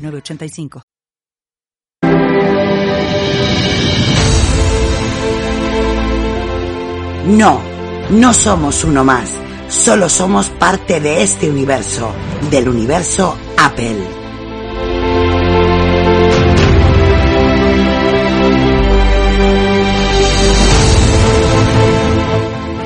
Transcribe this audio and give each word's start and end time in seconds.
906985. 0.00 0.82
No, 7.26 7.60
no 8.10 8.34
somos 8.34 8.82
uno 8.84 9.04
más. 9.04 9.30
Solo 9.68 10.08
somos 10.08 10.48
parte 10.48 11.00
de 11.00 11.22
este 11.22 11.48
universo, 11.48 12.12
del 12.50 12.68
universo 12.68 13.36
Apple. 13.56 14.20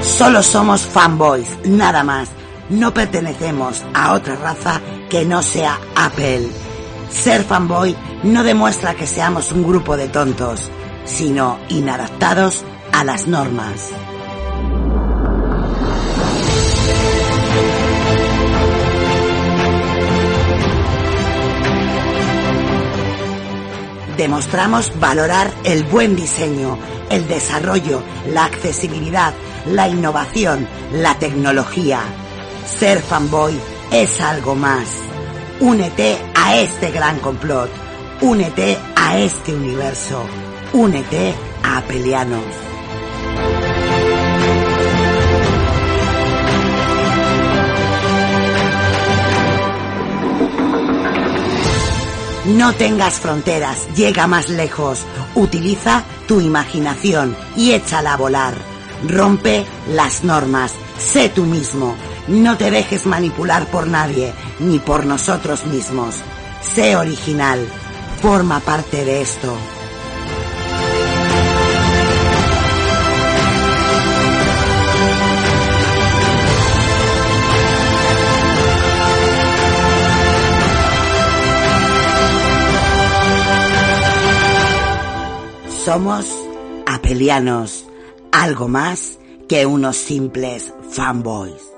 Solo 0.02 0.42
somos 0.42 0.82
fanboys, 0.82 1.48
nada 1.64 2.04
más. 2.04 2.28
No 2.68 2.92
pertenecemos 2.92 3.82
a 3.94 4.12
otra 4.12 4.36
raza 4.36 4.80
que 5.08 5.24
no 5.24 5.42
sea 5.42 5.78
Apple. 5.96 6.73
Ser 7.10 7.44
fanboy 7.44 7.96
no 8.22 8.42
demuestra 8.42 8.94
que 8.94 9.06
seamos 9.06 9.52
un 9.52 9.62
grupo 9.62 9.96
de 9.96 10.08
tontos, 10.08 10.70
sino 11.04 11.58
inadaptados 11.68 12.64
a 12.92 13.04
las 13.04 13.26
normas. 13.26 13.90
Demostramos 24.16 24.92
valorar 25.00 25.52
el 25.64 25.84
buen 25.84 26.14
diseño, 26.14 26.78
el 27.10 27.26
desarrollo, 27.26 28.00
la 28.32 28.44
accesibilidad, 28.44 29.34
la 29.66 29.88
innovación, 29.88 30.68
la 30.92 31.18
tecnología. 31.18 32.00
Ser 32.78 33.00
fanboy 33.00 33.54
es 33.90 34.20
algo 34.20 34.54
más. 34.54 35.13
Únete 35.64 36.18
a 36.34 36.56
este 36.56 36.90
gran 36.90 37.20
complot. 37.20 37.70
Únete 38.20 38.76
a 38.94 39.16
este 39.16 39.54
universo. 39.54 40.22
Únete 40.74 41.34
a 41.62 41.78
Apelianos. 41.78 42.44
No 52.44 52.74
tengas 52.74 53.14
fronteras, 53.14 53.88
llega 53.96 54.26
más 54.26 54.50
lejos. 54.50 55.00
Utiliza 55.34 56.04
tu 56.28 56.42
imaginación 56.42 57.34
y 57.56 57.72
échala 57.72 58.12
a 58.12 58.16
volar. 58.18 58.54
Rompe 59.08 59.64
las 59.88 60.24
normas. 60.24 60.74
Sé 60.98 61.30
tú 61.30 61.44
mismo. 61.44 61.96
No 62.28 62.56
te 62.56 62.70
dejes 62.70 63.04
manipular 63.04 63.66
por 63.66 63.86
nadie, 63.86 64.32
ni 64.58 64.78
por 64.78 65.04
nosotros 65.04 65.66
mismos. 65.66 66.16
Sé 66.62 66.96
original. 66.96 67.68
Forma 68.22 68.60
parte 68.60 69.04
de 69.04 69.20
esto. 69.20 69.54
Somos 85.84 86.24
apelianos, 86.86 87.84
algo 88.32 88.68
más 88.68 89.18
que 89.46 89.66
unos 89.66 89.98
simples 89.98 90.72
fanboys. 90.90 91.73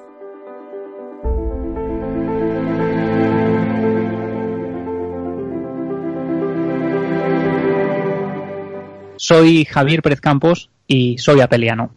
Soy 9.29 9.65
Javier 9.65 10.03
Pérez 10.03 10.21
Campos 10.21 10.71
y 10.87 11.19
soy 11.19 11.41
apeliano. 11.41 11.97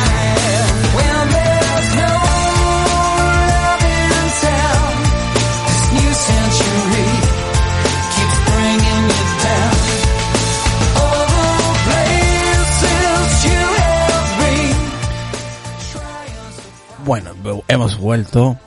Bueno, 17.11 17.31
hemos 17.67 17.99
vuelto. 17.99 18.57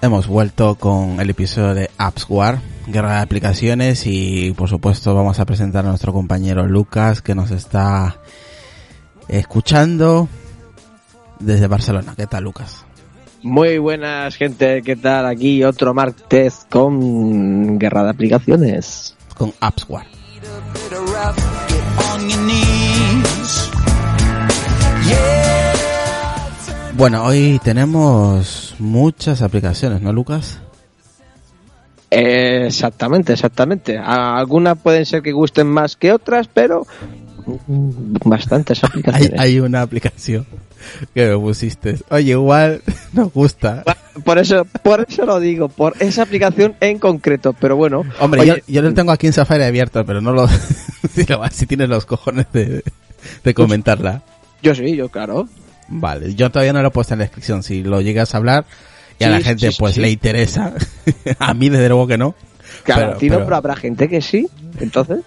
Hemos 0.00 0.28
vuelto 0.28 0.76
con 0.76 1.18
el 1.18 1.28
episodio 1.30 1.74
de 1.74 1.90
AppsWar, 1.98 2.60
guerra 2.86 3.16
de 3.16 3.22
aplicaciones 3.22 4.06
y 4.06 4.52
por 4.52 4.68
supuesto 4.68 5.12
vamos 5.12 5.40
a 5.40 5.44
presentar 5.44 5.84
a 5.84 5.88
nuestro 5.88 6.12
compañero 6.12 6.68
Lucas 6.68 7.20
que 7.20 7.34
nos 7.34 7.50
está 7.50 8.20
escuchando 9.26 10.28
desde 11.40 11.66
Barcelona. 11.66 12.14
¿Qué 12.16 12.28
tal 12.28 12.44
Lucas? 12.44 12.84
Muy 13.42 13.78
buenas 13.78 14.36
gente, 14.36 14.80
¿qué 14.82 14.94
tal? 14.94 15.26
Aquí 15.26 15.64
otro 15.64 15.92
martes 15.92 16.64
con 16.70 17.76
guerra 17.76 18.04
de 18.04 18.10
aplicaciones. 18.10 19.16
Con 19.36 19.52
AppsWar. 19.58 20.06
bit 20.06 20.92
of 20.92 21.12
rough, 21.12 21.36
get 21.68 21.82
on 22.14 22.30
your 22.30 22.38
knees. 22.38 23.70
Yeah. 25.08 25.37
Bueno, 26.98 27.24
hoy 27.24 27.60
tenemos 27.62 28.74
muchas 28.80 29.40
aplicaciones, 29.42 30.02
¿no 30.02 30.12
Lucas? 30.12 30.58
Eh, 32.10 32.64
exactamente, 32.66 33.32
exactamente. 33.34 33.96
Algunas 33.96 34.76
pueden 34.78 35.06
ser 35.06 35.22
que 35.22 35.30
gusten 35.32 35.68
más 35.68 35.94
que 35.96 36.12
otras, 36.12 36.48
pero 36.52 36.86
bastantes 38.24 38.82
Hay, 38.82 38.88
aplicaciones. 38.90 39.40
hay 39.40 39.60
una 39.60 39.82
aplicación 39.82 40.44
que 41.14 41.28
me 41.28 41.38
pusiste. 41.38 41.98
Oye, 42.10 42.32
igual 42.32 42.82
nos 43.12 43.32
gusta. 43.32 43.84
Por 44.24 44.38
eso, 44.38 44.64
por 44.82 45.06
eso 45.08 45.24
lo 45.24 45.38
digo, 45.38 45.68
por 45.68 45.94
esa 46.00 46.22
aplicación 46.22 46.74
en 46.80 46.98
concreto. 46.98 47.52
Pero 47.52 47.76
bueno, 47.76 48.02
Hombre, 48.18 48.40
oye, 48.40 48.64
yo, 48.66 48.72
yo 48.74 48.82
lo 48.82 48.92
tengo 48.92 49.12
aquí 49.12 49.28
en 49.28 49.32
Safari 49.34 49.62
abierto, 49.62 50.04
pero 50.04 50.20
no 50.20 50.32
lo... 50.32 50.48
si, 51.14 51.24
lo- 51.28 51.46
si 51.52 51.66
tienes 51.66 51.88
los 51.88 52.06
cojones 52.06 52.46
de, 52.52 52.82
de 53.44 53.54
comentarla. 53.54 54.22
yo 54.62 54.74
sí, 54.74 54.96
yo 54.96 55.08
claro. 55.10 55.48
Vale, 55.88 56.34
yo 56.34 56.50
todavía 56.50 56.72
no 56.72 56.82
lo 56.82 56.88
he 56.88 56.90
puesto 56.90 57.14
en 57.14 57.18
la 57.20 57.24
descripción. 57.24 57.62
Si 57.62 57.82
lo 57.82 58.00
llegas 58.00 58.34
a 58.34 58.38
hablar 58.38 58.64
y 59.18 59.24
a 59.24 59.28
Sí, 59.28 59.32
la 59.32 59.40
gente 59.40 59.66
sí, 59.68 59.72
sí, 59.72 59.78
pues 59.80 59.94
sí. 59.94 60.00
le 60.00 60.10
interesa, 60.10 60.74
a 61.38 61.54
mí 61.54 61.68
desde 61.68 61.88
luego 61.88 62.06
que 62.06 62.18
no. 62.18 62.34
Claro, 62.84 63.00
Pero- 63.02 63.12
a 63.14 63.18
ti 63.18 63.26
no, 63.28 63.34
pero- 63.36 63.44
pero 63.46 63.56
habrá 63.56 63.76
gente 63.76 64.08
que 64.08 64.20
sí. 64.20 64.46
Entonces, 64.80 65.20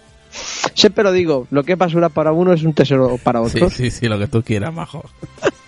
siempre 0.75 1.03
lo 1.03 1.11
digo, 1.11 1.47
lo 1.51 1.63
que 1.63 1.73
es 1.73 1.77
basura 1.77 2.09
para 2.09 2.31
uno 2.31 2.53
es 2.53 2.63
un 2.63 2.73
tesoro 2.73 3.17
para 3.17 3.39
Sí, 3.49 3.57
otro. 3.57 3.69
sí, 3.69 3.89
sí, 3.91 4.07
lo 4.07 4.17
que 4.19 4.27
tú 4.27 4.43
quieras, 4.43 4.73
majo. 4.73 5.03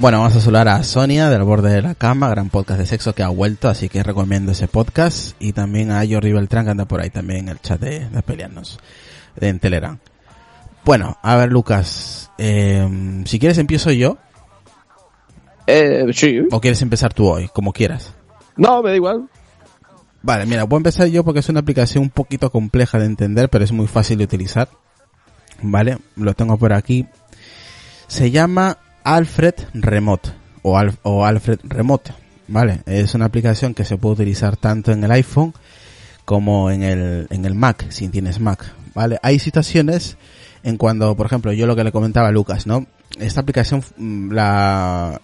Bueno, 0.00 0.18
vamos 0.20 0.34
a 0.36 0.40
saludar 0.40 0.68
a 0.68 0.82
Sonia 0.82 1.28
del 1.28 1.42
borde 1.42 1.70
de 1.74 1.82
la 1.82 1.94
cama, 1.94 2.30
gran 2.30 2.48
podcast 2.48 2.80
de 2.80 2.86
sexo 2.86 3.14
que 3.14 3.22
ha 3.22 3.28
vuelto, 3.28 3.68
así 3.68 3.90
que 3.90 4.02
recomiendo 4.02 4.52
ese 4.52 4.66
podcast. 4.66 5.36
Y 5.38 5.52
también 5.52 5.90
a 5.90 6.02
Jordi 6.08 6.32
Beltrán 6.32 6.64
que 6.64 6.70
anda 6.70 6.86
por 6.86 7.00
ahí 7.02 7.10
también 7.10 7.40
en 7.40 7.48
el 7.50 7.60
chat 7.60 7.78
de, 7.78 8.08
de 8.08 8.22
Pelearnos, 8.22 8.78
en 9.38 9.58
Telegram. 9.60 9.98
Bueno, 10.86 11.18
a 11.22 11.36
ver 11.36 11.52
Lucas, 11.52 12.30
eh, 12.38 13.22
si 13.26 13.38
quieres 13.38 13.58
empiezo 13.58 13.90
yo, 13.90 14.16
Eh, 15.66 16.06
sí. 16.14 16.40
o 16.50 16.60
quieres 16.62 16.80
empezar 16.80 17.12
tú 17.12 17.28
hoy, 17.28 17.48
como 17.52 17.72
quieras. 17.74 18.14
No, 18.56 18.82
me 18.82 18.90
da 18.90 18.96
igual. 18.96 19.28
Vale, 20.22 20.46
mira, 20.46 20.64
voy 20.64 20.78
a 20.78 20.78
empezar 20.78 21.08
yo 21.08 21.24
porque 21.24 21.40
es 21.40 21.48
una 21.50 21.60
aplicación 21.60 22.04
un 22.04 22.10
poquito 22.10 22.50
compleja 22.50 22.98
de 22.98 23.04
entender, 23.04 23.50
pero 23.50 23.64
es 23.64 23.72
muy 23.72 23.86
fácil 23.86 24.16
de 24.18 24.24
utilizar. 24.24 24.68
Vale, 25.60 25.98
lo 26.16 26.32
tengo 26.32 26.56
por 26.56 26.72
aquí. 26.72 27.06
Se 28.06 28.30
llama 28.30 28.78
Alfred 29.04 29.54
Remote 29.74 30.30
o, 30.62 30.76
Al- 30.78 30.98
o 31.02 31.24
Alfred 31.24 31.60
Remote. 31.64 32.12
Vale, 32.48 32.80
es 32.86 33.14
una 33.14 33.26
aplicación 33.26 33.74
que 33.74 33.84
se 33.84 33.96
puede 33.96 34.14
utilizar 34.14 34.56
tanto 34.56 34.90
en 34.92 35.04
el 35.04 35.10
iPhone 35.12 35.54
como 36.24 36.70
en 36.70 36.82
el, 36.82 37.26
en 37.30 37.44
el 37.44 37.54
Mac, 37.54 37.86
si 37.90 38.08
tienes 38.08 38.40
Mac. 38.40 38.72
Vale, 38.94 39.18
hay 39.22 39.38
situaciones 39.38 40.16
en 40.62 40.76
cuando, 40.76 41.16
por 41.16 41.26
ejemplo, 41.26 41.52
yo 41.52 41.66
lo 41.66 41.76
que 41.76 41.84
le 41.84 41.92
comentaba 41.92 42.28
a 42.28 42.32
Lucas, 42.32 42.66
¿no? 42.66 42.86
Esta 43.18 43.40
aplicación 43.40 43.82
mm, 43.96 44.30
la 44.32 45.20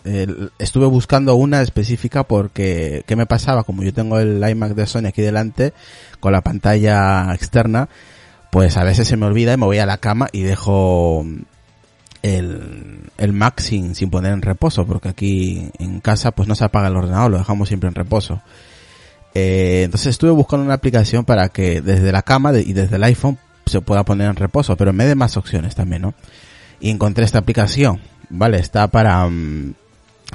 estuve 0.59 0.87
buscando 0.87 1.35
una 1.37 1.63
específica 1.63 2.25
porque 2.25 3.05
qué 3.07 3.15
me 3.17 3.27
pasaba 3.27 3.63
como 3.65 3.83
yo 3.83 3.93
tengo 3.93 4.19
el 4.19 4.43
iMac 4.49 4.75
de 4.75 4.87
Sony 4.87 5.07
aquí 5.07 5.23
delante 5.23 5.73
con 6.19 6.33
la 6.33 6.41
pantalla 6.41 7.33
externa, 7.35 7.89
pues 8.51 8.77
a 8.77 8.85
veces 8.85 9.07
se 9.07 9.17
me 9.17 9.27
olvida 9.27 9.53
y 9.53 9.57
me 9.57 9.67
voy 9.67 9.79
a 9.79 9.87
la 9.87 9.99
cama 9.99 10.29
y 10.33 10.43
dejo 10.43 11.25
el, 12.23 13.01
el 13.19 13.33
Mac 13.33 13.61
sin, 13.61 13.95
sin 13.95 14.11
poner 14.11 14.33
en 14.33 14.43
reposo, 14.43 14.87
porque 14.87 15.09
aquí 15.09 15.71
en 15.79 16.01
casa 16.01 16.31
pues 16.33 16.49
no 16.49 16.55
se 16.55 16.65
apaga 16.65 16.89
el 16.89 16.97
ordenador, 16.97 17.31
lo 17.31 17.39
dejamos 17.39 17.69
siempre 17.69 17.89
en 17.89 17.95
reposo. 17.95 18.43
Eh, 19.35 19.83
entonces 19.85 20.09
estuve 20.09 20.31
buscando 20.31 20.65
una 20.65 20.75
aplicación 20.75 21.25
para 21.25 21.51
que 21.51 21.83
desde 21.83 22.11
la 22.13 22.23
cama 22.23 22.53
y 22.59 22.73
desde 22.73 22.97
el 22.97 23.05
iPhone 23.05 23.39
se 23.67 23.81
pueda 23.81 24.05
poner 24.05 24.31
en 24.31 24.37
reposo, 24.37 24.77
pero 24.77 24.93
me 24.93 25.05
dé 25.05 25.15
más 25.15 25.37
opciones 25.37 25.75
también, 25.75 26.03
¿no? 26.03 26.15
Y 26.81 26.91
encontré 26.91 27.25
esta 27.25 27.39
aplicación, 27.39 28.01
¿vale? 28.31 28.59
Está 28.59 28.89
para, 28.89 29.29
mm, 29.29 29.75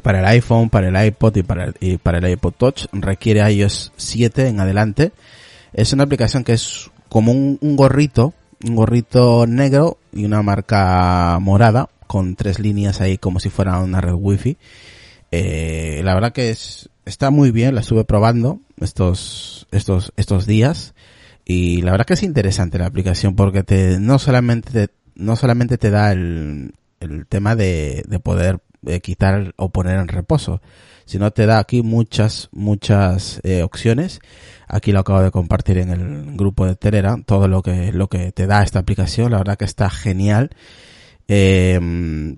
para 0.04 0.20
el 0.20 0.26
iPhone, 0.26 0.70
para 0.70 0.90
el 0.90 1.08
iPod 1.08 1.36
y 1.38 1.44
para 1.44 1.66
el, 1.66 1.76
y 1.80 1.98
para 1.98 2.20
el 2.20 2.30
iPod 2.30 2.54
Touch. 2.54 2.86
Requiere 2.92 3.52
iOS 3.52 3.94
7 3.96 4.48
en 4.48 4.60
adelante. 4.60 5.14
Es 5.74 5.94
una 5.94 6.04
aplicación 6.04 6.44
que 6.44 6.54
es 6.54 6.92
como 7.10 7.32
un 7.32 7.76
gorrito, 7.76 8.34
un 8.64 8.76
gorrito 8.76 9.46
negro 9.48 9.98
y 10.14 10.26
una 10.26 10.42
marca 10.42 11.38
morada 11.40 11.90
con 12.08 12.36
tres 12.36 12.60
líneas 12.60 13.02
ahí 13.02 13.18
como 13.18 13.40
si 13.40 13.50
fuera 13.50 13.80
una 13.80 14.02
red 14.02 14.14
wifi. 14.14 14.58
Eh, 15.32 16.02
la 16.04 16.14
verdad 16.14 16.34
que 16.34 16.50
es, 16.50 16.90
está 17.06 17.32
muy 17.32 17.52
bien, 17.52 17.76
la 17.76 17.82
estuve 17.82 18.04
probando 18.04 18.60
estos, 18.80 19.68
estos, 19.72 20.12
estos 20.18 20.46
días 20.46 20.94
y 21.46 21.82
la 21.82 21.92
verdad 21.92 22.06
que 22.06 22.14
es 22.14 22.24
interesante 22.24 22.78
la 22.78 22.88
aplicación 22.88 23.36
porque 23.36 23.64
te, 23.64 24.00
no 24.00 24.20
solamente 24.20 24.72
te, 24.72 24.94
no 25.16 25.36
solamente 25.36 25.78
te 25.78 25.90
da 25.90 26.12
el, 26.12 26.74
el 27.00 27.28
tema 27.28 27.56
de, 27.56 28.04
de 28.08 28.20
poder 28.20 28.60
eh, 28.86 29.00
quitar 29.00 29.54
o 29.58 29.70
poner 29.70 30.00
en 30.00 30.08
reposo, 30.08 30.62
sino 31.12 31.30
te 31.32 31.46
da 31.46 31.60
aquí 31.60 31.82
muchas, 31.82 32.48
muchas 32.54 33.42
eh, 33.44 33.64
opciones. 33.64 34.22
Aquí 34.66 34.94
lo 34.94 35.00
acabo 35.00 35.22
de 35.22 35.30
compartir 35.30 35.78
en 35.78 35.90
el 35.90 36.38
grupo 36.38 36.66
de 36.66 36.78
Telegram, 36.78 37.22
todo 37.22 37.50
lo 37.50 37.62
que, 37.62 37.92
lo 37.92 38.08
que 38.08 38.32
te 38.32 38.48
da 38.48 38.64
esta 38.64 38.80
aplicación, 38.80 39.30
la 39.30 39.40
verdad 39.40 39.58
que 39.58 39.66
está 39.66 39.90
genial. 39.90 40.52
Eh, 41.28 42.38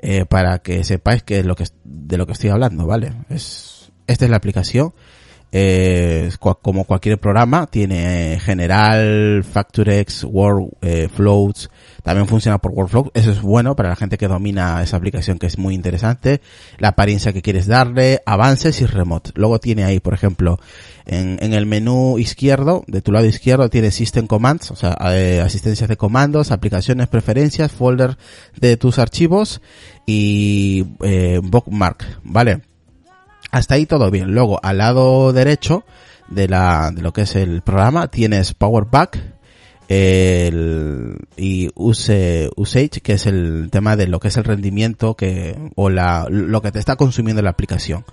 eh, 0.00 0.24
para 0.24 0.60
que 0.60 0.82
sepáis 0.84 1.22
que 1.22 1.40
es 1.40 1.46
lo 1.46 1.54
que 1.56 1.64
de 1.84 2.16
lo 2.18 2.26
que 2.26 2.32
estoy 2.32 2.50
hablando, 2.50 2.86
¿vale? 2.86 3.12
Es 3.28 3.92
esta 4.06 4.24
es 4.24 4.30
la 4.30 4.38
aplicación. 4.38 4.92
Como 6.62 6.84
cualquier 6.84 7.18
programa, 7.18 7.66
tiene 7.66 8.34
eh, 8.34 8.40
General, 8.40 9.42
Factorex, 9.44 10.24
Word, 10.24 10.70
eh, 10.80 11.08
Floats, 11.12 11.70
también 12.02 12.28
funciona 12.28 12.58
por 12.58 12.72
Workflow. 12.72 13.10
Eso 13.14 13.30
es 13.32 13.42
bueno 13.42 13.74
para 13.76 13.88
la 13.88 13.96
gente 13.96 14.16
que 14.16 14.28
domina 14.28 14.82
esa 14.82 14.96
aplicación 14.96 15.38
que 15.38 15.46
es 15.46 15.58
muy 15.58 15.74
interesante. 15.74 16.40
La 16.78 16.88
apariencia 16.88 17.32
que 17.32 17.42
quieres 17.42 17.66
darle, 17.66 18.20
avances 18.26 18.80
y 18.80 18.86
remote. 18.86 19.32
Luego 19.34 19.58
tiene 19.58 19.84
ahí, 19.84 20.00
por 20.00 20.14
ejemplo, 20.14 20.60
en, 21.06 21.38
en 21.40 21.52
el 21.52 21.66
menú 21.66 22.18
izquierdo, 22.18 22.84
de 22.86 23.02
tu 23.02 23.12
lado 23.12 23.26
izquierdo, 23.26 23.68
tiene 23.68 23.90
System 23.90 24.26
Commands, 24.26 24.70
o 24.70 24.76
sea, 24.76 24.96
eh, 25.12 25.40
asistencias 25.40 25.88
de 25.88 25.96
comandos, 25.96 26.52
aplicaciones, 26.52 27.08
preferencias, 27.08 27.72
folder 27.72 28.16
de 28.56 28.76
tus 28.76 28.98
archivos 28.98 29.60
y 30.06 30.86
eh, 31.02 31.40
bookmark, 31.42 32.20
¿vale? 32.22 32.69
Hasta 33.50 33.74
ahí 33.74 33.86
todo 33.86 34.10
bien. 34.10 34.32
Luego, 34.32 34.60
al 34.62 34.78
lado 34.78 35.32
derecho 35.32 35.84
de 36.28 36.48
la, 36.48 36.90
de 36.94 37.02
lo 37.02 37.12
que 37.12 37.22
es 37.22 37.36
el 37.36 37.62
programa, 37.62 38.08
tienes 38.08 38.54
Power 38.54 38.84
Back, 38.90 39.18
el, 39.88 41.16
y 41.36 41.68
use, 41.74 42.48
usage, 42.56 43.00
que 43.02 43.14
es 43.14 43.26
el 43.26 43.68
tema 43.72 43.96
de 43.96 44.06
lo 44.06 44.20
que 44.20 44.28
es 44.28 44.36
el 44.36 44.44
rendimiento 44.44 45.16
que, 45.16 45.58
o 45.74 45.90
la, 45.90 46.26
lo 46.30 46.62
que 46.62 46.70
te 46.70 46.78
está 46.78 46.94
consumiendo 46.94 47.42
la 47.42 47.50
aplicación. 47.50 48.04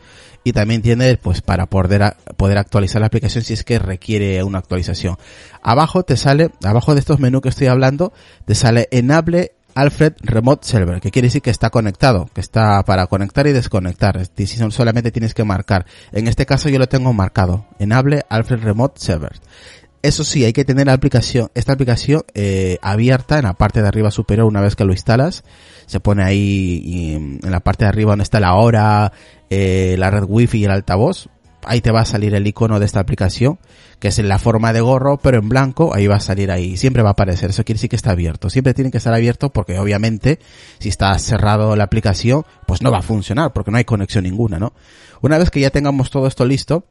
Y 0.44 0.54
también 0.54 0.82
tienes, 0.82 1.18
pues, 1.18 1.42
para 1.42 1.68
poder, 1.68 2.16
poder 2.36 2.58
actualizar 2.58 3.02
la 3.02 3.08
aplicación 3.08 3.44
si 3.44 3.54
es 3.54 3.64
que 3.64 3.78
requiere 3.78 4.42
una 4.44 4.58
actualización. 4.58 5.18
Abajo 5.62 6.02
te 6.04 6.18
sale, 6.18 6.50
abajo 6.64 6.96
de 6.96 7.00
estos 7.00 7.20
menús 7.20 7.42
que 7.42 7.50
estoy 7.50 7.68
hablando, 7.68 8.12
te 8.46 8.56
sale 8.56 8.88
Enable 8.92 9.57
Alfred 9.78 10.14
Remote 10.24 10.68
Server, 10.68 11.00
que 11.00 11.12
quiere 11.12 11.28
decir 11.28 11.44
que 11.44 11.52
está 11.52 11.70
conectado, 11.70 12.28
que 12.34 12.42
está 12.42 12.82
para 12.82 13.06
conectar 13.06 13.46
y 13.46 13.52
desconectar. 13.52 14.18
Es 14.18 14.34
decir, 14.36 14.72
solamente 14.72 15.12
tienes 15.12 15.36
que 15.36 15.44
marcar. 15.44 15.86
En 16.12 16.28
este 16.28 16.48
caso 16.48 16.68
yo 16.70 16.80
lo 16.80 16.88
tengo 16.90 17.14
marcado. 17.14 17.68
Enable 17.78 18.24
Alfred 18.28 18.64
Remote 18.64 19.00
Server. 19.00 19.40
Eso 20.02 20.24
sí, 20.24 20.46
hay 20.46 20.54
que 20.54 20.66
tener 20.66 20.88
la 20.88 20.94
aplicación, 20.94 21.52
esta 21.54 21.74
aplicación 21.74 22.24
eh, 22.34 22.80
abierta 22.82 23.38
en 23.38 23.44
la 23.44 23.54
parte 23.54 23.84
de 23.84 23.88
arriba 23.88 24.10
superior 24.10 24.48
una 24.48 24.62
vez 24.62 24.76
que 24.76 24.84
lo 24.84 24.94
instalas. 24.94 25.44
Se 25.86 26.00
pone 26.00 26.24
ahí 26.24 26.82
y, 26.84 27.14
en 27.14 27.52
la 27.52 27.60
parte 27.60 27.86
de 27.86 27.90
arriba 27.90 28.14
donde 28.14 28.24
está 28.24 28.40
la 28.40 28.56
hora, 28.56 29.12
eh, 29.52 29.96
la 30.00 30.10
red 30.10 30.24
wifi 30.28 30.58
y 30.58 30.66
el 30.66 30.72
altavoz. 30.72 31.30
Ahí 31.66 31.82
te 31.82 31.92
va 31.92 32.02
a 32.02 32.06
salir 32.06 32.34
el 32.34 32.48
icono 32.48 32.80
de 32.80 32.86
esta 32.88 33.00
aplicación, 33.00 33.60
que 34.00 34.10
es 34.10 34.20
en 34.20 34.30
la 34.30 34.38
forma 34.38 34.74
de 34.74 34.82
gorro, 34.82 35.18
pero 35.18 35.40
en 35.40 35.50
blanco, 35.50 35.94
ahí 35.94 36.08
va 36.08 36.18
a 36.18 36.20
salir 36.20 36.52
ahí. 36.52 36.78
Siempre 36.78 37.02
va 37.02 37.10
a 37.10 37.12
aparecer. 37.14 37.50
Eso 37.50 37.64
quiere 37.64 37.78
decir 37.78 37.90
que 37.90 37.96
está 37.96 38.12
abierto. 38.12 38.50
Siempre 38.50 38.74
tiene 38.74 38.92
que 38.92 38.98
estar 38.98 39.14
abierto 39.14 39.52
porque 39.52 39.80
obviamente 39.80 40.40
si 40.80 40.90
está 40.90 41.18
cerrado 41.18 41.76
la 41.76 41.86
aplicación, 41.86 42.46
pues 42.68 42.82
no 42.82 42.92
va 42.92 43.00
a 43.00 43.04
funcionar 43.04 43.54
porque 43.54 43.72
no 43.72 43.78
hay 43.78 43.86
conexión 43.86 44.26
ninguna, 44.26 44.60
¿no? 44.60 44.74
Una 45.22 45.38
vez 45.38 45.50
que 45.50 45.60
ya 45.60 45.72
tengamos 45.72 46.12
todo 46.12 46.28
esto 46.28 46.46
listo, 46.46 46.86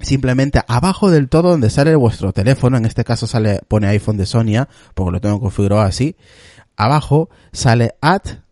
simplemente 0.00 0.60
abajo 0.68 1.10
del 1.10 1.28
todo 1.28 1.50
donde 1.50 1.70
sale 1.70 1.96
vuestro 1.96 2.32
teléfono, 2.32 2.76
en 2.76 2.84
este 2.84 3.02
caso 3.02 3.26
sale, 3.26 3.60
pone 3.66 3.88
iPhone 3.88 4.16
de 4.16 4.26
Sonia, 4.26 4.68
porque 4.94 5.12
lo 5.12 5.20
tengo 5.20 5.40
configurado 5.40 5.82
así, 5.82 6.14
abajo 6.76 7.30
sale 7.52 7.94
Add 8.00 8.42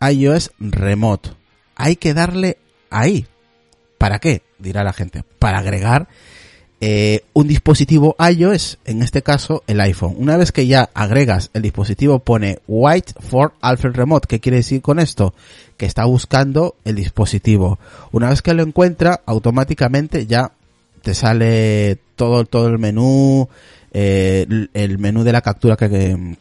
iOS 0.00 0.52
Remote. 0.58 1.30
Hay 1.76 1.96
que 1.96 2.14
darle 2.14 2.58
ahí. 2.88 3.26
¿Para 3.98 4.18
qué? 4.18 4.42
Dirá 4.58 4.82
la 4.82 4.92
gente. 4.92 5.24
Para 5.38 5.58
agregar 5.58 6.08
eh, 6.80 7.24
un 7.32 7.48
dispositivo 7.48 8.14
iOS, 8.20 8.78
en 8.84 9.02
este 9.02 9.22
caso 9.22 9.64
el 9.66 9.80
iPhone. 9.80 10.14
Una 10.16 10.36
vez 10.36 10.52
que 10.52 10.66
ya 10.66 10.90
agregas 10.94 11.50
el 11.54 11.62
dispositivo 11.62 12.20
pone 12.20 12.60
White 12.68 13.14
for 13.20 13.52
Alfred 13.60 13.94
Remote. 13.96 14.28
¿Qué 14.28 14.38
quiere 14.40 14.58
decir 14.58 14.80
con 14.80 14.98
esto? 15.00 15.34
Que 15.76 15.86
está 15.86 16.04
buscando 16.04 16.76
el 16.84 16.94
dispositivo. 16.96 17.78
Una 18.12 18.28
vez 18.30 18.42
que 18.42 18.54
lo 18.54 18.62
encuentra, 18.62 19.20
automáticamente 19.26 20.26
ya 20.26 20.52
te 21.02 21.14
sale 21.14 21.98
todo, 22.16 22.44
todo 22.44 22.68
el 22.68 22.78
menú, 22.78 23.48
eh, 23.92 24.46
el- 24.74 24.98
menú 24.98 25.24
de 25.24 25.32
la 25.32 25.40
captura 25.42 25.76
que, 25.76 25.88
que, 25.88 26.36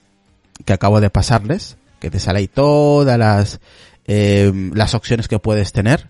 que 0.65 0.73
acabo 0.73 1.01
de 1.01 1.09
pasarles, 1.09 1.77
que 1.99 2.09
te 2.11 2.19
sale 2.19 2.39
ahí 2.39 2.47
todas 2.47 3.17
las, 3.17 3.59
eh, 4.05 4.51
las 4.73 4.93
opciones 4.93 5.27
que 5.27 5.39
puedes 5.39 5.71
tener. 5.71 6.09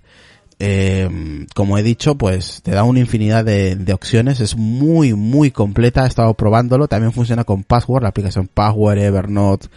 Eh, 0.60 1.46
como 1.54 1.78
he 1.78 1.84
dicho, 1.84 2.16
pues 2.16 2.62
te 2.64 2.72
da 2.72 2.84
una 2.84 3.00
infinidad 3.00 3.46
de, 3.46 3.94
opciones, 3.94 4.40
es 4.40 4.56
muy, 4.56 5.14
muy 5.14 5.52
completa, 5.52 6.04
he 6.04 6.08
estado 6.08 6.34
probándolo, 6.34 6.88
también 6.88 7.12
funciona 7.12 7.44
con 7.44 7.64
Password, 7.64 8.04
la 8.04 8.10
aplicación 8.10 8.48
Password, 8.48 8.98
Evernote, 8.98 9.68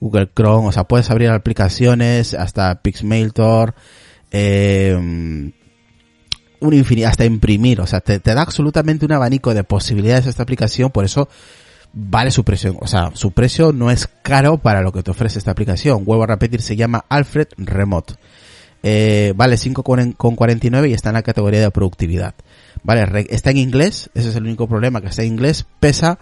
Google 0.00 0.30
Chrome, 0.34 0.68
o 0.68 0.72
sea, 0.72 0.84
puedes 0.84 1.10
abrir 1.10 1.28
aplicaciones, 1.28 2.32
hasta 2.32 2.80
Pixmailtor, 2.80 3.74
eh, 4.30 5.52
una 6.60 6.76
infinidad, 6.76 7.10
hasta 7.10 7.26
imprimir, 7.26 7.80
o 7.82 7.86
sea, 7.86 8.00
te, 8.00 8.18
te 8.18 8.34
da 8.34 8.40
absolutamente 8.40 9.04
un 9.04 9.12
abanico 9.12 9.52
de 9.52 9.64
posibilidades 9.64 10.26
esta 10.26 10.42
aplicación, 10.42 10.90
por 10.90 11.04
eso 11.04 11.28
vale 11.92 12.30
su 12.30 12.44
precio, 12.44 12.76
o 12.80 12.86
sea, 12.86 13.10
su 13.14 13.32
precio 13.32 13.72
no 13.72 13.90
es 13.90 14.08
caro 14.22 14.58
para 14.58 14.80
lo 14.80 14.92
que 14.92 15.02
te 15.02 15.10
ofrece 15.10 15.38
esta 15.38 15.50
aplicación. 15.50 16.04
Vuelvo 16.04 16.24
a 16.24 16.28
repetir, 16.28 16.62
se 16.62 16.76
llama 16.76 17.04
Alfred 17.08 17.48
Remote. 17.56 18.14
Eh, 18.82 19.32
vale 19.36 19.56
5,49 19.56 20.88
y 20.88 20.92
está 20.94 21.10
en 21.10 21.14
la 21.14 21.22
categoría 21.22 21.60
de 21.60 21.70
productividad. 21.70 22.34
Vale, 22.82 23.26
está 23.30 23.50
en 23.50 23.58
inglés, 23.58 24.10
ese 24.14 24.30
es 24.30 24.36
el 24.36 24.44
único 24.44 24.66
problema, 24.66 25.00
que 25.00 25.08
está 25.08 25.22
en 25.22 25.28
inglés, 25.32 25.66
pesa 25.80 26.18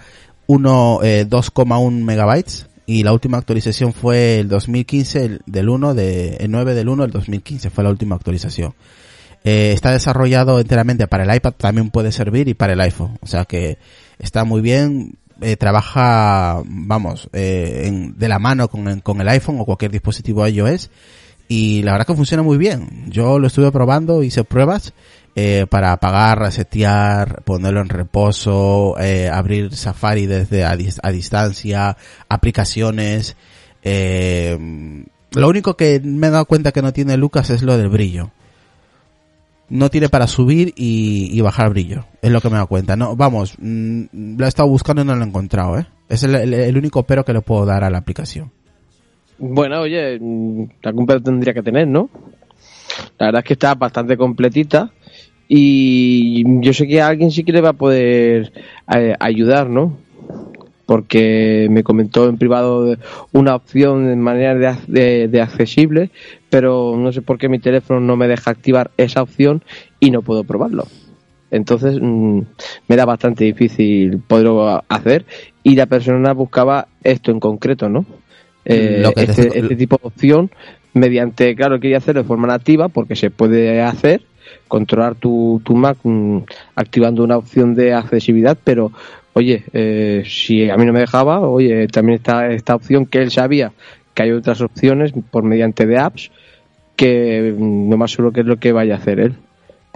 uno, 0.47 1.00
eh, 1.03 1.25
2,1 1.29 2.03
megabytes 2.03 2.67
y 2.87 3.03
la 3.05 3.12
última 3.12 3.38
actualización 3.38 3.93
fue 3.93 4.41
el 4.41 4.49
2015, 4.49 5.25
el, 5.25 5.41
del 5.47 5.69
1 5.69 5.95
de, 5.95 6.37
el 6.41 6.50
9 6.50 6.75
del 6.75 6.88
1 6.88 7.03
del 7.03 7.12
2015 7.12 7.71
fue 7.71 7.85
la 7.85 7.91
última 7.91 8.17
actualización. 8.17 8.75
Eh, 9.45 9.73
está 9.73 9.93
desarrollado 9.93 10.59
enteramente 10.59 11.07
para 11.07 11.23
el 11.25 11.35
iPad, 11.37 11.53
también 11.53 11.91
puede 11.91 12.11
servir 12.11 12.49
y 12.49 12.55
para 12.55 12.73
el 12.73 12.81
iPhone. 12.81 13.19
O 13.21 13.27
sea 13.27 13.45
que 13.45 13.79
está 14.19 14.45
muy 14.45 14.62
bien, 14.62 15.17
eh, 15.43 15.57
trabaja, 15.57 16.61
vamos, 16.65 17.29
eh, 17.33 17.83
en- 17.85 18.19
de 18.19 18.29
la 18.29 18.41
mano 18.41 18.69
con, 18.69 19.00
con 19.00 19.21
el 19.21 19.29
iPhone 19.29 19.59
o 19.61 19.65
cualquier 19.65 19.93
dispositivo 19.93 20.45
iOS 20.49 20.91
y 21.49 21.83
la 21.83 21.93
verdad 21.93 22.07
que 22.07 22.14
funciona 22.14 22.43
muy 22.43 22.59
bien. 22.59 23.07
Yo 23.09 23.38
lo 23.38 23.47
estuve 23.47 23.73
probando, 23.73 24.23
hice 24.23 24.45
pruebas 24.45 24.93
eh, 25.35 25.67
para 25.71 25.93
apagar, 25.93 26.38
resetear, 26.40 27.43
ponerlo 27.45 27.81
en 27.81 27.88
reposo, 27.88 28.95
eh, 29.00 29.28
abrir 29.33 29.75
Safari 29.75 30.26
desde 30.26 30.64
a, 30.64 30.76
dis- 30.76 31.00
a 31.02 31.11
distancia, 31.11 31.97
aplicaciones. 32.28 33.37
eh, 33.83 35.05
lo 35.33 35.49
único 35.49 35.76
que 35.76 36.00
me 36.02 36.28
he 36.28 36.31
dado 36.31 36.47
cuenta 36.47 36.73
que 36.73 36.83
no 36.83 36.93
tiene 36.93 37.17
Lucas 37.17 37.50
es 37.50 37.62
lo 37.62 37.76
del 37.76 37.88
brillo 37.88 38.31
no 39.71 39.90
tiene 39.90 40.09
para 40.09 40.26
subir 40.26 40.73
y, 40.76 41.38
bajar 41.43 41.69
brillo. 41.71 42.07
Es 42.23 42.31
lo 42.31 42.40
que 42.40 42.49
me 42.49 42.55
he 42.55 42.57
dado 42.57 42.69
cuenta. 42.69 42.97
No, 42.97 43.17
vamos, 43.17 43.55
mm, 43.59 44.37
lo 44.38 44.47
he 44.47 44.49
estado 44.49 44.69
buscando 44.69 45.02
y 45.02 45.05
no 45.05 45.14
lo 45.14 45.23
he 45.23 45.28
encontrado, 45.28 45.78
¿eh? 45.78 45.87
Es 46.09 46.23
el 46.23 46.76
único 46.76 47.02
pero 47.02 47.23
que 47.25 47.35
le 47.35 47.43
puedo 47.43 47.67
dar 47.67 47.85
a 47.85 47.90
la 47.90 47.99
aplicación. 47.99 48.50
Bueno, 49.38 49.80
oye, 49.83 50.14
algún 50.83 51.07
pedo 51.07 51.23
tendría 51.23 51.54
que 51.54 51.62
tener, 51.62 51.87
¿no? 51.87 52.11
La 53.18 53.26
verdad 53.26 53.40
es 53.40 53.45
que 53.47 53.52
está 53.54 53.75
bastante 53.75 54.16
completita 54.16 54.90
y 55.49 56.45
yo 56.62 56.73
sé 56.73 56.87
que 56.87 57.00
a 57.00 57.09
alguien 57.09 57.30
sí 57.30 57.45
que 57.45 57.52
le 57.52 57.61
va 57.61 57.71
a 57.71 57.73
poder 57.73 58.52
eh, 58.95 59.14
ayudar, 59.18 59.68
¿no? 59.68 59.97
Porque 60.87 61.68
me 61.71 61.85
comentó 61.85 62.28
en 62.28 62.38
privado 62.38 62.97
una 63.33 63.54
opción 63.57 64.07
de 64.09 64.16
manera 64.16 64.78
de- 64.88 65.28
de 65.28 65.42
accesible, 65.42 66.11
pero 66.50 66.97
no 66.99 67.12
sé 67.12 67.23
por 67.23 67.38
qué 67.38 67.49
mi 67.49 67.59
teléfono 67.61 68.00
no 68.00 68.16
me 68.16 68.28
deja 68.28 68.50
activar 68.50 68.90
esa 68.97 69.23
opción 69.23 69.62
y 70.00 70.11
no 70.11 70.23
puedo 70.23 70.45
probarlo. 70.45 70.87
Entonces 71.50 71.99
mm, 72.02 72.40
me 72.88 72.97
da 72.97 73.07
bastante 73.07 73.45
difícil 73.45 74.21
poderlo 74.26 74.85
hacer 74.88 75.26
y 75.62 75.76
la 75.76 75.87
persona 75.87 76.33
buscaba 76.35 76.88
esto 77.04 77.33
en 77.33 77.40
concreto, 77.40 77.88
¿no? 77.88 78.07
Eh, 78.69 79.01
Lo 79.03 79.13
que 79.13 79.27
te- 79.27 79.33
este, 79.47 79.59
este 79.59 79.77
tipo 79.77 79.97
de 79.97 80.07
opción 80.07 80.51
mediante, 80.95 81.55
claro, 81.57 81.81
quería 81.81 81.97
hacerlo 81.99 82.23
de 82.23 82.29
forma 82.29 82.47
nativa 82.47 82.89
porque 82.89 83.17
se 83.17 83.31
puede 83.31 83.81
hacer, 83.83 84.23
controlar 84.69 85.15
tu, 85.15 85.61
tu 85.65 85.75
Mac 85.75 85.97
mm, 86.03 86.39
activando 86.77 87.25
una 87.25 87.37
opción 87.37 87.75
de 87.75 87.95
accesibilidad, 87.95 88.57
pero 88.63 88.93
oye, 89.33 89.65
eh, 89.73 90.23
si 90.27 90.69
a 90.69 90.77
mí 90.77 90.85
no 90.85 90.93
me 90.93 91.01
dejaba, 91.01 91.41
oye, 91.41 91.87
también 91.89 92.17
está 92.17 92.51
esta 92.51 92.75
opción 92.75 93.07
que 93.07 93.23
él 93.23 93.31
sabía 93.31 93.73
que 94.15 94.23
hay 94.25 94.33
otras 94.33 94.61
opciones 94.61 95.13
por 95.31 95.45
mediante 95.45 95.87
de 95.87 95.97
apps 95.99 96.31
que 96.97 97.55
mm, 97.57 97.89
no 97.89 97.97
más 97.97 98.11
seguro 98.11 98.33
que 98.33 98.41
es 98.41 98.47
lo 98.47 98.57
que 98.59 98.73
vaya 98.73 98.95
a 98.95 98.99
hacer 98.99 99.21
él. 99.21 99.35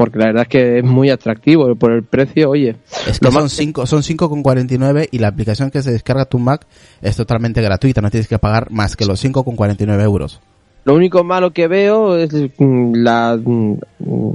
Porque 0.03 0.19
la 0.19 0.27
verdad 0.27 0.43
es 0.43 0.49
que 0.49 0.79
es 0.79 0.85
muy 0.85 1.11
atractivo 1.11 1.77
por 1.77 1.93
el 1.93 2.03
precio, 2.03 2.51
oye. 2.51 2.75
Es 3.07 3.21
que 3.21 3.31
son 3.31 3.45
más- 3.45 3.53
5 3.53 3.87
son 3.87 4.03
5,49 4.03 5.09
y 5.13 5.21
la 5.21 5.29
aplicación 5.29 5.71
que 5.71 5.81
se 5.81 5.93
descarga 5.93 6.23
a 6.23 6.25
tu 6.25 6.41
Mac 6.41 6.67
es 7.01 7.17
totalmente 7.17 7.63
gratuita, 7.63 8.01
no 8.01 8.11
tienes 8.11 8.27
que 8.27 8.41
pagar 8.41 8.73
más 8.73 8.97
que 8.97 9.05
los 9.07 9.21
5,49 9.21 10.03
euros. 10.03 10.41
Lo 10.85 10.97
único 10.97 11.23
malo 11.23 11.53
que 11.53 11.69
veo 11.69 12.17
es 12.17 12.33
mm, 12.35 12.95
la, 12.97 13.39
mm, 13.41 13.75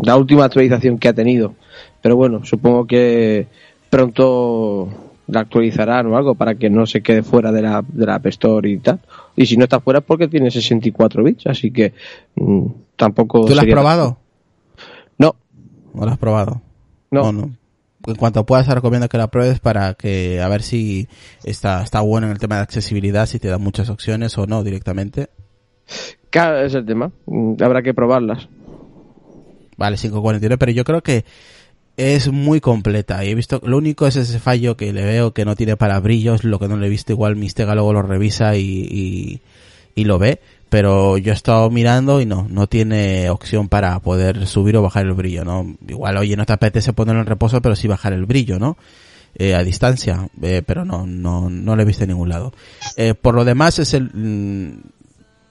la 0.04 0.16
última 0.16 0.46
actualización 0.46 1.00
que 1.00 1.10
ha 1.10 1.14
tenido. 1.14 1.56
Pero 2.02 2.16
bueno, 2.16 2.46
supongo 2.46 2.88
que 2.88 3.48
pronto 3.90 4.88
la 5.28 5.42
actualizarán 5.42 6.08
o 6.08 6.16
algo 6.16 6.36
para 6.36 6.56
que 6.56 6.70
no 6.70 6.86
se 6.86 7.02
quede 7.02 7.24
fuera 7.24 7.52
de 7.52 7.64
la, 7.64 7.84
de 7.86 8.06
la 8.06 8.16
App 8.16 8.28
Store 8.28 8.70
y 8.70 8.78
tal. 8.78 9.02
Y 9.36 9.46
si 9.46 9.58
no 9.58 9.66
está 9.66 9.82
fuera 9.82 10.00
es 10.00 10.06
porque 10.06 10.30
tiene 10.30 10.50
64 10.50 11.26
bits, 11.26 11.48
así 11.48 11.72
que 11.72 11.92
mm, 12.36 12.68
tampoco... 12.96 13.44
¿Tú 13.44 13.54
lo 13.54 13.60
has 13.60 13.68
probado? 13.68 14.18
No, 15.20 15.36
¿No 16.00 16.06
lo 16.06 16.12
has 16.12 16.18
probado? 16.18 16.62
no. 17.12 17.32
no. 17.32 17.52
En 18.06 18.16
cuanto 18.16 18.46
puedas, 18.46 18.68
te 18.68 18.74
recomiendo 18.74 19.10
que 19.10 19.18
la 19.18 19.28
pruebes 19.28 19.60
para 19.60 19.96
que 19.96 20.40
a 20.40 20.48
ver 20.48 20.62
si 20.62 21.08
está, 21.44 21.84
está 21.84 22.00
bueno 22.00 22.28
en 22.28 22.34
el 22.34 22.40
tema 22.40 22.56
de 22.56 22.62
accesibilidad, 22.62 23.26
si 23.26 23.40
te 23.40 23.50
da 23.50 23.58
muchas 23.58 23.90
opciones 23.90 24.38
o 24.38 24.46
no 24.46 24.64
directamente. 24.64 25.30
Claro, 26.30 26.60
es 26.60 26.74
el 26.74 26.86
tema. 26.86 27.12
Mm, 27.26 27.62
Habrá 27.62 27.82
que 27.82 27.94
probarlas. 27.94 28.48
Vale, 29.76 29.98
5.49, 29.98 30.58
pero 30.58 30.72
yo 30.72 30.84
creo 30.86 31.02
que 31.02 31.26
es 31.98 32.32
muy 32.32 32.62
completa. 32.62 33.26
Y 33.26 33.32
he 33.32 33.36
visto, 33.36 33.62
lo 33.64 33.78
único 33.78 34.08
es 34.08 34.16
ese 34.16 34.40
fallo 34.40 34.78
que 34.78 34.94
le 34.94 35.04
veo 35.04 35.34
que 35.34 35.44
no 35.44 35.56
tiene 35.56 35.76
para 35.76 36.00
brillos, 36.00 36.44
lo 36.44 36.60
que 36.60 36.68
no 36.68 36.78
le 36.78 36.88
he 36.88 36.90
visto, 36.90 37.12
igual 37.12 37.36
Mistega 37.36 37.76
luego 37.76 37.94
lo 37.94 38.04
revisa 38.04 38.56
y, 38.56 38.62
y, 38.62 39.42
y 39.96 40.06
lo 40.06 40.18
ve. 40.18 40.40
Pero 40.70 41.18
yo 41.18 41.32
he 41.32 41.36
estado 41.36 41.70
mirando 41.70 42.20
y 42.20 42.26
no, 42.26 42.46
no 42.50 42.68
tiene 42.68 43.30
opción 43.30 43.70
para 43.70 44.00
poder 44.00 44.46
subir 44.48 44.76
o 44.78 44.82
bajar 44.82 45.06
el 45.06 45.14
brillo, 45.14 45.46
¿no? 45.46 45.78
Igual, 45.88 46.18
oye, 46.18 46.36
no 46.36 46.46
te 46.46 46.54
apetece 46.54 46.92
ponerlo 46.94 47.22
en 47.22 47.28
reposo, 47.28 47.62
pero 47.62 47.76
sí 47.76 47.88
bajar 47.88 48.14
el 48.14 48.26
brillo, 48.26 48.60
¿no? 48.60 48.78
Eh, 49.36 49.54
a 49.54 49.64
distancia, 49.64 50.30
eh, 50.42 50.64
pero 50.66 50.84
no, 50.84 51.06
no, 51.06 51.50
no 51.50 51.76
lo 51.76 51.82
he 51.82 51.86
visto 51.86 52.04
en 52.04 52.10
ningún 52.10 52.30
lado. 52.30 52.54
Eh, 52.96 53.14
por 53.14 53.36
lo 53.36 53.46
demás 53.46 53.78
es 53.80 53.94
el, 53.94 54.10
mm, 54.12 54.82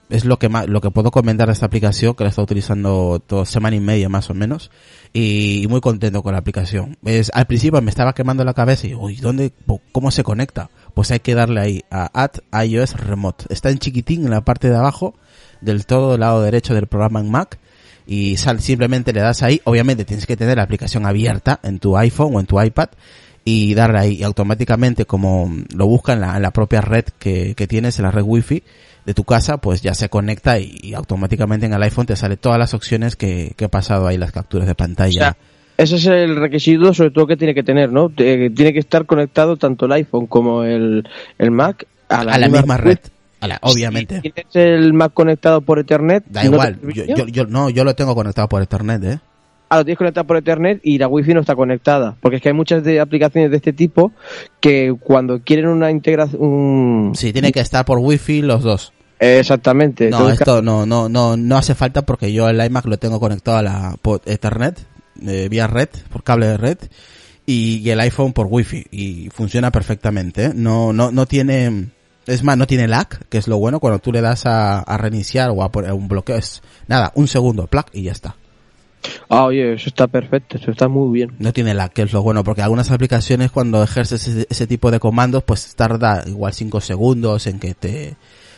es 0.09 0.25
lo 0.25 0.39
que 0.39 0.49
más, 0.49 0.67
lo 0.67 0.81
que 0.81 0.91
puedo 0.91 1.11
comentar 1.11 1.47
de 1.47 1.53
esta 1.53 1.65
aplicación 1.65 2.13
que 2.13 2.23
la 2.23 2.29
estado 2.29 2.43
utilizando 2.43 3.21
toda 3.25 3.45
semana 3.45 3.75
y 3.75 3.79
media 3.79 4.09
más 4.09 4.29
o 4.29 4.33
menos 4.33 4.71
y, 5.19 5.67
muy 5.67 5.81
contento 5.81 6.21
con 6.21 6.33
la 6.33 6.39
aplicación. 6.39 6.97
Es, 7.03 7.31
al 7.33 7.47
principio 7.47 7.81
me 7.81 7.89
estaba 7.89 8.13
quemando 8.13 8.43
la 8.43 8.53
cabeza 8.53 8.87
y 8.87 8.93
uy, 8.93 9.15
¿dónde, 9.15 9.51
cómo 9.91 10.11
se 10.11 10.23
conecta? 10.23 10.69
Pues 10.93 11.09
hay 11.11 11.19
que 11.19 11.33
darle 11.33 11.59
ahí 11.59 11.83
a 11.89 12.09
Add 12.13 12.41
iOS 12.65 12.93
Remote. 12.93 13.45
Está 13.49 13.71
en 13.71 13.79
chiquitín 13.79 14.25
en 14.25 14.31
la 14.31 14.41
parte 14.41 14.69
de 14.69 14.75
abajo 14.75 15.15
del 15.61 15.87
todo 15.87 16.11
del 16.11 16.19
lado 16.19 16.43
derecho 16.43 16.75
del 16.75 16.85
programa 16.85 17.19
en 17.19 17.31
Mac 17.31 17.57
y 18.05 18.37
sal, 18.37 18.61
simplemente 18.61 19.11
le 19.11 19.21
das 19.21 19.41
ahí. 19.41 19.59
Obviamente 19.63 20.05
tienes 20.05 20.27
que 20.27 20.37
tener 20.37 20.57
la 20.57 20.63
aplicación 20.63 21.05
abierta 21.07 21.59
en 21.63 21.79
tu 21.79 21.97
iPhone 21.97 22.35
o 22.35 22.39
en 22.39 22.45
tu 22.45 22.61
iPad 22.61 22.89
y 23.49 23.73
darle 23.75 23.99
ahí 23.99 24.13
y 24.15 24.23
automáticamente 24.23 25.05
como 25.05 25.49
lo 25.73 25.87
busca 25.87 26.11
en 26.11 26.19
la, 26.19 26.35
en 26.35 26.41
la 26.41 26.51
propia 26.51 26.81
red 26.81 27.05
que, 27.17 27.55
que 27.55 27.65
tienes, 27.65 27.97
en 27.97 28.03
la 28.03 28.11
red 28.11 28.23
wifi 28.23 28.61
de 29.05 29.13
tu 29.13 29.23
casa, 29.23 29.57
pues 29.57 29.81
ya 29.81 29.93
se 29.93 30.09
conecta 30.09 30.59
y, 30.59 30.77
y 30.81 30.93
automáticamente 30.93 31.65
en 31.65 31.71
el 31.73 31.81
iPhone 31.81 32.05
te 32.05 32.17
sale 32.17 32.35
todas 32.35 32.59
las 32.59 32.73
opciones 32.73 33.15
que, 33.15 33.53
que 33.55 33.65
he 33.65 33.69
pasado 33.69 34.05
ahí, 34.05 34.17
las 34.17 34.33
capturas 34.33 34.65
de 34.67 34.73
O 34.73 34.75
pantalla. 34.75 35.11
sea, 35.19 35.37
ese 35.77 35.95
es 35.95 36.05
el 36.07 36.35
requisito 36.35 36.93
sobre 36.93 37.11
todo 37.11 37.25
que 37.25 37.37
tiene 37.37 37.53
que 37.55 37.63
tener, 37.63 37.89
¿no? 37.89 38.09
Tiene 38.09 38.51
que 38.73 38.79
estar 38.79 39.05
conectado 39.05 39.55
tanto 39.55 39.85
el 39.85 39.93
iPhone 39.93 40.27
como 40.27 40.63
el, 40.65 41.07
el 41.37 41.51
Mac 41.51 41.87
a 42.09 42.25
la, 42.25 42.33
a 42.33 42.37
la 42.39 42.49
misma 42.49 42.75
red. 42.75 42.99
A 43.39 43.47
la- 43.47 43.59
obviamente. 43.61 44.19
Si 44.23 44.31
tienes 44.31 44.55
el 44.55 44.91
Mac 44.93 45.13
conectado 45.13 45.61
por 45.61 45.79
Ethernet, 45.79 46.25
Da 46.25 46.43
¿no 46.43 46.49
te 46.49 46.53
igual. 46.55 46.79
Yo, 46.93 47.05
yo, 47.05 47.27
yo- 47.27 47.45
no, 47.45 47.69
yo 47.69 47.85
lo 47.85 47.95
tengo 47.95 48.13
conectado 48.13 48.49
por 48.49 48.61
Ethernet, 48.61 49.03
¿eh? 49.05 49.19
Ah, 49.69 49.77
lo 49.77 49.85
tienes 49.85 49.97
conectado 49.97 50.25
por 50.25 50.37
Ethernet 50.37 50.79
y 50.83 50.97
la 50.97 51.07
Wi-Fi 51.07 51.33
no 51.33 51.41
está 51.41 51.55
conectada. 51.55 52.15
Porque 52.21 52.37
es 52.37 52.41
que 52.41 52.49
hay 52.49 52.55
muchas 52.55 52.83
de 52.83 52.99
aplicaciones 52.99 53.51
de 53.51 53.57
este 53.57 53.73
tipo 53.73 54.13
que 54.61 54.95
cuando 54.99 55.41
quieren 55.41 55.67
una 55.67 55.91
integración... 55.91 57.11
Sí, 57.15 57.33
tiene 57.33 57.51
que 57.51 57.59
estar 57.59 57.83
por 57.83 57.99
wifi 57.99 58.41
los 58.41 58.63
dos. 58.63 58.93
Exactamente. 59.19 60.09
No, 60.09 60.17
Entonces, 60.17 60.41
esto 60.41 60.61
no, 60.61 60.85
no, 60.85 61.09
no, 61.09 61.35
no 61.35 61.57
hace 61.57 61.75
falta 61.75 62.03
porque 62.03 62.31
yo 62.31 62.47
el 62.47 62.63
iMac 62.63 62.85
lo 62.85 62.97
tengo 62.97 63.19
conectado 63.19 63.57
a 63.57 63.61
la 63.61 63.95
por 64.01 64.21
Ethernet, 64.25 64.79
eh, 65.25 65.47
vía 65.49 65.67
red, 65.67 65.89
por 66.11 66.23
cable 66.23 66.47
de 66.47 66.57
red, 66.57 66.77
y, 67.45 67.77
y 67.83 67.89
el 67.89 67.99
iPhone 67.99 68.33
por 68.33 68.47
Wi-Fi 68.49 68.85
y 68.91 69.29
funciona 69.31 69.71
perfectamente. 69.71 70.45
¿eh? 70.45 70.51
No, 70.53 70.93
no, 70.93 71.11
no 71.11 71.25
tiene, 71.25 71.89
es 72.25 72.43
más, 72.43 72.57
no 72.57 72.67
tiene 72.67 72.87
lag, 72.87 73.07
que 73.27 73.37
es 73.37 73.47
lo 73.47 73.57
bueno 73.57 73.79
cuando 73.79 73.99
tú 73.99 74.11
le 74.11 74.21
das 74.21 74.45
a, 74.45 74.79
a 74.79 74.97
reiniciar 74.97 75.49
o 75.49 75.63
a 75.63 75.71
poner 75.71 75.91
un 75.93 76.07
bloqueo, 76.07 76.37
es 76.37 76.61
nada, 76.87 77.11
un 77.15 77.27
segundo, 77.27 77.67
plug 77.67 77.85
y 77.91 78.03
ya 78.03 78.11
está. 78.11 78.35
Ah, 79.29 79.45
oye, 79.45 79.73
eso 79.73 79.89
está 79.89 80.07
perfecto, 80.07 80.57
eso 80.57 80.71
está 80.71 80.87
muy 80.87 81.11
bien. 81.11 81.33
No 81.39 81.53
tiene 81.53 81.73
lag, 81.73 81.91
que 81.91 82.01
es 82.03 82.13
lo 82.13 82.21
bueno, 82.23 82.43
porque 82.43 82.61
algunas 82.61 82.91
aplicaciones 82.91 83.51
cuando 83.51 83.83
ejerces 83.83 84.27
ese, 84.49 84.67
tipo 84.67 84.91
de 84.91 84.99
comandos, 84.99 85.43
pues 85.43 85.75
tarda 85.75 86.23
igual 86.27 86.53
5 86.53 86.81
segundos 86.81 87.47
en 87.47 87.59
que 87.59 87.73
te, 87.73 88.15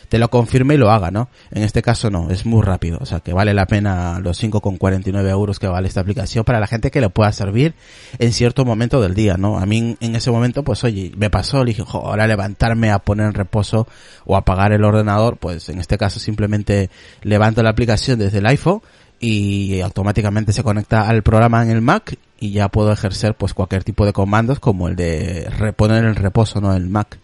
te 0.08 0.18
lo 0.18 0.28
confirme 0.28 0.74
y 0.74 0.76
lo 0.76 0.90
haga, 0.90 1.10
¿no? 1.10 1.28
En 1.50 1.62
este 1.62 1.82
caso 1.82 2.10
no, 2.10 2.30
es 2.30 2.46
muy 2.46 2.62
rápido, 2.62 2.98
o 3.00 3.06
sea 3.06 3.20
que 3.20 3.32
vale 3.32 3.54
la 3.54 3.66
pena 3.66 4.18
los 4.20 4.42
5,49 4.42 5.28
euros 5.28 5.58
que 5.58 5.66
vale 5.68 5.88
esta 5.88 6.00
aplicación 6.00 6.44
para 6.44 6.60
la 6.60 6.66
gente 6.66 6.90
que 6.90 7.00
le 7.00 7.10
pueda 7.10 7.32
servir 7.32 7.74
en 8.18 8.32
cierto 8.32 8.64
momento 8.64 9.00
del 9.00 9.14
día, 9.14 9.36
¿no? 9.36 9.58
A 9.58 9.66
mí 9.66 9.96
en- 10.00 10.16
ese 10.16 10.30
momento, 10.30 10.64
pues 10.64 10.82
oye, 10.84 11.12
me 11.16 11.30
pasó, 11.30 11.64
le 11.64 11.70
dije, 11.70 11.82
"Jo, 11.84 12.06
ahora 12.06 12.26
levantarme 12.26 12.90
a 12.90 12.98
poner 12.98 13.26
en 13.26 13.34
reposo 13.34 13.86
o 14.24 14.36
apagar 14.36 14.72
el 14.72 14.84
ordenador, 14.84 15.36
pues 15.36 15.68
en 15.68 15.78
este 15.78 15.96
caso 15.98 16.18
simplemente 16.20 16.90
levanto 17.22 17.62
la 17.62 17.70
aplicación 17.70 18.18
desde 18.18 18.38
el 18.38 18.46
iPhone 18.46 18.82
y 19.20 19.80
automáticamente 19.82 20.52
se 20.52 20.62
conecta 20.62 21.02
al 21.08 21.22
programa 21.22 21.62
en 21.62 21.70
el 21.70 21.82
Mac 21.82 22.16
y 22.40 22.52
ya 22.52 22.68
puedo 22.68 22.90
ejercer 22.90 23.34
pues 23.34 23.52
cualquier 23.54 23.84
tipo 23.84 24.06
de 24.06 24.12
comandos 24.14 24.58
como 24.60 24.88
el 24.88 24.96
de 24.96 25.46
reponer 25.58 26.04
en 26.04 26.14
reposo, 26.14 26.60
¿no? 26.60 26.74
El 26.74 26.88
Mac. 26.88 27.18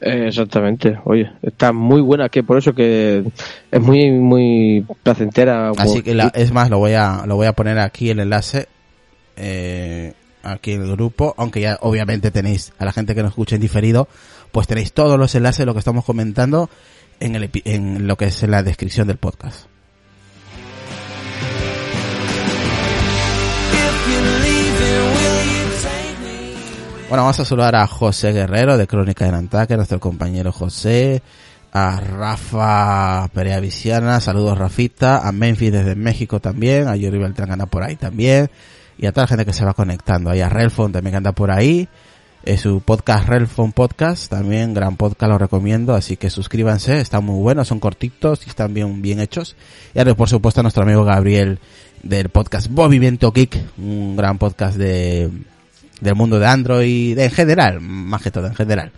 Eh, 0.00 0.26
exactamente, 0.28 0.98
oye, 1.04 1.30
está 1.40 1.72
muy 1.72 2.02
buena, 2.02 2.28
que 2.28 2.42
por 2.42 2.58
eso 2.58 2.74
que 2.74 3.24
es 3.70 3.80
muy, 3.80 4.10
muy 4.10 4.84
placentera. 5.02 5.70
Así 5.78 6.02
que 6.02 6.14
la- 6.14 6.30
es 6.34 6.52
más, 6.52 6.68
lo 6.68 6.78
voy 6.78 6.92
a, 6.92 7.22
lo 7.26 7.36
voy 7.36 7.46
a 7.46 7.54
poner 7.54 7.78
aquí 7.78 8.10
el 8.10 8.20
enlace, 8.20 8.68
eh, 9.36 10.12
aquí 10.42 10.72
en 10.72 10.82
el 10.82 10.92
grupo, 10.92 11.34
aunque 11.38 11.62
ya 11.62 11.78
obviamente 11.80 12.30
tenéis, 12.30 12.74
a 12.78 12.84
la 12.84 12.92
gente 12.92 13.14
que 13.14 13.22
nos 13.22 13.30
escucha 13.30 13.54
en 13.54 13.62
diferido, 13.62 14.08
pues 14.52 14.66
tenéis 14.66 14.92
todos 14.92 15.18
los 15.18 15.34
enlaces 15.34 15.60
de 15.60 15.66
lo 15.66 15.72
que 15.72 15.78
estamos 15.78 16.04
comentando 16.04 16.68
en 17.20 17.34
el, 17.34 17.50
epi- 17.50 17.62
en 17.64 18.06
lo 18.06 18.16
que 18.16 18.26
es 18.26 18.42
en 18.42 18.50
la 18.50 18.62
descripción 18.62 19.06
del 19.06 19.16
podcast. 19.16 19.68
Bueno, 27.14 27.26
vamos 27.26 27.38
a 27.38 27.44
saludar 27.44 27.76
a 27.76 27.86
José 27.86 28.32
Guerrero 28.32 28.76
de 28.76 28.88
Crónica 28.88 29.24
de 29.24 29.30
Nantaque, 29.30 29.76
nuestro 29.76 30.00
compañero 30.00 30.50
José, 30.50 31.22
a 31.72 32.00
Rafa 32.00 33.28
Perea 33.32 33.60
Viciana, 33.60 34.18
saludos 34.18 34.58
Rafita, 34.58 35.18
a 35.18 35.30
Memphis 35.30 35.70
desde 35.70 35.94
México 35.94 36.40
también, 36.40 36.88
a 36.88 36.96
Yuri 36.96 37.18
Beltrán 37.18 37.46
que 37.46 37.52
anda 37.52 37.66
por 37.66 37.84
ahí 37.84 37.94
también, 37.94 38.50
y 38.98 39.06
a 39.06 39.12
toda 39.12 39.22
la 39.22 39.28
gente 39.28 39.44
que 39.44 39.52
se 39.52 39.64
va 39.64 39.74
conectando, 39.74 40.28
ahí 40.28 40.40
a 40.40 40.48
Relfon 40.48 40.90
también 40.90 41.12
que 41.12 41.18
anda 41.18 41.30
por 41.30 41.52
ahí, 41.52 41.88
es 42.42 42.62
su 42.62 42.80
podcast 42.80 43.28
Relfon 43.28 43.70
Podcast, 43.70 44.28
también 44.28 44.74
gran 44.74 44.96
podcast 44.96 45.30
lo 45.30 45.38
recomiendo, 45.38 45.94
así 45.94 46.16
que 46.16 46.30
suscríbanse, 46.30 46.98
están 46.98 47.24
muy 47.24 47.40
buenos, 47.40 47.68
son 47.68 47.78
cortitos 47.78 48.44
y 48.44 48.50
están 48.50 48.74
bien, 48.74 49.02
bien 49.02 49.20
hechos, 49.20 49.54
y 49.94 50.00
ahora 50.00 50.16
por 50.16 50.28
supuesto 50.28 50.62
a 50.62 50.62
nuestro 50.64 50.82
amigo 50.82 51.04
Gabriel 51.04 51.60
del 52.02 52.28
podcast 52.30 52.68
Movimiento 52.70 53.30
Geek, 53.30 53.56
un 53.78 54.16
gran 54.16 54.36
podcast 54.36 54.76
de 54.76 55.30
del 56.04 56.14
mundo 56.14 56.38
de 56.38 56.46
Android 56.46 57.18
en 57.18 57.30
general, 57.32 57.80
más 57.80 58.22
que 58.22 58.30
todo 58.30 58.46
en 58.46 58.54
general. 58.54 58.92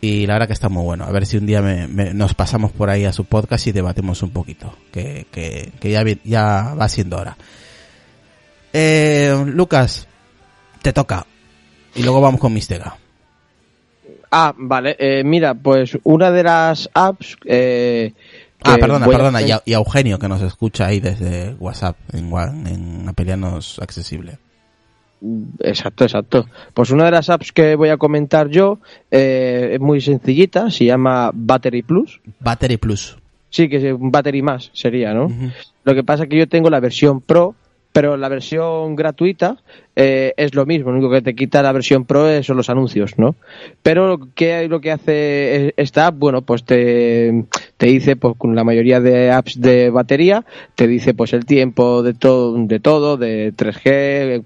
Y 0.00 0.26
la 0.26 0.34
verdad 0.34 0.46
que 0.48 0.52
está 0.52 0.68
muy 0.68 0.82
bueno. 0.82 1.04
A 1.04 1.10
ver 1.12 1.26
si 1.26 1.36
un 1.36 1.46
día 1.46 1.62
me- 1.62 1.86
me- 1.88 2.12
nos 2.12 2.34
pasamos 2.34 2.72
por 2.72 2.90
ahí 2.90 3.04
a 3.04 3.12
su 3.12 3.24
podcast 3.24 3.66
y 3.68 3.72
debatemos 3.72 4.22
un 4.22 4.30
poquito. 4.30 4.76
Que, 4.92 5.26
que, 5.30 5.70
que 5.80 5.90
ya, 5.90 6.04
ya 6.24 6.74
va 6.74 6.88
siendo 6.88 7.18
hora. 7.18 7.36
Eh, 8.72 9.34
Lucas, 9.46 10.06
te 10.82 10.92
toca. 10.92 11.26
Y 11.94 12.02
luego 12.02 12.20
vamos 12.20 12.40
con 12.40 12.52
Mistega. 12.52 12.96
Ah, 14.30 14.54
vale, 14.56 14.96
eh, 14.98 15.22
mira, 15.24 15.54
pues 15.54 15.96
una 16.04 16.30
de 16.30 16.42
las 16.42 16.88
apps... 16.94 17.36
Eh, 17.44 18.12
Ah, 18.64 18.76
perdona, 18.80 19.06
a 19.06 19.08
perdona. 19.08 19.42
Y 19.42 19.50
a, 19.50 19.60
y 19.64 19.72
a 19.72 19.78
Eugenio 19.78 20.20
que 20.20 20.28
nos 20.28 20.40
escucha 20.40 20.86
ahí 20.86 21.00
desde 21.00 21.54
WhatsApp 21.54 21.96
en, 22.12 22.32
en 22.68 23.08
Apelianos 23.08 23.80
Accesible. 23.82 24.38
Exacto, 25.60 26.04
exacto. 26.04 26.46
Pues 26.74 26.90
una 26.90 27.04
de 27.04 27.12
las 27.12 27.30
apps 27.30 27.52
que 27.52 27.76
voy 27.76 27.90
a 27.90 27.96
comentar 27.96 28.48
yo 28.48 28.78
eh, 29.10 29.70
es 29.74 29.80
muy 29.80 30.00
sencillita, 30.00 30.70
se 30.70 30.86
llama 30.86 31.30
Battery 31.32 31.82
Plus. 31.82 32.20
Battery 32.40 32.76
Plus. 32.76 33.16
Sí, 33.50 33.68
que 33.68 33.76
es 33.76 33.84
un 33.94 34.10
Battery 34.10 34.42
más 34.42 34.70
sería, 34.72 35.12
¿no? 35.12 35.30
Lo 35.84 35.94
que 35.94 36.02
pasa 36.02 36.24
es 36.24 36.28
que 36.28 36.38
yo 36.38 36.48
tengo 36.48 36.70
la 36.70 36.80
versión 36.80 37.20
Pro, 37.20 37.54
pero 37.92 38.16
la 38.16 38.28
versión 38.28 38.96
gratuita 38.96 39.58
eh, 39.94 40.32
es 40.36 40.54
lo 40.54 40.64
mismo. 40.64 40.90
Lo 40.90 40.96
único 40.98 41.12
que 41.12 41.20
te 41.20 41.34
quita 41.34 41.62
la 41.62 41.72
versión 41.72 42.06
Pro 42.06 42.42
son 42.42 42.56
los 42.56 42.70
anuncios, 42.70 43.18
¿no? 43.18 43.34
Pero 43.82 44.28
¿qué 44.34 44.66
lo 44.68 44.80
que 44.80 44.92
hace 44.92 45.66
e- 45.66 45.74
esta 45.76 46.06
app? 46.06 46.18
Bueno, 46.18 46.40
pues 46.42 46.64
te, 46.64 47.44
te 47.82 47.88
dice, 47.88 48.14
pues 48.14 48.36
con 48.38 48.54
la 48.54 48.62
mayoría 48.62 49.00
de 49.00 49.32
apps 49.32 49.60
de 49.60 49.90
batería, 49.90 50.44
te 50.76 50.86
dice 50.86 51.14
pues 51.14 51.32
el 51.32 51.44
tiempo 51.44 52.04
de 52.04 52.14
todo, 52.14 52.54
de 52.56 52.78
todo, 52.78 53.16
de 53.16 53.52
3G, 53.52 54.40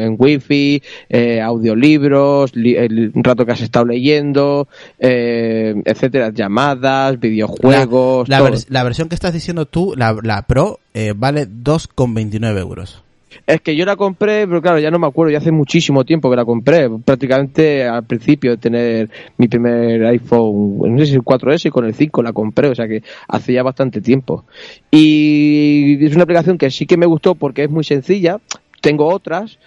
en, 0.00 0.16
Wi-Fi, 0.18 0.82
eh, 1.10 1.42
audiolibros, 1.42 2.56
li- 2.56 2.76
el 2.76 3.12
rato 3.16 3.44
que 3.44 3.52
has 3.52 3.60
estado 3.60 3.84
leyendo, 3.84 4.68
eh, 4.98 5.74
etcétera, 5.84 6.30
llamadas, 6.32 7.20
videojuegos, 7.20 8.26
La, 8.30 8.38
todo. 8.38 8.48
vers- 8.52 8.66
la 8.70 8.84
versión 8.84 9.10
que 9.10 9.16
estás 9.16 9.34
diciendo 9.34 9.66
tú, 9.66 9.92
la, 9.94 10.16
la 10.22 10.46
Pro, 10.46 10.80
eh, 10.94 11.12
vale 11.14 11.46
2,29 11.46 12.58
euros. 12.58 13.02
Es 13.46 13.60
que 13.60 13.76
yo 13.76 13.84
la 13.84 13.96
compré, 13.96 14.46
pero 14.46 14.60
claro, 14.60 14.78
ya 14.78 14.90
no 14.90 14.98
me 14.98 15.06
acuerdo, 15.06 15.32
ya 15.32 15.38
hace 15.38 15.52
muchísimo 15.52 16.04
tiempo 16.04 16.30
que 16.30 16.36
la 16.36 16.44
compré, 16.44 16.88
prácticamente 17.04 17.84
al 17.84 18.04
principio 18.04 18.52
de 18.52 18.56
tener 18.56 19.10
mi 19.36 19.48
primer 19.48 20.04
iPhone, 20.06 20.78
no 20.78 20.98
sé 20.98 21.06
si 21.06 21.14
el 21.14 21.22
4S 21.22 21.66
y 21.66 21.70
con 21.70 21.84
el 21.84 21.94
5 21.94 22.22
la 22.22 22.32
compré, 22.32 22.68
o 22.68 22.74
sea 22.74 22.86
que 22.86 23.02
hace 23.28 23.52
ya 23.52 23.62
bastante 23.62 24.00
tiempo. 24.00 24.44
Y 24.90 26.04
es 26.04 26.14
una 26.14 26.24
aplicación 26.24 26.58
que 26.58 26.70
sí 26.70 26.86
que 26.86 26.96
me 26.96 27.06
gustó 27.06 27.34
porque 27.34 27.64
es 27.64 27.70
muy 27.70 27.84
sencilla, 27.84 28.38
tengo 28.80 29.06
otras, 29.12 29.58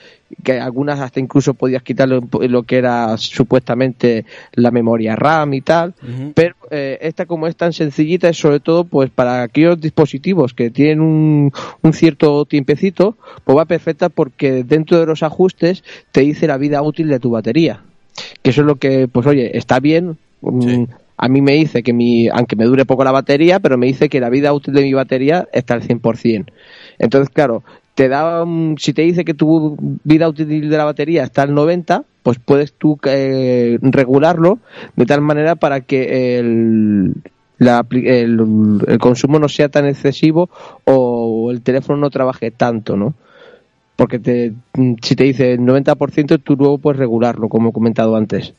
que 0.43 0.60
algunas 0.60 1.00
hasta 1.00 1.19
incluso 1.19 1.54
podías 1.54 1.84
quitarle 1.84 2.17
un 2.19 2.28
po- 2.30 2.41
lo 2.43 2.63
que 2.63 2.78
era 2.78 3.17
supuestamente 3.17 4.26
la 4.54 4.71
memoria 4.71 5.15
RAM 5.15 5.54
y 5.54 5.62
tal, 5.62 5.93
pero 6.34 6.56
eh, 6.69 6.97
esta 7.02 7.26
como 7.26 7.47
es 7.47 7.56
tan 7.56 7.74
sencillita 7.74 8.30
es 8.30 8.38
sobre 8.38 8.60
todo 8.62 8.86
pues 8.86 9.10
para 9.10 9.43
aquellos 9.43 9.80
dispositivos 9.82 10.54
que 10.54 10.69
tienen 10.69 11.02
un, 11.02 11.52
un 11.82 11.93
cierto 11.93 12.45
tiempecito, 12.45 13.17
pues 13.43 13.58
va 13.58 13.65
perfecta 13.65 14.10
porque 14.10 14.63
dentro 14.63 15.00
de 15.00 15.06
los 15.06 15.24
ajustes 15.24 15.84
te 16.12 16.21
dice 16.21 16.47
la 16.47 16.58
vida 16.58 16.82
útil 16.82 17.08
de 17.10 17.19
tu 17.19 17.32
batería. 17.32 17.82
Que 18.41 18.52
eso 18.52 18.62
es 18.62 18.67
lo 18.67 18.76
que, 18.76 19.08
pues 19.08 19.26
oye, 19.28 19.58
está 19.58 19.80
bien. 19.80 20.17
mm, 20.41 20.62
Sí. 20.62 20.88
A 21.24 21.28
mí 21.28 21.39
me 21.39 21.52
dice 21.54 21.84
que 21.84 21.93
mi, 21.93 22.30
aunque 22.30 22.56
me 22.56 22.65
dure 22.65 22.84
poco 22.86 23.04
la 23.04 23.12
batería, 23.12 23.60
pero 23.60 23.78
me 23.78 23.86
dice 23.86 24.10
que 24.10 24.19
la 24.19 24.30
vida 24.32 24.54
útil 24.54 24.74
de 24.74 24.82
mi 24.82 24.93
batería 24.93 25.47
está 25.54 25.76
al 25.76 25.84
100%. 25.84 26.52
Entonces, 26.97 27.30
claro, 27.32 27.63
te 27.95 28.08
da, 28.08 28.45
si 28.77 28.93
te 28.93 29.01
dice 29.01 29.25
que 29.25 29.34
tu 29.34 29.77
vida 30.04 30.30
útil 30.30 30.69
de 30.69 30.77
la 30.77 30.86
batería 30.86 31.23
está 31.23 31.43
al 31.43 31.54
90, 31.54 32.04
pues 32.23 32.39
puedes 32.39 32.73
tú 32.73 32.97
eh, 33.04 33.77
regularlo 33.82 34.60
de 34.95 35.06
tal 35.06 35.21
manera 35.21 35.56
para 35.56 35.82
que 35.82 36.39
el, 36.39 37.15
el 37.60 38.97
consumo 38.99 39.39
no 39.39 39.49
sea 39.49 39.69
tan 39.69 39.86
excesivo 39.86 40.49
o 40.86 41.51
el 41.51 41.62
teléfono 41.62 41.99
no 41.99 42.10
trabaje 42.10 42.51
tanto, 42.51 42.95
¿no? 42.95 43.13
Porque 43.95 44.19
te, 44.19 44.54
si 45.01 45.15
te 45.15 45.25
dice 45.25 45.54
el 45.54 45.60
90%, 45.60 46.41
tú 46.43 46.56
luego 46.56 46.80
puedes 46.80 46.97
regularlo, 46.97 47.49
como 47.49 47.69
he 47.69 47.73
comentado 47.73 48.15
antes. 48.15 48.54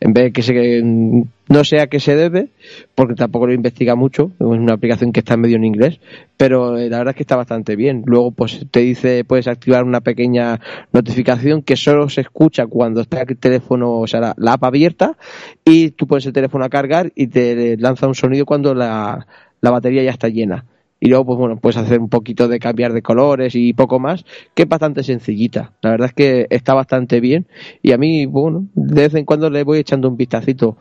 En 0.00 0.12
vez 0.14 0.24
de 0.24 0.32
que 0.32 0.42
se, 0.42 0.82
no 0.82 1.64
sé 1.64 1.80
a 1.80 1.88
qué 1.88 2.00
se 2.00 2.16
debe, 2.16 2.48
porque 2.94 3.14
tampoco 3.14 3.46
lo 3.46 3.52
investiga 3.52 3.94
mucho, 3.94 4.30
es 4.38 4.46
una 4.46 4.74
aplicación 4.74 5.12
que 5.12 5.20
está 5.20 5.36
medio 5.36 5.56
en 5.56 5.64
inglés, 5.64 6.00
pero 6.36 6.78
eh, 6.78 6.88
la 6.88 6.98
verdad 6.98 7.12
es 7.12 7.16
que 7.16 7.22
está 7.22 7.36
bastante 7.36 7.76
bien. 7.76 8.02
Luego 8.06 8.30
pues 8.30 8.64
te 8.70 8.80
dice, 8.80 9.24
puedes 9.24 9.46
activar 9.46 9.84
una 9.84 10.00
pequeña 10.00 10.60
notificación 10.92 11.62
que 11.62 11.76
solo 11.76 12.08
se 12.08 12.22
escucha 12.22 12.66
cuando 12.66 13.02
está 13.02 13.20
el 13.22 13.36
teléfono, 13.36 13.98
o 13.98 14.06
sea, 14.06 14.34
la, 14.36 14.52
app 14.52 14.64
abierta, 14.64 15.16
y 15.64 15.90
tú 15.90 16.06
pones 16.06 16.24
el 16.26 16.32
teléfono 16.32 16.64
a 16.64 16.70
cargar 16.70 17.12
y 17.14 17.26
te 17.26 17.76
lanza 17.76 18.06
un 18.06 18.14
sonido 18.14 18.46
cuando 18.46 18.74
la, 18.74 19.26
la 19.60 19.70
batería 19.70 20.02
ya 20.02 20.10
está 20.10 20.28
llena 20.28 20.64
y 21.00 21.08
luego 21.08 21.24
pues 21.24 21.38
bueno 21.38 21.56
puedes 21.56 21.78
hacer 21.78 21.98
un 21.98 22.10
poquito 22.10 22.46
de 22.46 22.58
cambiar 22.58 22.92
de 22.92 23.00
colores 23.00 23.54
y 23.54 23.72
poco 23.72 23.98
más 23.98 24.24
que 24.54 24.64
es 24.64 24.68
bastante 24.68 25.02
sencillita. 25.02 25.72
La 25.80 25.90
verdad 25.90 26.08
es 26.08 26.14
que 26.14 26.46
está 26.50 26.74
bastante 26.74 27.20
bien. 27.20 27.46
Y 27.82 27.92
a 27.92 27.98
mí 27.98 28.26
bueno 28.26 28.66
de 28.74 29.02
vez 29.02 29.14
en 29.14 29.24
cuando 29.24 29.48
le 29.48 29.64
voy 29.64 29.78
echando 29.78 30.08
un 30.08 30.16
vistacito. 30.16 30.76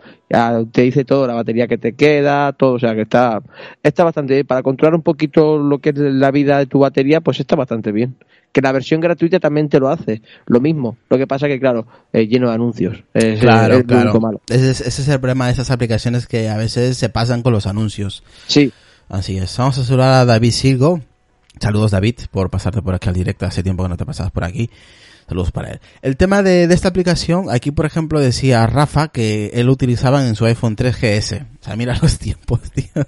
Te 0.72 0.82
dice 0.82 1.06
todo 1.06 1.26
la 1.26 1.34
batería 1.34 1.68
que 1.68 1.78
te 1.78 1.94
queda 1.94 2.52
todo 2.52 2.74
o 2.74 2.80
sea 2.80 2.94
que 2.94 3.02
está 3.02 3.42
está 3.82 4.04
bastante 4.04 4.34
bien. 4.34 4.46
Para 4.46 4.62
controlar 4.62 4.94
un 4.94 5.04
poquito 5.04 5.58
lo 5.58 5.80
que 5.80 5.90
es 5.90 5.98
la 5.98 6.32
vida 6.32 6.58
de 6.60 6.66
tu 6.66 6.80
batería 6.80 7.22
pues 7.22 7.40
está 7.40 7.56
bastante 7.56 7.94
bien. 7.94 8.16
Que 8.52 8.62
la 8.62 8.72
versión 8.72 9.00
gratuita 9.00 9.40
también 9.40 9.70
te 9.70 9.80
lo 9.80 9.90
hace. 9.90 10.22
Lo 10.48 10.60
mismo. 10.60 10.98
Lo 11.10 11.18
que 11.18 11.28
pasa 11.28 11.48
que 11.48 11.60
claro 11.60 11.86
es 12.12 12.28
lleno 12.28 12.50
de 12.50 12.56
anuncios. 12.56 13.04
Claro 13.40 13.84
claro. 13.86 14.42
ese 14.50 14.72
es 14.72 15.08
el 15.08 15.20
problema 15.20 15.46
de 15.46 15.54
esas 15.54 15.72
aplicaciones 15.72 16.28
que 16.28 16.50
a 16.50 16.58
veces 16.58 16.98
se 16.98 17.10
pasan 17.10 17.42
con 17.42 17.54
los 17.54 17.68
anuncios. 17.68 18.24
Sí 18.48 18.74
Así 19.10 19.38
es. 19.38 19.58
Vamos 19.58 19.78
a 19.80 19.84
saludar 19.84 20.22
a 20.22 20.26
David 20.26 20.52
Silgo. 20.52 21.02
Saludos 21.60 21.92
David 21.92 22.16
por 22.32 22.52
pasarte 22.52 22.82
por 22.82 22.94
aquí 22.94 23.10
al 23.10 23.16
directo. 23.16 23.46
Hace 23.46 23.64
tiempo 23.64 23.84
que 23.84 23.90
no 23.90 23.98
te 23.98 24.06
pasabas 24.06 24.32
por 24.32 24.44
aquí. 24.44 24.70
Saludos 25.28 25.52
para 25.52 25.72
él. 25.72 25.80
El 26.02 26.16
tema 26.16 26.44
de, 26.44 26.64
esta 26.66 26.88
aplicación, 26.88 27.50
aquí 27.50 27.72
por 27.72 27.86
ejemplo 27.86 28.20
decía 28.20 28.66
Rafa 28.68 29.10
que 29.10 29.52
él 29.54 29.70
utilizaba 29.70 30.26
en 30.26 30.36
su 30.36 30.46
iPhone 30.46 30.76
3GS. 30.76 31.48
O 31.60 31.64
sea, 31.64 31.76
mira 31.76 31.98
los 32.02 32.20
tiempos, 32.20 32.62
tío. 32.72 33.08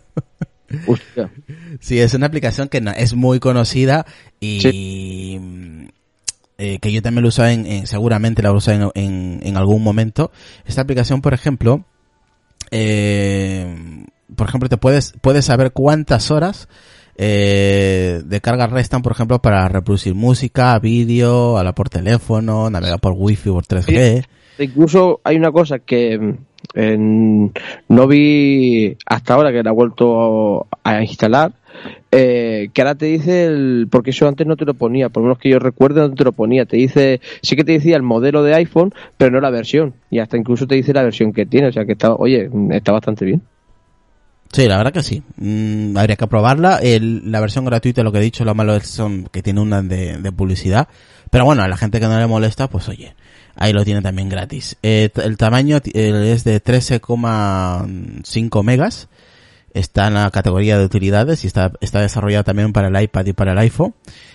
Hostia. 0.88 1.32
Sí, 1.80 2.00
es 2.00 2.14
una 2.16 2.26
aplicación 2.26 2.68
que 2.68 2.84
es 2.98 3.14
muy 3.14 3.40
conocida 3.40 4.06
y 4.40 5.88
eh, 6.58 6.80
que 6.80 6.92
yo 6.92 7.02
también 7.02 7.24
lo 7.24 7.30
usaba 7.30 7.52
en, 7.52 7.86
seguramente 7.86 8.42
la 8.42 8.54
usé 8.54 8.74
en, 8.74 8.90
en, 8.96 9.40
en, 9.44 9.58
algún 9.58 9.84
momento. 9.84 10.32
Esta 10.66 10.82
aplicación, 10.82 11.22
por 11.22 11.34
ejemplo, 11.34 11.86
eh, 12.72 14.06
por 14.36 14.48
ejemplo, 14.48 14.70
te 14.70 14.78
puedes, 14.78 15.13
puedes 15.22 15.46
saber 15.46 15.72
cuántas 15.72 16.32
horas 16.32 16.67
eh, 17.15 18.22
de 18.26 18.41
carga 18.41 18.67
restan, 18.67 19.02
por 19.02 19.12
ejemplo, 19.12 19.39
para 19.39 19.67
reproducir 19.67 20.15
música, 20.15 20.78
vídeo, 20.80 21.58
hablar 21.58 21.76
por 21.76 21.89
teléfono, 21.89 22.70
navegar 22.70 23.00
por 23.00 23.13
wifi 23.15 23.50
o 23.50 23.54
por 23.54 23.65
3G. 23.65 24.26
incluso 24.60 25.20
hay 25.24 25.38
una 25.38 25.52
cosa 25.52 25.80
que 25.80 26.38
no 26.76 28.08
vi 28.08 28.98
hasta 29.06 29.34
ahora 29.34 29.52
que 29.52 29.63
la 29.63 29.72
he 29.72 29.74
vuelto 29.74 30.67
a 30.84 31.02
instalar, 31.02 31.54
eh, 32.12 32.70
que 32.74 32.82
ahora 32.82 32.96
te 32.96 33.08
dice 33.08 33.46
el, 33.46 33.88
porque 33.89 34.12
eso 34.12 34.28
antes 34.28 34.48
no 34.48 34.56
te 34.56 34.65
lo 34.65 34.74
ponía, 34.74 35.10
por 35.10 35.22
lo 35.22 35.28
menos 35.28 35.39
que 35.39 35.50
yo 35.50 35.60
recuerdo 35.60 36.08
no 36.08 36.15
te 36.15 36.24
lo 36.24 36.32
ponía, 36.32 36.65
te 36.65 36.78
dice, 36.78 37.20
sí 37.41 37.56
que 37.56 37.63
te 37.63 37.74
decía 37.74 37.96
el 37.96 38.04
modelo 38.04 38.44
de 38.44 38.56
iPhone, 38.56 38.94
pero 39.17 39.32
no 39.32 39.41
la 39.41 39.50
versión, 39.50 39.94
y 40.10 40.20
hasta 40.20 40.38
incluso 40.38 40.67
te 40.67 40.76
dice 40.76 40.94
la 40.94 41.04
versión 41.04 41.34
que 41.34 41.46
tiene, 41.46 41.67
o 41.67 41.72
sea 41.72 41.86
que 41.86 41.94
está, 41.94 42.13
oye, 42.13 42.50
está 42.72 42.91
bastante 42.91 43.26
bien. 43.26 43.41
Sí, 44.52 44.68
la 44.68 44.78
verdad 44.78 44.92
que 44.92 45.04
sí. 45.04 45.24
Mm, 45.38 45.98
habría 45.98 46.18
que 46.18 46.28
probarla. 46.28 46.78
El, 46.78 47.32
la 47.32 47.40
versión 47.40 47.66
gratuita, 47.66 48.04
lo 48.04 48.12
que 48.12 48.20
he 48.20 48.22
dicho, 48.22 48.44
lo 48.44 48.54
malo 48.54 48.76
es 48.76 48.88
son 48.88 49.30
que 49.32 49.42
tiene 49.42 49.62
una 49.62 49.82
de, 49.82 50.32
publicidad. 50.32 50.88
Pero 51.30 51.46
bueno, 51.46 51.64
a 51.64 51.68
la 51.68 51.78
gente 51.78 52.00
que 52.00 52.08
no 52.08 52.20
le 52.20 52.28
molesta, 52.28 52.70
pues 52.70 52.90
oye, 52.90 53.16
ahí 53.56 53.72
lo 53.72 53.86
tiene 53.86 54.02
también 54.02 54.28
gratis. 54.28 54.76
Eh, 54.84 55.10
el 55.16 55.38
tamaño 55.38 55.80
es 55.94 56.44
de 56.44 56.62
13,5 56.62 58.64
megas. 58.64 59.08
Está 59.74 60.08
en 60.08 60.16
la 60.16 60.30
categoría 60.32 60.78
de 60.78 60.84
utilidades 60.84 61.46
y 61.46 61.48
está, 61.48 61.72
está 61.80 62.02
desarrollada 62.02 62.44
también 62.44 62.74
para 62.74 62.90
el 62.90 63.02
iPad 63.02 63.28
y 63.28 63.34
para 63.34 63.54
el 63.54 63.58
iPhone. 63.60 63.94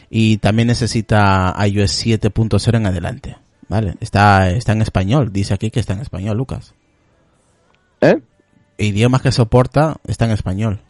Y 0.08 0.38
también 0.38 0.68
necesita 0.68 1.54
iOS 1.66 2.06
7.0 2.06 2.76
en 2.76 2.86
adelante. 2.86 3.36
Vale, 3.68 3.96
está, 4.00 4.50
está 4.50 4.72
en 4.72 4.80
español. 4.80 5.30
Dice 5.30 5.52
aquí 5.52 5.70
que 5.70 5.80
está 5.80 5.92
en 5.92 6.00
español, 6.00 6.38
Lucas. 6.38 6.72
¿Eh? 8.00 8.18
Idiomas 8.78 9.22
que 9.22 9.32
soporta 9.32 9.96
está 10.06 10.26
en 10.26 10.32
español. 10.32 10.80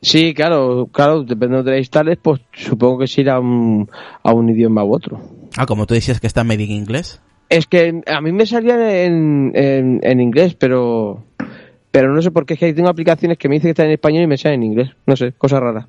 Sí, 0.00 0.34
claro, 0.34 0.88
claro, 0.92 1.24
dependiendo 1.24 1.64
de 1.64 1.72
la 1.72 1.78
instales, 1.78 2.18
pues 2.22 2.40
supongo 2.52 3.00
que 3.00 3.06
se 3.06 3.22
irá 3.22 3.36
a 3.36 3.40
un, 3.40 3.90
a 4.22 4.32
un 4.32 4.48
idioma 4.48 4.84
u 4.84 4.94
otro. 4.94 5.20
Ah, 5.56 5.66
como 5.66 5.86
tú 5.86 5.94
decías 5.94 6.20
que 6.20 6.26
está 6.26 6.44
medio 6.44 6.66
en 6.66 6.72
inglés. 6.72 7.20
Es 7.48 7.66
que 7.66 8.02
a 8.06 8.20
mí 8.20 8.32
me 8.32 8.46
salía 8.46 9.04
en, 9.04 9.52
en, 9.54 10.00
en, 10.02 10.20
inglés, 10.20 10.54
pero 10.54 11.24
pero 11.90 12.12
no 12.12 12.22
sé 12.22 12.30
por 12.30 12.46
qué 12.46 12.54
es 12.54 12.60
que 12.60 12.72
tengo 12.72 12.88
aplicaciones 12.88 13.38
que 13.38 13.48
me 13.48 13.56
dicen 13.56 13.68
que 13.68 13.72
están 13.72 13.86
en 13.86 13.92
español 13.92 14.24
y 14.24 14.26
me 14.26 14.38
salen 14.38 14.62
en 14.62 14.70
inglés. 14.70 14.90
No 15.06 15.16
sé, 15.16 15.32
cosa 15.32 15.60
rara. 15.60 15.88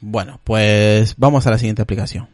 Bueno, 0.00 0.38
pues 0.44 1.14
vamos 1.16 1.46
a 1.46 1.50
la 1.50 1.58
siguiente 1.58 1.82
aplicación. 1.82 2.28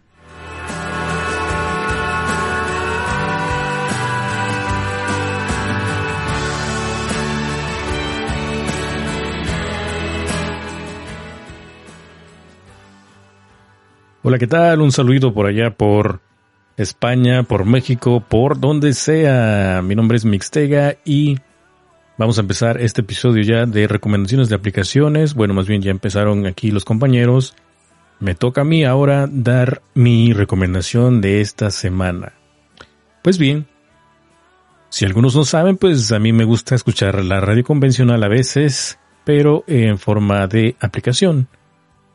Hola, 14.23 14.39
¿qué 14.39 14.47
tal? 14.47 14.83
Un 14.83 14.93
saludito 14.93 15.33
por 15.33 15.47
allá, 15.47 15.71
por 15.71 16.21
España, 16.77 17.43
por 17.43 17.65
México, 17.65 18.21
por 18.21 18.61
donde 18.61 18.93
sea. 18.93 19.81
Mi 19.83 19.95
nombre 19.95 20.19
es 20.19 20.27
Mixtega 20.27 20.99
y 21.07 21.39
vamos 22.19 22.37
a 22.37 22.43
empezar 22.43 22.83
este 22.83 23.01
episodio 23.01 23.43
ya 23.43 23.65
de 23.65 23.89
recomendaciones 23.89 24.51
de 24.51 24.57
aplicaciones. 24.57 25.33
Bueno, 25.33 25.55
más 25.55 25.67
bien 25.67 25.81
ya 25.81 25.91
empezaron 25.91 26.45
aquí 26.45 26.71
los 26.71 26.85
compañeros. 26.85 27.57
Me 28.19 28.35
toca 28.35 28.61
a 28.61 28.65
mí 28.65 28.85
ahora 28.85 29.27
dar 29.27 29.81
mi 29.95 30.35
recomendación 30.35 31.23
de 31.23 31.41
esta 31.41 31.71
semana. 31.71 32.35
Pues 33.23 33.39
bien, 33.39 33.69
si 34.91 35.07
algunos 35.07 35.35
no 35.35 35.45
saben, 35.45 35.79
pues 35.79 36.13
a 36.13 36.19
mí 36.19 36.35
me 36.35 36.45
gusta 36.45 36.75
escuchar 36.75 37.25
la 37.25 37.41
radio 37.41 37.65
convencional 37.65 38.23
a 38.23 38.29
veces, 38.29 38.99
pero 39.25 39.65
en 39.67 39.97
forma 39.97 40.47
de 40.47 40.77
aplicación. 40.79 41.49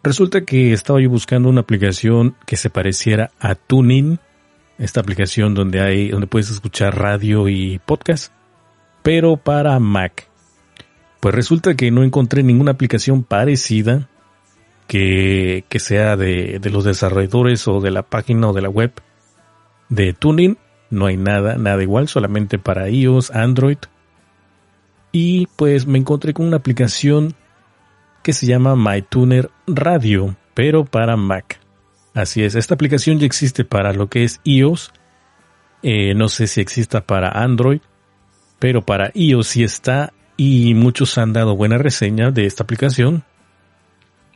Resulta 0.05 0.41
que 0.41 0.71
estaba 0.71 1.01
yo 1.01 1.09
buscando 1.09 1.49
una 1.49 1.61
aplicación 1.61 2.35
que 2.45 2.57
se 2.57 2.69
pareciera 2.69 3.31
a 3.39 3.55
Tuning, 3.55 4.19
esta 4.77 4.99
aplicación 4.99 5.55
donde 5.55 5.81
hay, 5.81 6.09
donde 6.09 6.27
puedes 6.27 6.51
escuchar 6.51 6.95
radio 6.95 7.49
y 7.49 7.79
podcast, 7.79 8.31
pero 9.01 9.35
para 9.35 9.79
Mac. 9.79 10.29
Pues 11.19 11.33
resulta 11.33 11.73
que 11.73 11.89
no 11.89 12.03
encontré 12.03 12.43
ninguna 12.43 12.73
aplicación 12.73 13.23
parecida 13.23 14.07
que, 14.85 15.65
que 15.69 15.79
sea 15.79 16.15
de, 16.17 16.59
de 16.59 16.69
los 16.69 16.83
desarrolladores 16.83 17.67
o 17.67 17.81
de 17.81 17.89
la 17.89 18.03
página 18.03 18.49
o 18.49 18.53
de 18.53 18.61
la 18.61 18.69
web 18.69 18.91
de 19.89 20.13
Tuning. 20.13 20.59
No 20.91 21.07
hay 21.07 21.17
nada, 21.17 21.55
nada 21.55 21.81
igual, 21.81 22.09
solamente 22.09 22.59
para 22.59 22.91
iOS, 22.91 23.31
Android. 23.31 23.79
Y 25.11 25.47
pues 25.55 25.87
me 25.87 25.97
encontré 25.97 26.35
con 26.35 26.45
una 26.45 26.57
aplicación 26.57 27.33
que 28.25 28.33
se 28.33 28.47
llama 28.47 28.75
MyTuner 28.75 29.51
Radio, 29.67 30.35
pero 30.55 30.83
para 30.83 31.15
Mac. 31.15 31.59
Así 32.15 32.43
es, 32.43 32.55
esta 32.55 32.73
aplicación 32.73 33.19
ya 33.19 33.27
existe 33.27 33.65
para 33.65 33.93
lo 33.93 34.09
que 34.09 34.23
es 34.23 34.41
iOS. 34.43 34.91
Eh, 35.83 36.15
no 36.15 36.27
sé 36.27 36.47
si 36.47 36.59
exista 36.59 37.05
para 37.05 37.29
Android, 37.29 37.81
pero 38.57 38.81
para 38.81 39.11
iOS 39.13 39.45
sí 39.45 39.63
está 39.63 40.11
y 40.37 40.73
muchos 40.73 41.19
han 41.19 41.33
dado 41.33 41.55
buena 41.55 41.77
reseña 41.77 42.31
de 42.31 42.47
esta 42.47 42.63
aplicación, 42.63 43.25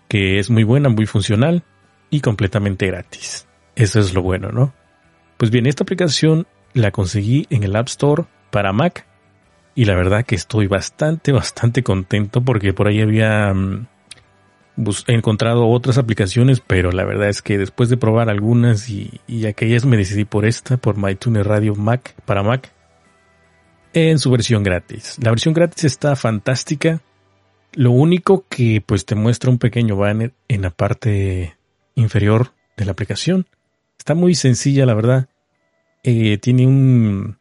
que 0.08 0.38
es 0.38 0.52
muy 0.52 0.64
buena, 0.64 0.90
muy 0.90 1.08
funcional 1.08 1.64
y 2.12 2.22
completamente 2.22 2.86
gratis. 2.86 3.48
Eso 3.76 4.00
es 4.00 4.14
lo 4.14 4.22
bueno, 4.22 4.52
¿no? 4.52 4.72
Pues 5.38 5.50
bien, 5.50 5.66
esta 5.66 5.84
aplicación 5.84 6.46
la 6.76 6.92
conseguí 6.92 7.48
en 7.50 7.64
el 7.64 7.76
App 7.76 7.88
Store 7.88 8.26
para 8.52 8.72
Mac 8.72 9.08
y 9.80 9.86
la 9.86 9.96
verdad 9.96 10.26
que 10.26 10.36
estoy 10.36 10.68
bastante, 10.68 11.32
bastante 11.32 11.84
contento 11.84 12.42
porque 12.42 12.74
por 12.74 12.90
ahí 12.90 13.00
había 13.00 13.54
mm, 13.54 13.88
encontrado 15.08 15.70
otras 15.70 15.98
aplicaciones, 15.98 16.60
pero 16.60 16.92
la 16.92 17.06
verdad 17.06 17.30
es 17.30 17.42
que 17.42 17.58
después 17.58 17.88
de 17.88 17.96
probar 17.96 18.30
algunas 18.30 18.90
y, 18.90 19.22
y 19.26 19.46
aquellas 19.46 19.86
me 19.86 19.96
decidí 19.96 20.26
por 20.26 20.46
esta, 20.46 20.76
por 20.76 20.98
MyTuner 20.98 21.48
Radio 21.48 21.76
Mac 21.76 22.14
para 22.26 22.44
Mac, 22.44 22.74
en 23.94 24.20
su 24.20 24.30
versión 24.32 24.64
gratis. 24.64 25.16
La 25.24 25.30
versión 25.30 25.54
gratis 25.54 25.86
está 25.86 26.18
fantástica. 26.18 27.02
Lo 27.72 27.92
único 27.92 28.48
que 28.50 28.84
pues 28.86 29.06
te 29.06 29.16
muestra 29.16 29.50
un 29.50 29.60
pequeño 29.60 29.96
banner 29.96 30.34
en 30.50 30.64
la 30.64 30.72
parte 30.72 31.56
inferior 31.96 32.52
de 32.76 32.84
la 32.84 32.92
aplicación. 32.92 33.48
Está 33.98 34.14
muy 34.14 34.36
sencilla, 34.36 34.86
la 34.86 34.94
verdad. 34.94 35.30
Eh, 36.04 36.38
tiene 36.38 36.68
un, 36.68 37.39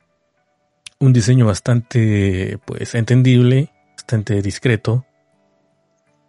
un 1.00 1.12
diseño 1.12 1.46
bastante 1.46 2.58
pues 2.64 2.94
entendible, 2.94 3.70
bastante 3.96 4.42
discreto. 4.42 5.04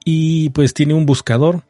Y 0.06 0.50
pues 0.50 0.74
tiene 0.74 0.94
un 0.94 1.06
buscador. 1.06 1.64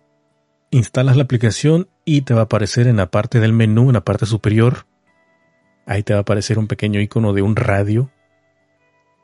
Instalas 0.72 1.18
la 1.18 1.24
aplicación 1.24 1.90
y 2.06 2.22
te 2.22 2.34
va 2.34 2.42
a 2.42 2.44
aparecer 2.44 2.88
en 2.88 2.98
la 2.98 3.10
parte 3.10 3.40
del 3.40 3.54
menú, 3.54 3.88
en 3.88 3.94
la 3.94 4.06
parte 4.06 4.26
superior. 4.26 4.86
Ahí 5.86 6.04
te 6.04 6.14
va 6.14 6.20
a 6.20 6.22
aparecer 6.22 6.60
un 6.60 6.68
pequeño 6.68 7.02
icono 7.02 7.34
de 7.34 7.42
un 7.42 7.56
radio. 7.56 8.12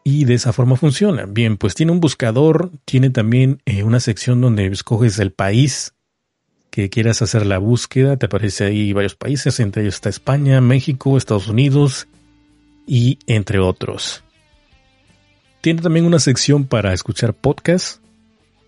Y 0.04 0.26
de 0.26 0.36
esa 0.36 0.54
forma 0.54 0.76
funciona. 0.76 1.26
Bien, 1.26 1.58
pues 1.58 1.76
tiene 1.76 1.92
un 1.92 2.00
buscador, 2.00 2.72
tiene 2.86 3.10
también 3.10 3.62
eh, 3.66 3.84
una 3.84 4.00
sección 4.00 4.42
donde 4.42 4.66
escoges 4.68 5.20
el 5.20 5.32
país 5.32 5.94
que 6.72 6.90
quieras 6.90 7.22
hacer 7.22 7.46
la 7.46 7.58
búsqueda. 7.58 8.18
Te 8.18 8.26
aparece 8.26 8.66
ahí 8.66 8.94
varios 8.94 9.16
países, 9.16 9.60
entre 9.60 9.84
ellos 9.84 9.96
está 9.96 10.10
España, 10.10 10.62
México, 10.62 11.18
Estados 11.18 11.48
Unidos 11.48 12.08
y 12.86 13.20
entre 13.28 13.60
otros. 13.60 14.24
Tiene 15.62 15.82
también 15.82 16.06
una 16.06 16.20
sección 16.20 16.66
para 16.66 16.94
escuchar 16.94 17.34
podcasts. 17.34 18.00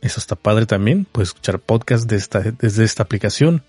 Eso 0.01 0.19
está 0.19 0.35
padre 0.35 0.65
también. 0.65 1.05
Puedes 1.11 1.29
escuchar 1.29 1.59
podcasts 1.59 2.07
desde 2.07 2.83
esta 2.83 3.03
aplicación. 3.03 3.63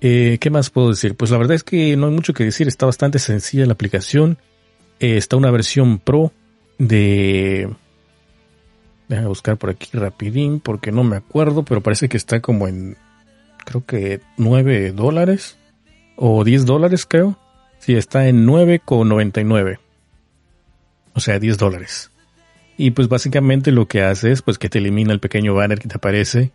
Eh, 0.00 0.38
¿Qué 0.40 0.50
más 0.50 0.70
puedo 0.70 0.88
decir? 0.88 1.14
Pues 1.14 1.30
la 1.30 1.38
verdad 1.38 1.54
es 1.54 1.62
que 1.62 1.96
no 1.96 2.06
hay 2.06 2.12
mucho 2.12 2.34
que 2.34 2.44
decir. 2.44 2.66
Está 2.66 2.86
bastante 2.86 3.20
sencilla 3.20 3.66
la 3.66 3.74
aplicación. 3.74 4.36
Eh, 4.98 5.16
está 5.16 5.36
una 5.36 5.52
versión 5.52 6.00
pro 6.00 6.32
de... 6.78 7.70
Déjame 9.08 9.28
buscar 9.28 9.56
por 9.56 9.70
aquí 9.70 9.88
rapidín 9.92 10.58
porque 10.58 10.90
no 10.90 11.04
me 11.04 11.16
acuerdo, 11.16 11.64
pero 11.64 11.82
parece 11.82 12.08
que 12.08 12.16
está 12.16 12.40
como 12.40 12.66
en... 12.66 12.96
Creo 13.64 13.86
que 13.86 14.20
9 14.38 14.90
dólares. 14.90 15.56
O 16.16 16.42
10 16.42 16.66
dólares 16.66 17.06
creo. 17.06 17.38
Sí, 17.82 17.96
está 17.96 18.28
en 18.28 18.46
9,99. 18.46 19.80
O 21.14 21.20
sea, 21.20 21.40
10 21.40 21.58
dólares. 21.58 22.12
Y 22.76 22.92
pues 22.92 23.08
básicamente 23.08 23.72
lo 23.72 23.88
que 23.88 24.02
hace 24.02 24.30
es 24.30 24.40
pues 24.40 24.56
que 24.56 24.68
te 24.68 24.78
elimina 24.78 25.12
el 25.12 25.18
pequeño 25.18 25.52
banner 25.52 25.80
que 25.80 25.88
te 25.88 25.96
aparece. 25.96 26.52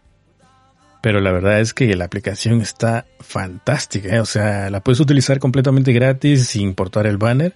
Pero 1.01 1.19
la 1.19 1.33
verdad 1.33 1.59
es 1.59 1.73
que 1.73 1.93
la 1.97 2.05
aplicación 2.05 2.61
está 2.61 3.05
fantástica. 3.19 4.15
¿eh? 4.15 4.21
O 4.21 4.25
sea, 4.25 4.69
la 4.69 4.79
puedes 4.79 5.01
utilizar 5.01 5.37
completamente 5.39 5.91
gratis 5.91 6.47
sin 6.47 6.61
importar 6.61 7.05
el 7.05 7.17
banner. 7.17 7.55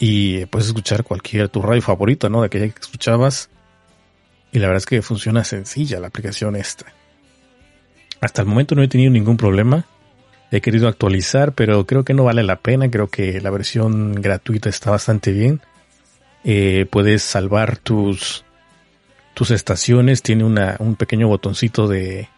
Y 0.00 0.46
puedes 0.46 0.66
escuchar 0.66 1.04
cualquier 1.04 1.48
tu 1.48 1.62
radio 1.62 1.82
favorito, 1.82 2.28
¿no? 2.28 2.40
De 2.40 2.46
aquella 2.46 2.70
que 2.70 2.80
escuchabas. 2.80 3.50
Y 4.50 4.58
la 4.58 4.66
verdad 4.66 4.78
es 4.78 4.86
que 4.86 5.00
funciona 5.00 5.44
sencilla 5.44 6.00
la 6.00 6.08
aplicación 6.08 6.56
esta. 6.56 6.86
Hasta 8.20 8.42
el 8.42 8.48
momento 8.48 8.74
no 8.74 8.82
he 8.82 8.88
tenido 8.88 9.12
ningún 9.12 9.36
problema. 9.36 9.86
He 10.50 10.60
querido 10.60 10.88
actualizar, 10.88 11.52
pero 11.52 11.86
creo 11.86 12.04
que 12.04 12.14
no 12.14 12.24
vale 12.24 12.42
la 12.42 12.56
pena. 12.56 12.90
Creo 12.90 13.08
que 13.08 13.40
la 13.40 13.50
versión 13.50 14.14
gratuita 14.14 14.68
está 14.68 14.90
bastante 14.90 15.32
bien. 15.32 15.60
Eh, 16.44 16.86
puedes 16.90 17.22
salvar 17.22 17.76
tus, 17.76 18.44
tus 19.34 19.52
estaciones. 19.52 20.22
Tiene 20.22 20.44
un 20.44 20.96
pequeño 20.96 21.28
botoncito 21.28 21.86
de 21.86 22.28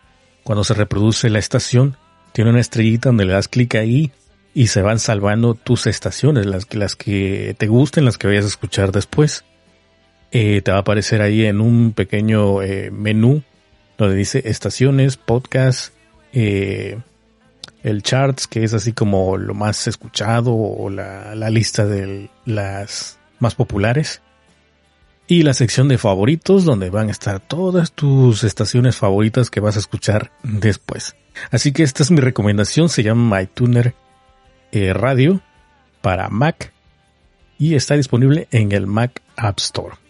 cuando 0.44 0.64
se 0.64 0.74
reproduce 0.74 1.30
la 1.30 1.38
estación. 1.38 1.96
Tiene 2.32 2.50
una 2.50 2.60
estrellita 2.60 3.08
donde 3.08 3.24
le 3.24 3.32
das 3.32 3.48
clic 3.48 3.74
ahí 3.76 4.12
y 4.54 4.66
se 4.66 4.82
van 4.82 4.98
salvando 4.98 5.54
tus 5.54 5.86
estaciones, 5.86 6.46
las, 6.46 6.72
las 6.74 6.96
que 6.96 7.54
te 7.56 7.66
gusten, 7.66 8.04
las 8.04 8.18
que 8.18 8.26
vayas 8.26 8.44
a 8.44 8.48
escuchar 8.48 8.92
después. 8.92 9.44
Eh, 10.30 10.60
te 10.62 10.70
va 10.70 10.78
a 10.78 10.80
aparecer 10.80 11.22
ahí 11.22 11.44
en 11.44 11.60
un 11.60 11.92
pequeño 11.92 12.62
eh, 12.62 12.90
menú 12.90 13.42
donde 13.98 14.16
dice 14.16 14.42
estaciones, 14.46 15.16
podcast, 15.16 15.92
el 17.82 18.02
charts, 18.02 18.46
que 18.46 18.64
es 18.64 18.74
así 18.74 18.92
como 18.92 19.36
lo 19.36 19.54
más 19.54 19.86
escuchado 19.86 20.54
o 20.54 20.90
la, 20.90 21.34
la 21.34 21.50
lista 21.50 21.84
de 21.86 22.30
las 22.44 23.18
más 23.38 23.54
populares. 23.54 24.22
Y 25.26 25.42
la 25.42 25.54
sección 25.54 25.88
de 25.88 25.98
favoritos, 25.98 26.64
donde 26.64 26.90
van 26.90 27.08
a 27.08 27.12
estar 27.12 27.40
todas 27.40 27.92
tus 27.92 28.44
estaciones 28.44 28.96
favoritas 28.96 29.50
que 29.50 29.60
vas 29.60 29.76
a 29.76 29.78
escuchar 29.78 30.30
después. 30.42 31.16
Así 31.50 31.72
que 31.72 31.82
esta 31.82 32.02
es 32.02 32.10
mi 32.10 32.20
recomendación, 32.20 32.88
se 32.88 33.02
llama 33.02 33.38
MyTuner 33.38 33.94
eh, 34.72 34.92
Radio 34.92 35.40
para 36.00 36.28
Mac 36.28 36.72
y 37.58 37.74
está 37.74 37.94
disponible 37.94 38.48
en 38.50 38.72
el 38.72 38.86
Mac 38.86 39.22
App 39.36 39.58
Store. 39.58 40.01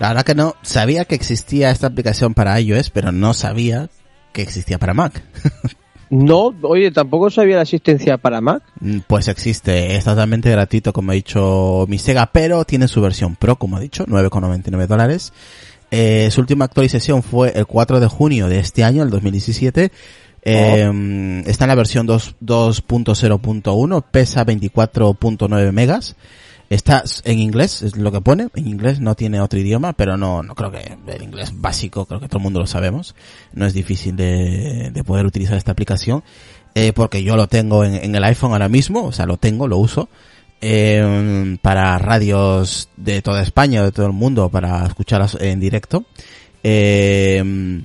La 0.00 0.08
verdad 0.08 0.24
que 0.24 0.34
no, 0.34 0.54
sabía 0.62 1.04
que 1.04 1.14
existía 1.14 1.70
esta 1.70 1.88
aplicación 1.88 2.34
para 2.34 2.60
iOS, 2.60 2.90
pero 2.90 3.12
no 3.12 3.34
sabía 3.34 3.88
que 4.32 4.42
existía 4.42 4.78
para 4.78 4.94
Mac. 4.94 5.22
No, 6.10 6.54
oye, 6.62 6.90
tampoco 6.90 7.28
sabía 7.28 7.56
la 7.56 7.62
existencia 7.62 8.16
para 8.16 8.40
Mac. 8.40 8.62
Mm, 8.80 9.00
Pues 9.06 9.28
existe, 9.28 9.94
es 9.94 10.04
totalmente 10.04 10.50
gratuito, 10.50 10.92
como 10.92 11.10
ha 11.10 11.14
dicho 11.14 11.84
mi 11.86 11.98
Sega, 11.98 12.30
pero 12.32 12.64
tiene 12.64 12.88
su 12.88 13.02
versión 13.02 13.36
Pro, 13.36 13.56
como 13.56 13.76
ha 13.76 13.80
dicho, 13.80 14.06
9,99 14.06 14.86
dólares. 14.86 15.34
Eh, 15.90 16.30
su 16.30 16.40
última 16.40 16.64
actualización 16.64 17.22
fue 17.22 17.52
el 17.54 17.66
4 17.66 18.00
de 18.00 18.06
junio 18.06 18.48
de 18.48 18.58
este 18.58 18.84
año, 18.84 19.02
el 19.02 19.10
2017. 19.10 19.92
Eh, 20.42 21.42
Está 21.46 21.64
en 21.64 21.68
la 21.68 21.74
versión 21.74 22.06
2 22.06 22.36
2.0.1, 22.42 24.04
pesa 24.10 24.46
24.9 24.46 25.72
megas. 25.72 26.16
Está 26.70 27.02
en 27.24 27.38
inglés, 27.38 27.80
es 27.80 27.96
lo 27.96 28.12
que 28.12 28.20
pone, 28.20 28.48
en 28.54 28.68
inglés 28.68 29.00
no 29.00 29.14
tiene 29.14 29.40
otro 29.40 29.58
idioma, 29.58 29.94
pero 29.94 30.18
no, 30.18 30.42
no 30.42 30.54
creo 30.54 30.70
que 30.70 30.98
el 31.06 31.22
inglés 31.22 31.52
básico, 31.54 32.04
creo 32.04 32.20
que 32.20 32.28
todo 32.28 32.38
el 32.38 32.42
mundo 32.42 32.60
lo 32.60 32.66
sabemos. 32.66 33.14
No 33.54 33.64
es 33.64 33.72
difícil 33.72 34.16
de, 34.16 34.90
de 34.92 35.04
poder 35.04 35.24
utilizar 35.24 35.56
esta 35.56 35.72
aplicación, 35.72 36.22
eh, 36.74 36.92
porque 36.92 37.22
yo 37.22 37.36
lo 37.36 37.48
tengo 37.48 37.84
en, 37.84 38.14
el 38.14 38.24
iPhone 38.24 38.52
ahora 38.52 38.68
mismo, 38.68 39.04
o 39.06 39.12
sea, 39.12 39.24
lo 39.24 39.38
tengo, 39.38 39.66
lo 39.66 39.78
uso, 39.78 40.10
eh, 40.60 41.56
para 41.62 41.96
radios 41.98 42.90
de 42.96 43.22
toda 43.22 43.42
España, 43.42 43.82
de 43.82 43.90
todo 43.90 44.06
el 44.06 44.12
mundo, 44.12 44.50
para 44.50 44.84
escucharlas 44.86 45.38
en 45.40 45.60
directo. 45.60 46.04
Eh, 46.62 47.82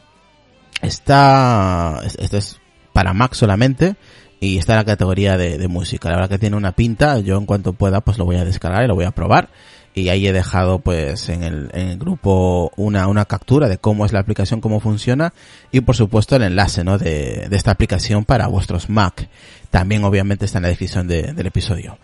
está, 0.82 2.02
esto 2.18 2.38
es 2.38 2.60
para 2.92 3.14
Mac 3.14 3.34
solamente 3.34 3.96
y 4.44 4.58
está 4.58 4.74
en 4.74 4.78
la 4.80 4.86
categoría 4.86 5.38
de, 5.38 5.58
de 5.58 5.68
música. 5.68 6.10
La 6.10 6.16
verdad 6.16 6.30
que 6.30 6.40
tiene 6.40 6.56
una 6.58 6.72
pinta, 6.74 7.20
yo 7.20 7.38
en 7.38 7.46
cuanto 7.46 7.74
pueda 7.74 8.02
pues 8.02 8.18
lo 8.18 8.26
voy 8.26 8.36
a 8.36 8.46
descargar 8.46 8.84
y 8.84 8.88
lo 8.88 8.96
voy 8.96 9.06
a 9.06 9.12
probar. 9.12 9.50
Y 9.96 10.10
ahí 10.10 10.26
he 10.26 10.34
dejado 10.34 10.80
pues 10.80 11.30
en 11.30 11.44
el, 11.44 11.70
en 11.74 11.88
el 11.90 11.98
grupo 12.00 12.72
una, 12.78 13.08
una 13.08 13.26
captura 13.26 13.68
de 13.70 13.78
cómo 13.78 14.06
es 14.08 14.12
la 14.12 14.20
aplicación, 14.20 14.60
cómo 14.60 14.80
funciona 14.80 15.34
y 15.72 15.82
por 15.82 15.96
supuesto 15.96 16.36
el 16.36 16.42
enlace 16.42 16.84
¿no? 16.84 16.98
de, 16.98 17.46
de 17.48 17.56
esta 17.56 17.70
aplicación 17.72 18.26
para 18.26 18.48
vuestros 18.48 18.90
Mac. 18.90 19.30
También 19.70 20.04
obviamente 20.04 20.46
está 20.46 20.58
en 20.58 20.64
la 20.64 20.70
descripción 20.70 21.08
de- 21.08 21.34
del 21.34 21.46
episodio. 21.46 21.98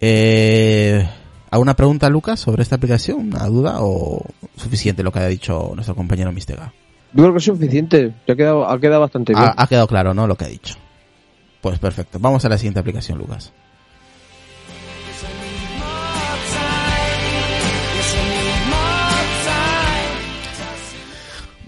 Eh, 0.00 1.08
¿Alguna 1.50 1.74
pregunta 1.76 2.08
Lucas 2.08 2.40
sobre 2.40 2.62
esta 2.62 2.76
aplicación? 2.76 3.18
¿Una 3.28 3.44
duda 3.46 3.76
o 3.80 4.24
suficiente 4.56 5.02
lo 5.02 5.12
que 5.12 5.18
ha 5.18 5.26
dicho 5.26 5.72
nuestro 5.74 5.94
compañero 5.94 6.32
Mistega? 6.32 6.72
Yo 7.12 7.22
creo 7.24 7.32
que 7.32 7.38
es 7.38 7.44
suficiente. 7.44 8.14
Ya 8.26 8.34
ha 8.34 8.36
quedado, 8.36 8.68
ha 8.70 8.80
quedado 8.80 9.00
bastante 9.02 9.32
bien. 9.34 9.44
Ha, 9.44 9.54
ha 9.62 9.66
quedado 9.66 9.86
claro, 9.86 10.14
¿no? 10.14 10.26
Lo 10.26 10.36
que 10.36 10.44
ha 10.44 10.48
dicho. 10.48 10.74
Pues 11.62 11.78
perfecto. 11.78 12.18
Vamos 12.20 12.44
a 12.44 12.48
la 12.48 12.58
siguiente 12.58 12.80
aplicación, 12.80 13.16
Lucas. 13.18 13.52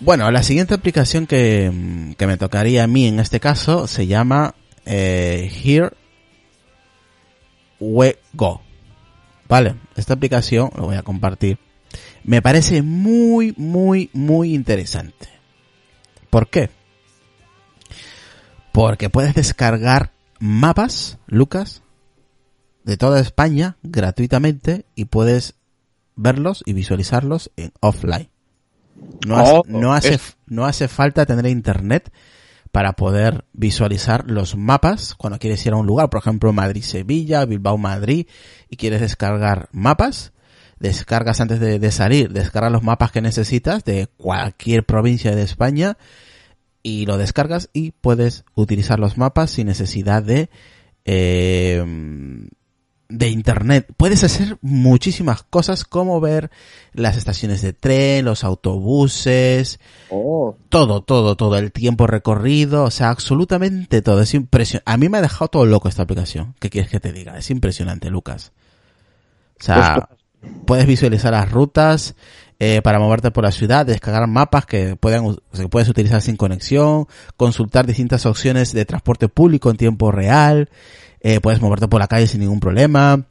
Bueno, 0.01 0.31
la 0.31 0.43
siguiente 0.43 0.75
aplicación 0.75 1.27
que, 1.27 1.71
mm, 1.73 2.13
que 2.15 2.27
me 2.27 2.37
tocaría 2.37 2.85
a 2.85 2.87
mí 2.87 3.07
en 3.07 3.21
este 3.21 3.41
caso 3.41 3.87
se 3.87 4.07
llama 4.07 4.55
eh, 4.85 5.51
Here 5.65 5.93
We 7.81 8.19
Go. 8.35 8.61
Vale, 9.49 9.77
esta 9.97 10.15
aplicación, 10.15 10.71
lo 10.77 10.87
voy 10.87 10.97
a 10.97 11.03
compartir, 11.03 11.59
me 12.25 12.43
parece 12.43 12.83
muy, 12.83 13.55
muy, 13.57 14.11
muy 14.13 14.55
interesante. 14.55 15.29
¿Por 16.29 16.49
qué? 16.49 16.69
Porque 18.75 19.09
puedes 19.09 19.35
descargar 19.37 20.11
mapas, 20.41 21.19
Lucas, 21.29 21.83
de 22.83 22.97
toda 22.97 23.21
España 23.21 23.77
gratuitamente 23.85 24.85
y 24.97 25.05
puedes 25.05 25.55
verlos 26.17 26.65
y 26.67 26.73
visualizarlos 26.73 27.53
en 27.57 27.71
offline. 27.79 28.31
No, 29.27 29.37
hace- 29.39 29.53
Oh, 29.55 29.63
no 29.69 29.93
hace, 29.95 30.15
es- 30.15 30.37
no 30.47 30.65
hace 30.67 30.89
falta 30.89 31.25
tener 31.25 31.47
internet 31.47 32.13
para 32.73 32.95
poder 32.95 33.45
visualizar 33.53 34.29
los 34.29 34.57
mapas 34.57 35.15
cuando 35.15 35.39
quieres 35.39 35.65
ir 35.67 35.73
a 35.73 35.77
un 35.77 35.87
lugar, 35.87 36.11
por 36.11 36.19
ejemplo 36.19 36.53
Madrid-Sevilla, 36.53 37.45
Bilbao-Madrid, 37.45 38.27
y 38.69 38.77
quieres 38.77 39.01
descargar 39.03 39.69
mapas, 39.71 40.33
descargas 40.81 41.41
antes 41.41 41.61
de, 41.61 41.79
de 41.79 41.91
salir, 41.93 42.33
descargas 42.33 42.73
los 42.73 42.83
mapas 42.83 43.13
que 43.13 43.21
necesitas 43.21 43.85
de 43.85 44.09
cualquier 44.17 44.85
provincia 44.85 45.37
de 45.37 45.43
España 45.43 45.97
y 46.85 47.07
lo 47.07 47.19
descargas 47.19 47.71
y 47.73 47.91
puedes 47.91 48.45
utilizar 48.55 49.01
los 49.01 49.19
mapas 49.19 49.51
sin 49.51 49.67
necesidad 49.67 50.23
de 50.23 50.51
eh, 51.05 51.85
de 53.09 53.29
internet. 53.29 53.87
Puedes 53.97 54.25
hacer 54.25 54.59
muchísimas 54.61 55.43
cosas 55.43 55.85
como 55.85 56.21
ver 56.21 56.51
las 56.93 57.17
estaciones 57.17 57.63
de 57.63 57.73
tren, 57.73 58.25
los 58.25 58.45
autobuses, 58.45 59.81
Oh, 60.11 60.57
todo, 60.69 61.03
todo, 61.03 61.37
todo, 61.37 61.57
el 61.57 61.73
tiempo 61.73 62.07
recorrido, 62.07 62.85
o 62.85 62.91
sea, 62.91 63.11
absolutamente 63.11 64.03
todo. 64.03 64.21
Es 64.21 64.35
impresionante. 64.35 64.91
A 64.91 64.97
mí 64.97 65.09
me 65.09 65.19
ha 65.19 65.23
dejado 65.23 65.49
todo 65.49 65.67
loco 65.67 65.89
esta 65.89 66.03
aplicación. 66.03 66.55
¿Qué 66.61 66.71
quieres 66.71 66.91
que 66.91 67.01
te 67.01 67.13
diga? 67.13 67.39
Es 67.39 67.51
impresionante, 67.51 68.11
Lucas. 68.11 68.53
O 69.61 69.65
sea, 69.65 70.09
puedes 70.67 70.87
visualizar 70.87 71.33
las 71.33 71.51
rutas 71.51 72.15
eh, 72.61 72.81
para 72.83 72.99
moverte 72.99 73.31
por 73.31 73.45
la 73.45 73.51
ciudad, 73.51 73.85
descargar 73.85 74.27
mapas 74.29 74.65
que 74.67 74.97
puedan 74.97 75.37
se 75.53 75.69
puedes 75.69 75.89
utilizar 75.89 76.23
sin 76.23 76.37
conexión, 76.37 77.07
consultar 77.37 77.87
distintas 77.87 78.27
opciones 78.27 78.73
de 78.73 78.85
transporte 78.85 79.29
público 79.29 79.71
en 79.71 79.77
tiempo 79.77 80.13
real, 80.13 80.69
eh, 81.21 81.41
puedes 81.41 81.61
moverte 81.61 81.89
por 81.89 82.01
la 82.01 82.07
calle 82.07 82.27
sin 82.27 82.41
ningún 82.41 82.61
problema, 82.61 83.25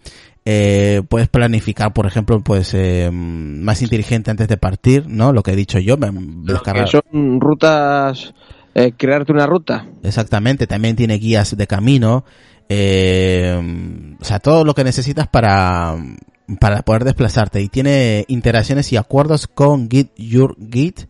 eh, 0.45 1.04
puedes 1.08 1.30
planificar, 1.30 1.93
por 1.93 2.06
ejemplo, 2.06 2.41
pues 2.41 2.73
eh, 2.73 3.10
más 3.13 3.82
inteligente 3.82 4.30
antes 4.30 4.49
de 4.49 4.58
partir, 4.58 5.06
¿no? 5.08 5.32
Lo 5.32 5.41
que 5.41 5.52
he 5.52 5.56
dicho 5.56 5.80
yo, 5.80 5.95
me- 5.97 6.12
descargar- 6.12 6.86
que 6.86 6.91
son 7.12 7.39
rutas, 7.39 8.34
eh, 8.76 8.91
crearte 8.97 9.32
una 9.32 9.45
ruta. 9.45 9.86
Exactamente, 10.04 10.67
también 10.67 10.97
tiene 10.97 11.17
guías 11.17 11.56
de 11.56 11.65
camino, 11.65 12.26
eh, 12.67 14.15
o 14.19 14.23
sea, 14.26 14.39
todo 14.39 14.65
lo 14.65 14.73
que 14.73 14.84
necesitas 14.84 15.28
para, 15.28 15.95
para 16.60 16.82
poder 16.84 17.04
desplazarte 17.04 17.62
y 17.62 17.70
tiene 17.70 18.26
interacciones 18.28 18.92
y 18.92 18.98
acuerdos 18.98 19.48
con 19.48 19.90
Git 19.90 20.12
Your 20.18 20.56
Git, 20.72 21.08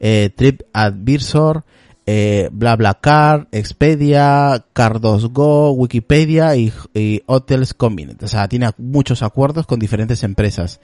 eh, 0.00 0.30
TripAdvisor, 0.34 1.64
eh, 2.08 2.48
BlaBlaCar, 2.52 3.48
Expedia, 3.50 4.64
Car2Go, 4.72 5.72
Wikipedia 5.72 6.54
y, 6.54 6.72
y 6.94 7.22
Hotels. 7.26 7.74
O 7.78 8.28
sea, 8.28 8.48
tiene 8.48 8.70
muchos 8.78 9.22
acuerdos 9.22 9.66
con 9.66 9.80
diferentes 9.80 10.22
empresas. 10.22 10.80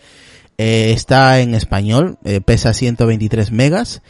Eh, 0.58 0.92
está 0.92 1.40
en 1.40 1.54
español, 1.54 2.18
eh, 2.24 2.40
pesa 2.40 2.74
123 2.74 3.52
megas. 3.52 4.02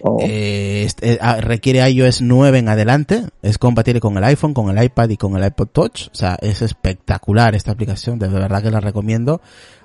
Oh. 0.00 0.18
Eh, 0.20 0.82
este, 0.84 1.14
eh, 1.14 1.18
ah, 1.20 1.40
requiere 1.40 1.88
iOS 1.88 2.22
9 2.22 2.58
en 2.58 2.68
adelante. 2.68 3.24
Es 3.42 3.58
compatible 3.58 4.00
con 4.00 4.16
el 4.16 4.24
iPhone, 4.24 4.54
con 4.54 4.76
el 4.76 4.82
iPad 4.84 5.10
y 5.10 5.16
con 5.16 5.36
el 5.36 5.44
iPod 5.44 5.68
Touch. 5.68 6.08
O 6.08 6.14
sea, 6.14 6.36
es 6.40 6.62
espectacular 6.62 7.54
esta 7.54 7.72
aplicación. 7.72 8.18
De 8.18 8.28
verdad 8.28 8.62
que 8.62 8.70
la 8.70 8.80
recomiendo. 8.80 9.40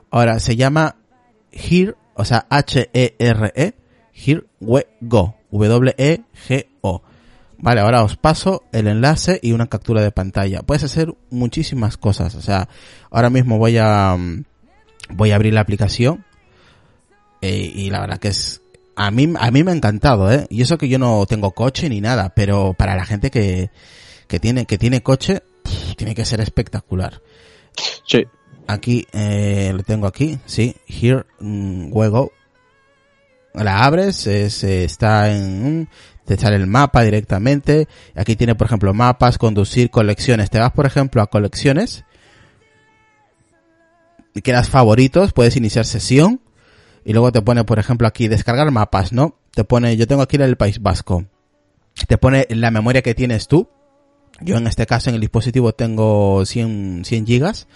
Ahora, 0.09 0.39
se 0.39 0.55
llama 0.55 0.97
Here, 1.51 1.95
o 2.15 2.25
sea, 2.25 2.45
H-E-R-E, 2.49 3.73
Here 4.13 4.43
We 4.59 4.87
Go. 5.01 5.35
W-E-G-O. 5.51 7.01
Vale, 7.57 7.81
ahora 7.81 8.03
os 8.03 8.17
paso 8.17 8.63
el 8.71 8.87
enlace 8.87 9.39
y 9.41 9.51
una 9.51 9.67
captura 9.67 10.01
de 10.01 10.11
pantalla. 10.11 10.63
Puedes 10.63 10.83
hacer 10.83 11.13
muchísimas 11.29 11.95
cosas. 11.97 12.33
O 12.35 12.41
sea, 12.41 12.67
ahora 13.11 13.29
mismo 13.29 13.59
voy 13.59 13.77
a, 13.77 14.15
mm, 14.17 14.43
voy 15.11 15.31
a 15.31 15.35
abrir 15.35 15.53
la 15.53 15.61
aplicación. 15.61 16.25
Eh, 17.41 17.71
y 17.73 17.89
la 17.89 18.01
verdad 18.01 18.17
que 18.17 18.29
es, 18.29 18.60
a 18.95 19.11
mí, 19.11 19.33
a 19.39 19.51
mí 19.51 19.63
me 19.63 19.71
ha 19.71 19.75
encantado, 19.75 20.31
eh. 20.31 20.47
Y 20.49 20.61
eso 20.61 20.77
que 20.77 20.89
yo 20.89 20.99
no 20.99 21.25
tengo 21.25 21.51
coche 21.51 21.89
ni 21.89 22.01
nada, 22.01 22.33
pero 22.35 22.73
para 22.73 22.95
la 22.95 23.05
gente 23.05 23.31
que, 23.31 23.69
que 24.27 24.39
tiene, 24.39 24.65
que 24.65 24.77
tiene 24.77 25.01
coche, 25.01 25.41
pff, 25.63 25.95
tiene 25.95 26.15
que 26.15 26.25
ser 26.25 26.41
espectacular. 26.41 27.21
Sí. 28.05 28.25
Aquí, 28.67 29.07
eh, 29.11 29.71
lo 29.75 29.83
tengo 29.83 30.07
aquí, 30.07 30.39
sí, 30.45 30.75
here, 30.87 31.25
mm, 31.39 31.89
we 31.91 32.07
go. 32.07 32.31
La 33.53 33.83
abres, 33.83 34.27
es, 34.27 34.63
está 34.63 35.31
en, 35.31 35.81
mm, 35.81 35.87
te 36.25 36.37
sale 36.37 36.55
el 36.55 36.67
mapa 36.67 37.01
directamente. 37.01 37.87
Aquí 38.15 38.35
tiene, 38.35 38.55
por 38.55 38.67
ejemplo, 38.67 38.93
mapas, 38.93 39.37
conducir, 39.37 39.89
colecciones. 39.89 40.49
Te 40.49 40.59
vas, 40.59 40.71
por 40.71 40.85
ejemplo, 40.85 41.21
a 41.21 41.27
colecciones. 41.27 42.05
Y 44.33 44.41
quedas 44.41 44.69
favoritos, 44.69 45.33
puedes 45.33 45.57
iniciar 45.57 45.85
sesión. 45.85 46.39
Y 47.03 47.13
luego 47.13 47.31
te 47.31 47.41
pone, 47.41 47.63
por 47.63 47.79
ejemplo, 47.79 48.07
aquí 48.07 48.27
descargar 48.27 48.69
mapas, 48.71 49.11
¿no? 49.11 49.37
Te 49.51 49.63
pone, 49.63 49.97
yo 49.97 50.07
tengo 50.07 50.21
aquí 50.21 50.37
el 50.37 50.57
País 50.57 50.81
Vasco. 50.81 51.25
Te 52.07 52.17
pone 52.17 52.45
la 52.49 52.71
memoria 52.71 53.01
que 53.01 53.15
tienes 53.15 53.47
tú. 53.47 53.69
Yo 54.39 54.57
en 54.57 54.67
este 54.67 54.85
caso 54.85 55.09
en 55.09 55.15
el 55.15 55.21
dispositivo 55.21 55.73
tengo 55.73 56.45
100, 56.45 57.03
100 57.05 57.25
gigas. 57.25 57.67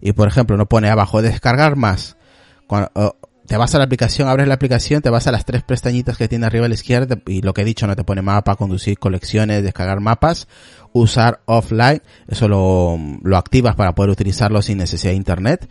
Y 0.00 0.12
por 0.12 0.28
ejemplo, 0.28 0.56
no 0.56 0.68
pone 0.68 0.88
abajo 0.90 1.22
descargar 1.22 1.76
más. 1.76 2.16
Cuando, 2.66 2.90
oh, 2.94 3.16
te 3.46 3.56
vas 3.56 3.74
a 3.74 3.78
la 3.78 3.84
aplicación, 3.84 4.28
abres 4.28 4.46
la 4.46 4.54
aplicación, 4.54 5.02
te 5.02 5.10
vas 5.10 5.26
a 5.26 5.32
las 5.32 5.44
tres 5.44 5.62
pestañitas 5.62 6.16
que 6.16 6.28
tiene 6.28 6.46
arriba 6.46 6.66
a 6.66 6.68
la 6.68 6.74
izquierda 6.74 7.18
y 7.26 7.42
lo 7.42 7.52
que 7.54 7.62
he 7.62 7.64
dicho, 7.64 7.86
no 7.86 7.96
te 7.96 8.04
pone 8.04 8.22
mapa, 8.22 8.56
conducir 8.56 8.98
colecciones, 8.98 9.62
descargar 9.62 10.00
mapas, 10.00 10.48
usar 10.92 11.40
offline, 11.46 12.02
eso 12.28 12.48
lo, 12.48 12.98
lo 13.22 13.36
activas 13.36 13.74
para 13.74 13.94
poder 13.94 14.10
utilizarlo 14.10 14.62
sin 14.62 14.78
necesidad 14.78 15.12
de 15.12 15.16
internet. 15.16 15.68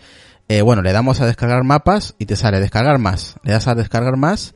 Eh, 0.54 0.62
bueno, 0.64 0.82
le 0.82 0.92
damos 0.92 1.22
a 1.22 1.26
descargar 1.26 1.64
mapas 1.64 2.14
y 2.20 2.26
te 2.26 2.36
sale 2.36 2.60
descargar 2.60 2.98
más. 3.00 3.36
Le 3.42 3.54
das 3.54 3.70
a 3.70 3.74
descargar 3.74 4.18
más 4.18 4.54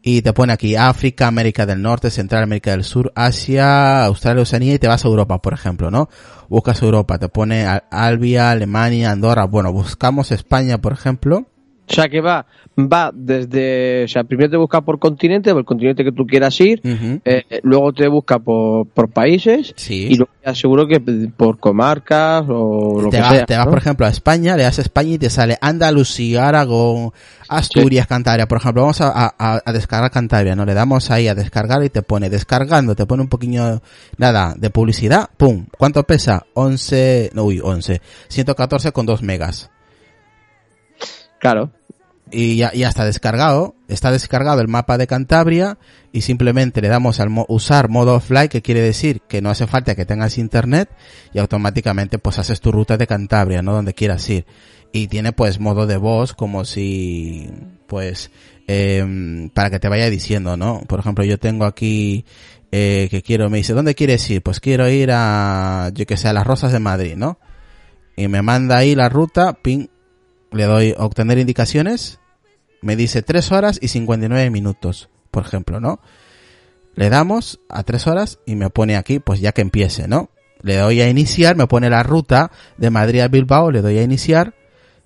y 0.00 0.22
te 0.22 0.32
pone 0.32 0.52
aquí 0.52 0.76
África, 0.76 1.26
América 1.26 1.66
del 1.66 1.82
Norte, 1.82 2.12
Central 2.12 2.44
América 2.44 2.70
del 2.70 2.84
Sur, 2.84 3.10
Asia, 3.16 4.04
Australia, 4.04 4.42
Oceanía 4.42 4.74
y 4.74 4.78
te 4.78 4.86
vas 4.86 5.04
a 5.04 5.08
Europa, 5.08 5.42
por 5.42 5.52
ejemplo, 5.52 5.90
¿no? 5.90 6.08
Buscas 6.48 6.80
Europa, 6.82 7.18
te 7.18 7.28
pone 7.28 7.66
Al- 7.66 7.82
Albia, 7.90 8.52
Alemania, 8.52 9.10
Andorra. 9.10 9.44
Bueno, 9.46 9.72
buscamos 9.72 10.30
España, 10.30 10.78
por 10.78 10.92
ejemplo. 10.92 11.46
O 11.86 11.92
sea 11.92 12.08
que 12.08 12.20
va, 12.22 12.46
va 12.78 13.10
desde, 13.14 14.04
o 14.04 14.08
sea, 14.08 14.24
primero 14.24 14.50
te 14.50 14.56
busca 14.56 14.80
por 14.80 14.98
continente, 14.98 15.50
por 15.50 15.60
el 15.60 15.64
continente 15.66 16.02
que 16.02 16.12
tú 16.12 16.26
quieras 16.26 16.58
ir, 16.60 16.80
eh, 17.24 17.42
luego 17.62 17.92
te 17.92 18.08
busca 18.08 18.38
por, 18.38 18.86
por 18.88 19.10
países 19.10 19.74
Sí. 19.76 20.06
y 20.10 20.16
luego 20.16 20.32
ya 20.44 20.54
seguro 20.54 20.86
que 20.86 20.98
por 21.36 21.58
comarcas 21.58 22.44
o 22.48 23.02
lo 23.02 23.10
te 23.10 23.16
que 23.18 23.22
vas, 23.22 23.32
sea. 23.32 23.44
te 23.46 23.56
vas, 23.56 23.66
¿no? 23.66 23.70
por 23.70 23.78
ejemplo, 23.78 24.06
a 24.06 24.08
España, 24.08 24.56
le 24.56 24.62
das 24.62 24.78
a 24.78 24.82
España 24.82 25.10
y 25.12 25.18
te 25.18 25.28
sale 25.28 25.58
Andalucía, 25.60 26.48
Aragón, 26.48 27.12
Asturias, 27.48 28.06
Cantabria. 28.06 28.46
Por 28.48 28.58
ejemplo, 28.58 28.80
vamos 28.82 29.00
a, 29.02 29.10
a- 29.38 29.60
a 29.64 29.72
descargar 29.72 30.10
Cantabria, 30.10 30.56
¿no? 30.56 30.64
Le 30.64 30.72
damos 30.74 31.10
ahí 31.10 31.28
a 31.28 31.34
descargar 31.34 31.84
y 31.84 31.90
te 31.90 32.00
pone 32.02 32.30
descargando, 32.30 32.94
te 32.94 33.04
pone 33.06 33.22
un 33.22 33.28
poquillo, 33.28 33.82
nada, 34.16 34.54
de 34.56 34.70
publicidad, 34.70 35.28
pum. 35.36 35.66
¿Cuánto 35.76 36.02
pesa? 36.04 36.46
11, 36.54 37.30
no, 37.34 37.44
uy, 37.44 37.60
11. 37.62 38.00
114 38.28 38.92
con 38.92 39.04
2 39.06 39.22
megas. 39.22 39.70
Claro. 41.44 41.70
Y 42.30 42.56
ya, 42.56 42.72
ya 42.72 42.88
está 42.88 43.04
descargado, 43.04 43.74
está 43.86 44.10
descargado 44.10 44.62
el 44.62 44.66
mapa 44.66 44.96
de 44.96 45.06
Cantabria 45.06 45.76
y 46.10 46.22
simplemente 46.22 46.80
le 46.80 46.88
damos 46.88 47.20
al 47.20 47.28
mo- 47.28 47.44
usar 47.50 47.90
modo 47.90 48.14
offline, 48.14 48.48
que 48.48 48.62
quiere 48.62 48.80
decir 48.80 49.20
que 49.28 49.42
no 49.42 49.50
hace 49.50 49.66
falta 49.66 49.94
que 49.94 50.06
tengas 50.06 50.38
internet 50.38 50.88
y 51.34 51.38
automáticamente 51.38 52.18
pues 52.18 52.38
haces 52.38 52.62
tu 52.62 52.72
ruta 52.72 52.96
de 52.96 53.06
Cantabria, 53.06 53.60
¿no? 53.60 53.74
Donde 53.74 53.92
quieras 53.92 54.26
ir. 54.30 54.46
Y 54.90 55.08
tiene 55.08 55.32
pues 55.32 55.60
modo 55.60 55.86
de 55.86 55.98
voz 55.98 56.32
como 56.32 56.64
si, 56.64 57.50
pues, 57.86 58.30
em, 58.66 59.50
para 59.50 59.68
que 59.68 59.78
te 59.78 59.90
vaya 59.90 60.08
diciendo, 60.08 60.56
¿no? 60.56 60.80
Por 60.88 61.00
ejemplo, 61.00 61.26
yo 61.26 61.38
tengo 61.38 61.66
aquí, 61.66 62.24
eh, 62.72 63.08
que 63.10 63.20
quiero, 63.20 63.50
me 63.50 63.58
dice, 63.58 63.74
¿dónde 63.74 63.94
quieres 63.94 64.28
ir? 64.30 64.42
Pues 64.42 64.60
quiero 64.60 64.88
ir 64.88 65.10
a, 65.12 65.90
yo 65.92 66.06
que 66.06 66.16
sé, 66.16 66.28
a 66.28 66.32
las 66.32 66.46
Rosas 66.46 66.72
de 66.72 66.80
Madrid, 66.80 67.16
¿no? 67.16 67.38
Y 68.16 68.28
me 68.28 68.40
manda 68.40 68.78
ahí 68.78 68.94
la 68.94 69.08
ruta, 69.10 69.52
ping, 69.52 69.88
le 70.54 70.64
doy 70.64 70.94
obtener 70.96 71.38
indicaciones, 71.38 72.20
me 72.80 72.96
dice 72.96 73.22
3 73.22 73.52
horas 73.52 73.78
y 73.82 73.88
59 73.88 74.50
minutos, 74.50 75.08
por 75.30 75.44
ejemplo, 75.44 75.80
¿no? 75.80 76.00
Le 76.94 77.10
damos 77.10 77.60
a 77.68 77.82
3 77.82 78.06
horas 78.06 78.38
y 78.46 78.54
me 78.56 78.70
pone 78.70 78.96
aquí, 78.96 79.18
pues 79.18 79.40
ya 79.40 79.52
que 79.52 79.62
empiece, 79.62 80.06
¿no? 80.08 80.30
Le 80.62 80.76
doy 80.76 81.00
a 81.00 81.08
iniciar, 81.08 81.56
me 81.56 81.66
pone 81.66 81.90
la 81.90 82.02
ruta 82.02 82.50
de 82.78 82.90
Madrid 82.90 83.20
a 83.20 83.28
Bilbao, 83.28 83.70
le 83.70 83.82
doy 83.82 83.98
a 83.98 84.02
iniciar 84.02 84.54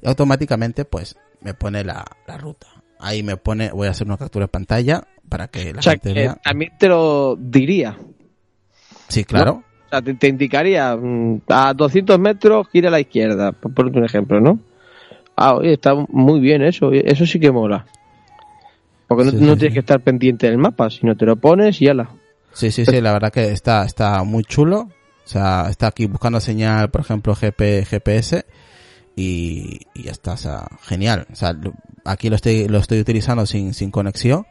y 0.02 0.06
automáticamente 0.06 0.84
pues 0.84 1.16
me 1.40 1.54
pone 1.54 1.82
la, 1.84 2.04
la 2.26 2.36
ruta. 2.36 2.66
Ahí 3.00 3.22
me 3.22 3.36
pone, 3.36 3.70
voy 3.70 3.88
a 3.88 3.92
hacer 3.92 4.06
una 4.06 4.16
captura 4.16 4.44
de 4.44 4.48
pantalla 4.48 5.04
para 5.28 5.48
que 5.48 5.72
la 5.72 5.80
O 5.80 5.82
sea 5.82 5.92
gente 5.92 6.12
que 6.12 6.14
vea. 6.14 6.36
también 6.42 6.72
te 6.78 6.88
lo 6.88 7.36
diría. 7.40 7.96
Sí, 9.08 9.24
claro. 9.24 9.64
O 9.86 9.88
sea, 9.90 10.02
te, 10.02 10.14
te 10.14 10.28
indicaría 10.28 10.94
mm, 10.96 11.42
a 11.48 11.72
200 11.74 12.18
metros 12.18 12.68
gira 12.70 12.88
a 12.88 12.92
la 12.92 13.00
izquierda, 13.00 13.52
por 13.52 13.72
ponerte 13.72 13.98
un 13.98 14.04
ejemplo, 14.04 14.40
¿no? 14.40 14.58
Ah, 15.38 15.54
oye, 15.54 15.74
está 15.74 15.94
muy 15.94 16.40
bien 16.40 16.62
eso, 16.62 16.92
eso 16.92 17.26
sí 17.26 17.38
que 17.40 17.50
mola. 17.50 17.86
Porque 19.06 19.24
no, 19.24 19.30
Sí, 19.30 19.36
no 19.36 19.52
sí, 19.54 19.58
tienes 19.60 19.60
sí. 19.68 19.74
que 19.74 19.80
estar 19.80 20.00
pendiente 20.00 20.46
del 20.48 20.58
mapa, 20.58 20.90
sino 20.90 21.16
te 21.16 21.24
lo 21.26 21.36
pones 21.36 21.80
y 21.80 21.88
ala. 21.88 22.10
Sí, 22.52 22.70
sí, 22.70 22.84
sí, 22.84 23.00
la 23.00 23.12
verdad 23.12 23.32
que 23.32 23.52
está, 23.52 23.84
está 23.84 24.22
muy 24.24 24.44
chulo. 24.44 24.80
O 25.24 25.30
sea, 25.30 25.66
está 25.70 25.88
aquí 25.88 26.06
buscando 26.06 26.40
señal, 26.40 26.90
por 26.90 27.02
ejemplo, 27.02 27.34
GP, 27.34 27.84
GPS 27.86 28.44
y, 29.16 29.80
y 29.94 30.02
ya 30.04 30.12
está, 30.12 30.32
o 30.32 30.36
sea, 30.36 30.66
genial. 30.82 31.26
O 31.32 31.36
sea, 31.36 31.54
aquí 32.04 32.30
lo 32.30 32.36
estoy, 32.36 32.66
lo 32.68 32.78
estoy 32.78 33.00
utilizando 33.00 33.44
sin, 33.46 33.74
sin 33.74 33.90
conexión 33.90 34.46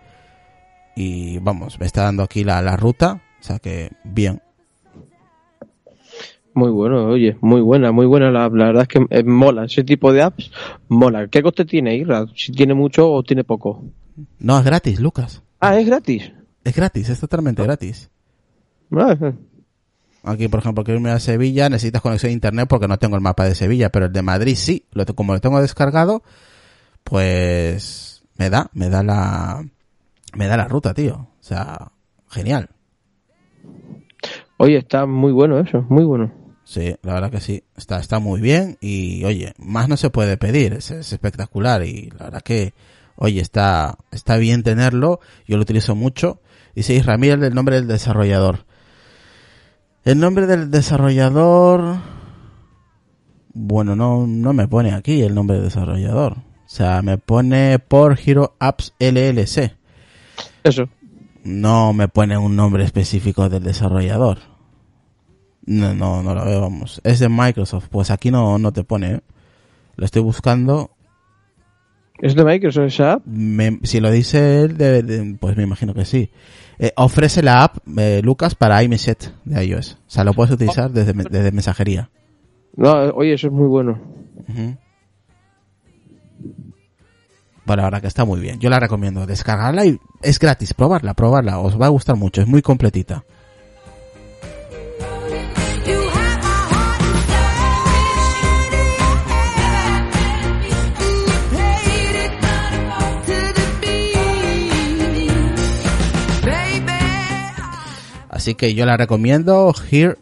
y 0.95 1.39
vamos, 1.39 1.79
me 1.79 1.85
está 1.85 2.03
dando 2.03 2.23
aquí 2.23 2.43
la, 2.43 2.61
la 2.61 2.75
ruta, 2.77 3.21
o 3.39 3.43
sea 3.43 3.59
que 3.59 3.91
bien. 4.03 4.41
Muy 6.57 6.71
bueno, 6.71 7.05
oye, 7.05 7.37
muy 7.41 7.61
buena, 7.61 7.91
muy 7.91 8.07
buena. 8.07 8.31
La, 8.31 8.49
la 8.49 8.65
verdad 8.65 8.81
es 8.81 8.87
que 8.87 9.05
eh, 9.11 9.23
mola, 9.23 9.65
ese 9.65 9.83
tipo 9.83 10.11
de 10.11 10.23
apps 10.23 10.49
mola. 10.87 11.27
¿Qué 11.27 11.43
coste 11.43 11.65
tiene, 11.65 11.95
Irra? 11.95 12.25
Si 12.35 12.51
tiene 12.51 12.73
mucho 12.73 13.11
o 13.11 13.21
tiene 13.21 13.43
poco. 13.43 13.85
No, 14.39 14.57
es 14.57 14.65
gratis, 14.65 14.99
Lucas. 14.99 15.43
Ah, 15.59 15.79
es 15.79 15.85
gratis. 15.85 16.31
Es 16.63 16.75
gratis, 16.75 17.09
es 17.09 17.19
totalmente 17.19 17.61
gratis. 17.61 18.09
Ah, 18.91 19.15
eh. 19.21 19.35
Aquí, 20.23 20.47
por 20.47 20.61
ejemplo, 20.61 20.83
quiero 20.83 20.99
irme 20.99 21.11
a 21.11 21.19
Sevilla, 21.19 21.69
necesitas 21.69 22.01
conexión 22.01 22.31
a 22.31 22.33
internet 22.33 22.65
porque 22.67 22.87
no 22.87 22.97
tengo 22.97 23.17
el 23.17 23.21
mapa 23.21 23.45
de 23.45 23.53
Sevilla, 23.53 23.91
pero 23.91 24.07
el 24.07 24.11
de 24.11 24.23
Madrid 24.23 24.55
sí. 24.55 24.83
Lo, 24.93 25.05
como 25.05 25.33
lo 25.33 25.39
tengo 25.39 25.61
descargado, 25.61 26.23
pues 27.03 28.23
me 28.35 28.49
da, 28.49 28.71
me 28.73 28.89
da 28.89 29.03
la, 29.03 29.63
me 30.33 30.47
da 30.47 30.57
la 30.57 30.67
ruta, 30.67 30.95
tío. 30.95 31.17
O 31.17 31.43
sea, 31.43 31.91
genial. 32.29 32.67
Oye, 34.57 34.79
está 34.79 35.05
muy 35.05 35.31
bueno 35.31 35.59
eso, 35.59 35.85
muy 35.87 36.03
bueno. 36.03 36.46
Sí, 36.67 36.97
la 37.01 37.13
verdad 37.13 37.31
que 37.31 37.39
sí. 37.39 37.63
Está, 37.77 37.97
está 37.97 38.19
muy 38.19 38.41
bien 38.41 38.77
y, 38.81 39.23
oye, 39.23 39.53
más 39.57 39.87
no 39.87 39.95
se 39.95 40.09
puede 40.09 40.35
pedir. 40.35 40.73
Es, 40.73 40.91
es 40.91 41.13
espectacular 41.13 41.81
y 41.85 42.09
la 42.19 42.25
verdad 42.25 42.41
que, 42.41 42.73
oye, 43.15 43.39
está, 43.39 43.97
está 44.11 44.35
bien 44.35 44.63
tenerlo. 44.63 45.21
Yo 45.47 45.55
lo 45.55 45.61
utilizo 45.61 45.95
mucho. 45.95 46.41
Dice 46.75 47.01
Ramírez 47.01 47.41
el 47.41 47.55
nombre 47.55 47.77
del 47.77 47.87
desarrollador. 47.87 48.65
El 50.03 50.19
nombre 50.19 50.45
del 50.45 50.69
desarrollador... 50.69 51.99
Bueno, 53.53 53.95
no, 53.95 54.27
no 54.27 54.51
me 54.51 54.67
pone 54.67 54.93
aquí 54.93 55.21
el 55.21 55.33
nombre 55.33 55.55
del 55.55 55.67
desarrollador. 55.67 56.33
O 56.33 56.69
sea, 56.69 57.01
me 57.01 57.17
pone 57.17 57.79
por 57.79 58.19
Hero 58.19 58.57
Apps 58.59 58.93
LLC. 58.99 59.73
Eso. 60.65 60.89
No 61.45 61.93
me 61.93 62.09
pone 62.09 62.37
un 62.37 62.57
nombre 62.57 62.83
específico 62.83 63.47
del 63.47 63.63
desarrollador. 63.63 64.56
No, 65.67 65.93
no, 65.93 66.23
no 66.23 66.33
lo 66.33 66.45
veo, 66.45 66.61
vamos. 66.61 66.99
Es 67.03 67.19
de 67.19 67.29
Microsoft. 67.29 67.87
Pues 67.91 68.09
aquí 68.09 68.31
no, 68.31 68.57
no 68.57 68.71
te 68.71 68.83
pone. 68.83 69.13
¿eh? 69.15 69.21
Lo 69.97 70.05
estoy 70.05 70.21
buscando. 70.23 70.91
¿Es 72.19 72.33
de 72.35 72.43
Microsoft 72.43 72.85
esa 72.87 73.13
app? 73.13 73.25
Me- 73.27 73.79
si 73.83 73.99
lo 73.99 74.09
dice 74.09 74.61
él, 74.63 74.77
de- 74.77 75.37
pues 75.39 75.55
me 75.55 75.63
imagino 75.63 75.93
que 75.93 76.05
sí. 76.05 76.31
Eh, 76.79 76.91
ofrece 76.95 77.43
la 77.43 77.63
app, 77.63 77.77
eh, 77.97 78.21
Lucas, 78.23 78.55
para 78.55 78.81
iMessage 78.81 79.31
de 79.45 79.65
iOS. 79.65 79.93
O 80.07 80.09
sea, 80.09 80.23
lo 80.23 80.33
puedes 80.33 80.53
utilizar 80.53 80.89
desde, 80.91 81.13
desde 81.13 81.51
mensajería. 81.51 82.09
No, 82.75 82.91
oye, 83.15 83.33
eso 83.33 83.47
es 83.47 83.53
muy 83.53 83.67
bueno. 83.67 83.99
La 87.65 87.75
verdad 87.83 88.01
que 88.01 88.07
está 88.07 88.23
muy 88.23 88.39
bien. 88.39 88.59
Yo 88.59 88.69
la 88.69 88.79
recomiendo. 88.79 89.25
Descargarla 89.25 89.85
y 89.85 89.99
es 90.21 90.39
gratis. 90.39 90.73
Probarla, 90.73 91.13
probarla. 91.13 91.59
Os 91.59 91.79
va 91.79 91.87
a 91.87 91.89
gustar 91.89 92.15
mucho. 92.15 92.41
Es 92.41 92.47
muy 92.47 92.61
completita. 92.61 93.23
Así 108.47 108.55
que 108.55 108.73
yo 108.73 108.85
la 108.85 108.95
recomiendo. 108.95 109.73
Here 109.91 110.15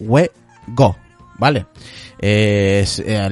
we 0.00 0.30
go. 0.68 0.96
¿Vale? 1.38 1.66
Eh, 2.18 2.86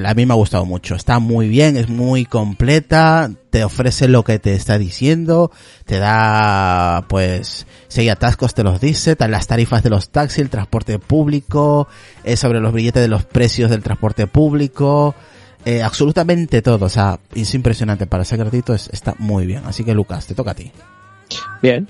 a 0.05 0.13
mí 0.13 0.27
me 0.27 0.33
ha 0.33 0.35
gustado 0.35 0.63
mucho. 0.63 0.93
Está 0.93 1.17
muy 1.17 1.47
bien, 1.49 1.75
es 1.75 1.89
muy 1.89 2.25
completa. 2.25 3.31
Te 3.49 3.63
ofrece 3.63 4.07
lo 4.07 4.23
que 4.23 4.37
te 4.37 4.53
está 4.53 4.77
diciendo. 4.77 5.49
Te 5.85 5.97
da, 5.97 7.03
pues, 7.09 7.65
si 7.87 8.01
hay 8.01 8.09
atascos 8.09 8.53
te 8.53 8.61
los 8.63 8.79
dice. 8.79 9.15
Las 9.27 9.47
tarifas 9.47 9.81
de 9.81 9.89
los 9.89 10.09
taxis, 10.09 10.37
el 10.37 10.49
transporte 10.51 10.99
público. 10.99 11.87
eh, 12.23 12.37
sobre 12.37 12.59
los 12.59 12.73
billetes 12.73 13.01
de 13.01 13.07
los 13.07 13.25
precios 13.25 13.71
del 13.71 13.81
transporte 13.81 14.27
público. 14.27 15.15
eh, 15.65 15.81
absolutamente 15.81 16.61
todo. 16.61 16.85
O 16.85 16.89
sea, 16.89 17.19
es 17.33 17.55
impresionante. 17.55 18.05
Para 18.05 18.23
ser 18.23 18.37
gratuito 18.37 18.75
es- 18.75 18.87
está 18.93 19.15
muy 19.17 19.47
bien. 19.47 19.63
Así 19.65 19.83
que 19.83 19.95
Lucas, 19.95 20.27
te 20.27 20.35
toca 20.35 20.51
a 20.51 20.55
ti. 20.55 20.71
Bien. 21.63 21.87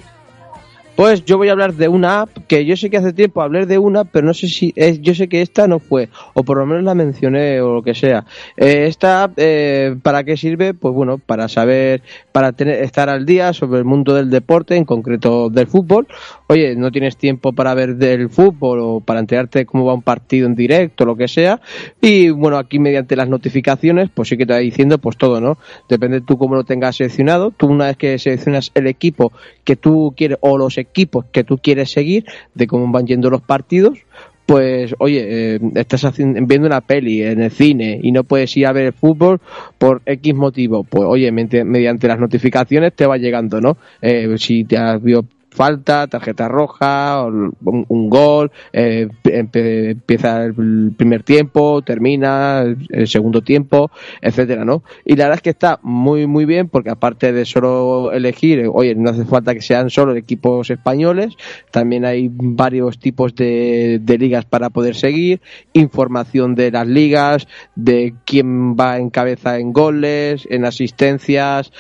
Pues 0.96 1.26
yo 1.26 1.38
voy 1.38 1.48
a 1.48 1.54
hablar 1.54 1.74
de 1.74 1.88
una 1.88 2.22
app 2.22 2.30
que 2.48 2.66
yo 2.66 2.76
sé 2.76 2.90
que 2.90 2.98
hace 2.98 3.14
tiempo 3.14 3.42
hablé 3.42 3.66
de 3.66 3.78
una, 3.78 4.04
pero 4.04 4.28
no 4.28 4.34
sé 4.34 4.48
si 4.48 4.74
es, 4.76 5.02
yo 5.02 5.16
sé 5.16 5.30
que 5.30 5.42
esta 5.42 5.68
no 5.68 5.80
fue, 5.80 6.10
o 6.34 6.44
por 6.44 6.58
lo 6.58 6.66
menos 6.66 6.84
la 6.84 6.94
mencioné 6.94 7.62
o 7.62 7.76
lo 7.76 7.82
que 7.82 7.96
sea. 7.96 8.26
Eh, 8.58 8.86
esta 8.88 9.24
app, 9.24 9.34
eh, 9.38 9.96
¿para 10.04 10.24
qué 10.24 10.38
sirve? 10.38 10.74
Pues 10.74 10.94
bueno, 10.94 11.18
para 11.18 11.48
saber, 11.48 12.04
para 12.32 12.52
tener, 12.52 12.84
estar 12.84 13.10
al 13.10 13.26
día 13.26 13.54
sobre 13.54 13.80
el 13.80 13.86
mundo 13.86 14.14
del 14.14 14.30
deporte, 14.30 14.76
en 14.76 14.86
concreto 14.86 15.50
del 15.50 15.68
fútbol. 15.68 16.08
Oye, 16.48 16.76
no 16.76 16.92
tienes 16.92 17.16
tiempo 17.16 17.54
para 17.54 17.74
ver 17.74 17.96
del 17.96 18.30
fútbol 18.30 18.80
o 18.82 19.00
para 19.00 19.22
enterarte 19.22 19.66
cómo 19.66 19.86
va 19.86 19.94
un 19.94 20.02
partido 20.02 20.46
en 20.46 20.56
directo, 20.56 21.06
lo 21.06 21.16
que 21.16 21.30
sea. 21.30 21.62
Y 22.02 22.30
bueno, 22.30 22.58
aquí 22.58 22.78
mediante 22.78 23.16
las 23.16 23.30
notificaciones, 23.30 24.10
pues 24.14 24.28
sí 24.28 24.38
que 24.38 24.46
te 24.46 24.54
va 24.54 24.60
diciendo 24.60 24.98
pues 24.98 25.18
todo, 25.18 25.40
¿no? 25.40 25.58
Depende 25.88 26.22
tú 26.22 26.38
cómo 26.38 26.56
lo 26.56 26.66
tengas 26.66 26.98
seleccionado. 26.98 27.52
Tú 27.52 27.68
una 27.68 27.86
vez 27.86 27.98
que 27.98 28.20
seleccionas 28.20 28.72
el 28.76 28.88
equipo 28.88 29.32
que 29.64 29.78
tú 29.78 30.14
quieres 30.18 30.38
o 30.42 30.58
los 30.58 30.78
equipos 30.82 31.26
que 31.32 31.44
tú 31.44 31.58
quieres 31.58 31.92
seguir, 31.92 32.26
de 32.54 32.68
cómo 32.68 32.92
van 32.92 33.08
yendo 33.08 33.30
los 33.30 33.42
partidos, 33.42 34.00
pues 34.46 34.94
oye, 35.00 35.56
eh, 35.56 35.60
estás 35.76 36.04
haciendo, 36.04 36.40
viendo 36.46 36.68
una 36.68 36.82
peli 36.82 37.24
en 37.24 37.42
el 37.42 37.52
cine 37.52 38.00
y 38.04 38.12
no 38.12 38.26
puedes 38.26 38.56
ir 38.58 38.68
a 38.68 38.74
ver 38.74 38.88
el 38.88 38.94
fútbol 38.94 39.40
por 39.78 40.02
X 40.06 40.36
motivo, 40.36 40.84
pues 40.84 41.06
oye, 41.06 41.32
mediante, 41.32 42.08
las 42.08 42.20
notificaciones 42.20 42.94
te 42.94 43.06
va 43.06 43.18
llegando, 43.18 43.62
¿no? 43.62 43.78
Eh, 44.02 44.36
si 44.38 44.66
te 44.66 44.78
has 44.78 45.02
visto 45.02 45.26
falta, 45.52 46.08
tarjeta 46.08 46.48
roja, 46.48 47.24
un, 47.26 47.54
un 47.62 48.10
gol, 48.10 48.52
eh, 48.72 49.10
empieza 49.26 50.46
el 50.46 50.94
primer 50.98 51.24
tiempo, 51.24 51.82
termina 51.82 52.62
el, 52.62 52.78
el 52.90 53.08
segundo 53.08 53.42
tiempo, 53.42 53.92
etcétera, 54.22 54.64
¿no? 54.64 54.84
Y 55.06 55.16
la 55.16 55.26
verdad 55.26 55.38
es 55.40 55.42
que 55.44 55.50
está 55.50 55.80
muy 55.84 56.26
muy 56.26 56.46
bien 56.46 56.70
porque 56.70 56.90
aparte 56.90 57.34
de 57.34 57.46
solo 57.46 58.12
elegir, 58.14 58.60
eh, 58.60 58.70
oye, 58.72 58.96
no 58.96 59.10
hace 59.10 59.26
falta 59.26 59.54
que 59.54 59.62
sean 59.62 59.90
solo 59.90 60.16
equipos 60.16 60.70
españoles, 60.70 61.36
también 61.70 62.06
hay 62.06 62.30
varios 62.32 62.98
tipos 62.98 63.36
de, 63.36 64.00
de 64.02 64.18
ligas 64.18 64.46
para 64.46 64.70
poder 64.70 64.96
seguir, 64.96 65.42
información 65.74 66.56
de 66.56 66.72
las 66.72 66.88
ligas, 66.88 67.48
de 67.76 68.14
quién 68.26 68.76
va 68.76 68.98
en 68.98 69.10
cabeza 69.10 69.60
en 69.60 69.74
goles, 69.74 70.48
en 70.50 70.66
asistencias, 70.66 71.72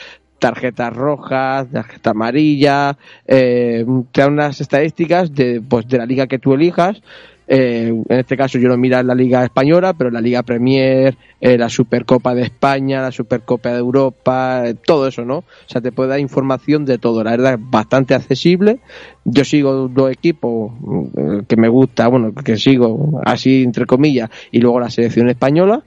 tarjetas 0.42 0.92
rojas, 0.92 1.68
tarjeta 1.72 2.10
amarilla, 2.10 2.98
eh, 3.28 3.86
te 4.12 4.22
da 4.22 4.28
unas 4.28 4.60
estadísticas 4.60 5.32
de, 5.34 5.62
pues, 5.62 5.88
de 5.88 6.00
la 6.00 6.06
liga 6.08 6.26
que 6.26 6.39
tú 6.39 6.56
elijas. 6.56 7.02
Eh, 7.48 7.89
en 7.89 8.20
este 8.20 8.38
caso 8.38 8.58
yo 8.58 8.70
no 8.70 8.78
mira 8.78 9.04
la 9.04 9.14
Liga 9.14 9.44
Española, 9.44 9.94
pero 9.94 10.10
la 10.10 10.22
Liga 10.22 10.42
Premier, 10.42 11.18
eh, 11.42 11.58
la 11.58 11.70
Supercopa 11.70 12.34
de 12.34 12.44
España, 12.44 13.02
la 13.02 13.12
Supercopa 13.12 13.70
de 13.70 13.80
Europa, 13.80 14.64
eh, 14.66 14.74
todo 14.74 15.08
eso, 15.08 15.26
¿no? 15.26 15.39
O 15.39 15.46
sea, 15.68 15.82
te 15.82 15.92
puede 15.92 16.10
dar 16.10 16.20
información 16.20 16.86
de 16.86 16.98
todo. 16.98 17.24
La 17.24 17.32
verdad 17.32 17.56
es 17.56 17.60
bastante 17.62 18.16
accesible. 18.16 18.80
Yo 19.26 19.44
sigo 19.44 19.89
dos 19.89 20.12
equipos 20.12 20.72
eh, 21.18 21.42
que 21.48 21.58
me 21.58 21.68
gusta, 21.68 22.08
bueno, 22.08 22.34
que 22.34 22.58
sigo 22.58 23.22
así 23.26 23.64
entre 23.64 23.86
comillas, 23.86 24.30
y 24.52 24.60
luego 24.60 24.80
la 24.80 24.89
selección 24.89 25.30
española 25.30 25.84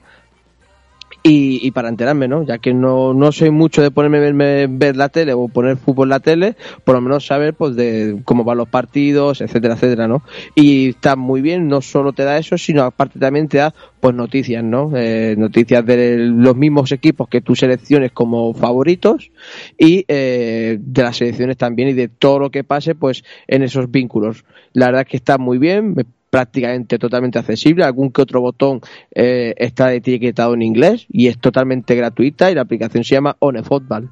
y, 1.27 1.65
y 1.65 1.71
para 1.71 1.89
enterarme, 1.89 2.27
¿no? 2.27 2.43
Ya 2.43 2.59
que 2.59 2.71
no, 2.71 3.15
no 3.15 3.31
soy 3.31 3.49
mucho 3.49 3.81
de 3.81 3.89
ponerme 3.89 4.19
verme- 4.19 4.67
ver 4.69 4.95
la 4.95 5.09
tele 5.09 5.33
o 5.33 5.47
poner 5.47 5.75
fútbol 5.75 6.05
en 6.05 6.09
la 6.11 6.19
tele, 6.19 6.55
por 6.83 6.93
lo 6.93 7.01
menos 7.01 7.25
saber 7.25 7.55
pues 7.55 7.75
de 7.75 8.21
cómo 8.25 8.43
van 8.43 8.59
los 8.59 8.69
partidos, 8.69 9.41
etcétera, 9.41 9.73
etcétera, 9.73 10.07
¿no? 10.07 10.21
Y 10.53 10.89
está 10.89 11.15
muy 11.15 11.41
bien, 11.41 11.67
no 11.67 11.81
solo 11.81 12.13
te 12.13 12.23
da 12.23 12.37
eso, 12.37 12.59
sino 12.59 12.83
aparte 12.83 13.17
también 13.17 13.47
te 13.47 13.57
da 13.57 13.73
pues 13.99 14.13
noticias, 14.13 14.63
¿no? 14.63 14.91
Eh, 14.95 15.33
noticias 15.35 15.83
de 15.83 16.17
los 16.19 16.55
mismos 16.55 16.91
equipos 16.91 17.27
que 17.27 17.41
tú 17.41 17.55
selecciones 17.55 18.11
como 18.11 18.53
favoritos 18.53 19.31
y 19.79 20.05
eh, 20.07 20.77
de 20.79 21.01
las 21.01 21.17
selecciones 21.17 21.57
también 21.57 21.89
y 21.89 21.93
de 21.93 22.07
todo 22.07 22.37
lo 22.37 22.51
que 22.51 22.63
pase 22.63 22.93
pues 22.93 23.23
en 23.47 23.63
esos 23.63 23.89
vínculos. 23.89 24.45
La 24.73 24.87
verdad 24.87 25.01
es 25.01 25.07
que 25.07 25.17
está 25.17 25.39
muy 25.39 25.57
bien, 25.57 25.95
prácticamente 26.35 26.99
totalmente 26.99 27.39
accesible, 27.39 27.85
algún 27.85 28.11
que 28.11 28.21
otro 28.21 28.41
botón 28.41 28.81
eh, 29.13 29.53
está 29.57 29.93
etiquetado 29.93 30.53
en 30.53 30.63
inglés 30.63 31.05
y 31.09 31.27
es 31.27 31.37
totalmente 31.39 31.95
gratuita 31.95 32.51
y 32.51 32.55
la 32.55 32.61
aplicación 32.63 33.05
se 33.05 33.15
llama 33.15 33.37
One 33.39 33.63
Football. 33.63 34.09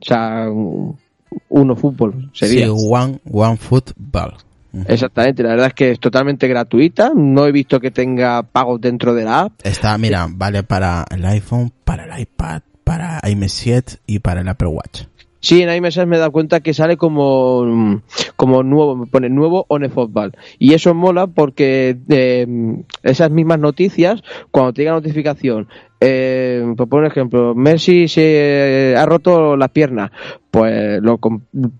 O 0.00 0.04
sea, 0.04 0.48
un- 0.50 0.96
uno 1.50 1.76
fútbol 1.76 2.30
sería. 2.32 2.64
Sí, 2.68 2.72
One, 2.90 3.20
One 3.30 3.58
Football. 3.58 4.32
Exactamente, 4.88 5.42
la 5.42 5.50
verdad 5.50 5.66
es 5.68 5.74
que 5.74 5.90
es 5.90 6.00
totalmente 6.00 6.48
gratuita, 6.48 7.12
no 7.14 7.46
he 7.46 7.52
visto 7.52 7.80
que 7.80 7.90
tenga 7.90 8.42
pagos 8.42 8.80
dentro 8.80 9.12
de 9.14 9.24
la 9.24 9.40
app. 9.40 9.52
Está, 9.62 9.98
mira, 9.98 10.26
vale 10.30 10.62
para 10.62 11.04
el 11.10 11.24
iPhone, 11.26 11.70
para 11.84 12.04
el 12.06 12.18
iPad, 12.22 12.62
para 12.82 13.20
iMessage 13.28 13.98
y 14.06 14.20
para 14.20 14.40
el 14.40 14.48
Apple 14.48 14.68
Watch. 14.68 15.02
Sí, 15.46 15.62
en 15.62 15.72
iMessage 15.72 16.08
me 16.08 16.16
he 16.16 16.18
dado 16.18 16.32
cuenta 16.32 16.58
que 16.58 16.74
sale 16.74 16.96
como, 16.96 17.64
mm, 17.64 18.00
como 18.34 18.64
nuevo, 18.64 18.96
me 18.96 19.06
pone 19.06 19.28
nuevo 19.28 19.64
One 19.68 19.88
Football. 19.90 20.32
Y 20.58 20.74
eso 20.74 20.92
mola 20.92 21.28
porque 21.28 21.96
eh, 22.08 22.48
esas 23.04 23.30
mismas 23.30 23.60
noticias, 23.60 24.24
cuando 24.50 24.72
te 24.72 24.82
llega 24.82 24.90
notificación, 24.94 25.68
eh, 26.00 26.74
por 26.76 26.88
poner 26.88 27.10
ejemplo, 27.10 27.54
Messi 27.54 28.08
se 28.08 28.94
ha 28.96 29.06
roto 29.06 29.56
las 29.56 29.70
piernas, 29.70 30.10
pues 30.50 31.00
lo 31.02 31.18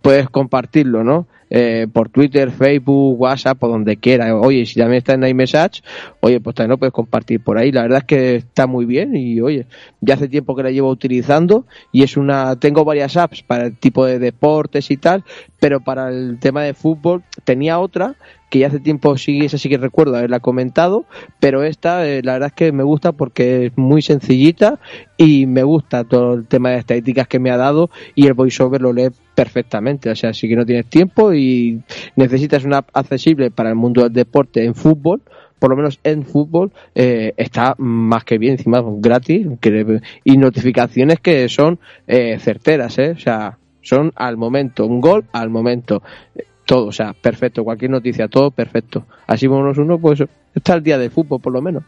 puedes 0.02 0.30
compartirlo, 0.30 1.04
¿no? 1.04 1.26
Eh, 1.48 1.86
por 1.92 2.08
Twitter, 2.08 2.50
Facebook, 2.50 3.20
WhatsApp, 3.20 3.58
por 3.58 3.70
donde 3.70 3.98
quiera. 3.98 4.36
Oye, 4.36 4.66
si 4.66 4.80
también 4.80 4.98
está 4.98 5.14
en 5.14 5.24
iMessage, 5.24 5.82
oye, 6.20 6.40
pues 6.40 6.56
también 6.56 6.70
lo 6.70 6.78
puedes 6.78 6.92
compartir 6.92 7.40
por 7.40 7.56
ahí. 7.56 7.70
La 7.70 7.82
verdad 7.82 7.98
es 7.98 8.04
que 8.04 8.36
está 8.36 8.66
muy 8.66 8.84
bien 8.84 9.14
y, 9.14 9.40
oye, 9.40 9.66
ya 10.00 10.14
hace 10.14 10.28
tiempo 10.28 10.56
que 10.56 10.64
la 10.64 10.70
llevo 10.70 10.90
utilizando 10.90 11.66
y 11.92 12.02
es 12.02 12.16
una, 12.16 12.56
tengo 12.56 12.84
varias 12.84 13.16
apps 13.16 13.42
para 13.42 13.66
el 13.66 13.76
tipo 13.76 14.04
de 14.04 14.18
deportes 14.18 14.90
y 14.90 14.96
tal, 14.96 15.24
pero 15.60 15.80
para 15.80 16.08
el 16.08 16.38
tema 16.40 16.62
de 16.62 16.74
fútbol 16.74 17.22
tenía 17.44 17.78
otra 17.78 18.16
que 18.50 18.60
ya 18.60 18.68
hace 18.68 18.80
tiempo 18.80 19.16
sí, 19.18 19.44
esa 19.44 19.58
sí 19.58 19.68
que 19.68 19.78
recuerdo 19.78 20.16
haberla 20.16 20.40
comentado, 20.40 21.04
pero 21.40 21.64
esta 21.64 22.06
eh, 22.06 22.22
la 22.22 22.34
verdad 22.34 22.48
es 22.48 22.54
que 22.54 22.72
me 22.72 22.82
gusta 22.82 23.12
porque 23.12 23.66
es 23.66 23.72
muy 23.76 24.02
sencillita 24.02 24.78
y 25.16 25.46
me 25.46 25.62
gusta 25.62 26.04
todo 26.04 26.34
el 26.34 26.46
tema 26.46 26.70
de 26.70 26.78
estadísticas 26.78 27.28
que 27.28 27.38
me 27.38 27.50
ha 27.50 27.56
dado 27.56 27.90
y 28.14 28.26
el 28.26 28.34
voiceover 28.34 28.80
lo 28.82 28.92
lee 28.92 29.08
perfectamente, 29.34 30.10
o 30.10 30.16
sea, 30.16 30.32
si 30.32 30.48
que 30.48 30.56
no 30.56 30.64
tienes 30.64 30.86
tiempo 30.86 31.34
y 31.34 31.82
necesitas 32.14 32.64
una 32.64 32.78
app 32.78 32.90
accesible 32.92 33.50
para 33.50 33.68
el 33.68 33.74
mundo 33.74 34.02
del 34.02 34.12
deporte 34.12 34.64
en 34.64 34.74
fútbol, 34.74 35.22
por 35.58 35.70
lo 35.70 35.76
menos 35.76 35.98
en 36.04 36.24
fútbol, 36.24 36.72
eh, 36.94 37.32
está 37.36 37.74
más 37.78 38.24
que 38.24 38.38
bien, 38.38 38.52
encima 38.52 38.82
gratis, 38.84 39.46
y 40.24 40.36
notificaciones 40.36 41.20
que 41.20 41.48
son 41.48 41.78
eh, 42.06 42.38
certeras, 42.38 42.98
¿eh? 42.98 43.12
O 43.16 43.18
sea, 43.18 43.58
son 43.80 44.12
al 44.16 44.36
momento, 44.36 44.86
un 44.86 45.00
gol 45.00 45.24
al 45.32 45.48
momento. 45.48 46.02
Todo, 46.66 46.86
o 46.86 46.92
sea, 46.92 47.14
perfecto, 47.14 47.64
cualquier 47.64 47.92
noticia, 47.92 48.28
todo 48.28 48.50
perfecto. 48.50 49.06
Así 49.26 49.48
menos 49.48 49.78
uno, 49.78 49.98
pues 49.98 50.22
está 50.54 50.74
el 50.74 50.82
día 50.82 50.98
del 50.98 51.10
fútbol, 51.10 51.40
por 51.40 51.52
lo 51.52 51.62
menos. 51.62 51.84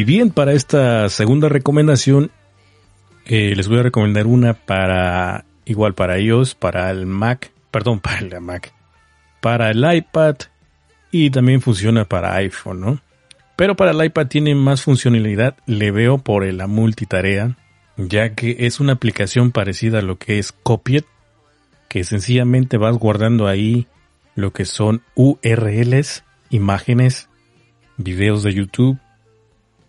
Y 0.00 0.04
bien, 0.04 0.30
para 0.30 0.54
esta 0.54 1.10
segunda 1.10 1.50
recomendación, 1.50 2.30
eh, 3.26 3.52
les 3.54 3.68
voy 3.68 3.80
a 3.80 3.82
recomendar 3.82 4.26
una 4.26 4.54
para, 4.54 5.44
igual 5.66 5.92
para 5.92 6.18
iOS, 6.18 6.54
para 6.54 6.90
el 6.90 7.04
Mac, 7.04 7.52
perdón, 7.70 8.00
para 8.00 8.20
el 8.20 8.40
Mac, 8.40 8.72
para 9.42 9.70
el 9.70 9.84
iPad 9.94 10.36
y 11.10 11.28
también 11.28 11.60
funciona 11.60 12.06
para 12.06 12.34
iPhone, 12.36 12.80
¿no? 12.80 13.02
Pero 13.56 13.76
para 13.76 13.90
el 13.90 14.02
iPad 14.02 14.28
tiene 14.28 14.54
más 14.54 14.80
funcionalidad, 14.80 15.54
le 15.66 15.90
veo 15.90 16.16
por 16.16 16.50
la 16.50 16.66
multitarea, 16.66 17.58
ya 17.98 18.34
que 18.34 18.56
es 18.60 18.80
una 18.80 18.94
aplicación 18.94 19.52
parecida 19.52 19.98
a 19.98 20.02
lo 20.02 20.16
que 20.16 20.38
es 20.38 20.50
Copiet, 20.50 21.04
que 21.90 22.04
sencillamente 22.04 22.78
vas 22.78 22.96
guardando 22.96 23.48
ahí 23.48 23.86
lo 24.34 24.54
que 24.54 24.64
son 24.64 25.02
URLs, 25.14 26.24
imágenes, 26.48 27.28
videos 27.98 28.42
de 28.42 28.54
YouTube, 28.54 28.98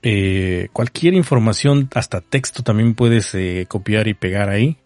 eh, 0.03 0.69
cualquier 0.73 1.13
información, 1.13 1.89
hasta 1.93 2.21
texto 2.21 2.63
también 2.63 2.95
puedes 2.95 3.33
eh, 3.35 3.65
copiar 3.67 4.07
y 4.07 4.13
pegar 4.13 4.49
ahí. 4.49 4.77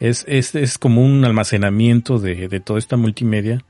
Es, 0.00 0.24
es, 0.28 0.54
es 0.54 0.78
como 0.78 1.04
un 1.04 1.24
almacenamiento 1.24 2.18
de, 2.18 2.48
de 2.48 2.60
toda 2.60 2.78
esta 2.78 2.96
multimedia 2.96 3.64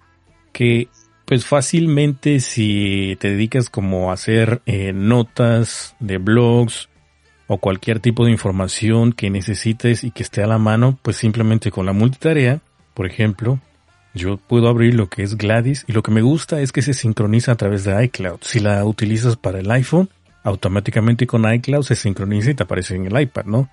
que 0.53 0.89
pues 1.25 1.45
fácilmente 1.45 2.41
si 2.41 3.17
te 3.21 3.31
dedicas 3.31 3.69
como 3.69 4.11
a 4.11 4.15
hacer 4.15 4.63
eh, 4.65 4.93
notas 4.95 5.95
de 6.01 6.17
blogs 6.17 6.89
o 7.47 7.59
cualquier 7.59 8.01
tipo 8.01 8.25
de 8.25 8.31
información 8.31 9.13
que 9.13 9.29
necesites 9.29 10.05
y 10.05 10.11
que 10.11 10.23
esté 10.23 10.43
a 10.43 10.47
la 10.47 10.59
mano, 10.59 10.99
pues 11.03 11.19
simplemente 11.19 11.71
con 11.71 11.85
la 11.85 11.93
multitarea, 11.93 12.61
por 12.95 13.07
ejemplo, 13.07 13.61
yo 14.15 14.39
puedo 14.39 14.69
abrir 14.69 14.95
lo 14.95 15.11
que 15.11 15.23
es 15.23 15.37
Gladys 15.37 15.85
y 15.87 15.93
lo 15.93 16.03
que 16.03 16.11
me 16.11 16.23
gusta 16.23 16.61
es 16.61 16.73
que 16.73 16.81
se 16.81 16.95
sincroniza 16.95 17.53
a 17.53 17.57
través 17.57 17.85
de 17.85 18.05
iCloud. 18.05 18.39
Si 18.41 18.59
la 18.59 18.85
utilizas 18.87 19.37
para 19.37 19.61
el 19.61 19.71
iPhone, 19.71 20.09
automáticamente 20.49 21.27
con 21.27 21.51
iCloud 21.53 21.83
se 21.83 21.95
sincroniza 21.95 22.51
y 22.51 22.55
te 22.55 22.63
aparece 22.63 22.97
en 22.97 23.07
el 23.07 23.21
iPad, 23.21 23.45
¿no? 23.45 23.69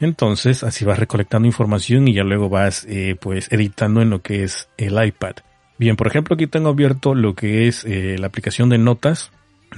Entonces, 0.00 0.62
así 0.64 0.84
vas 0.84 0.98
recolectando 0.98 1.46
información 1.46 2.08
y 2.08 2.14
ya 2.14 2.22
luego 2.22 2.48
vas, 2.48 2.86
eh, 2.88 3.16
pues, 3.20 3.52
editando 3.52 4.00
en 4.00 4.10
lo 4.10 4.22
que 4.22 4.44
es 4.44 4.68
el 4.78 5.02
iPad. 5.02 5.34
Bien, 5.78 5.96
por 5.96 6.06
ejemplo, 6.06 6.34
aquí 6.34 6.46
tengo 6.46 6.70
abierto 6.70 7.14
lo 7.14 7.34
que 7.34 7.68
es 7.68 7.84
eh, 7.84 8.16
la 8.18 8.26
aplicación 8.28 8.70
de 8.70 8.78
notas. 8.78 9.30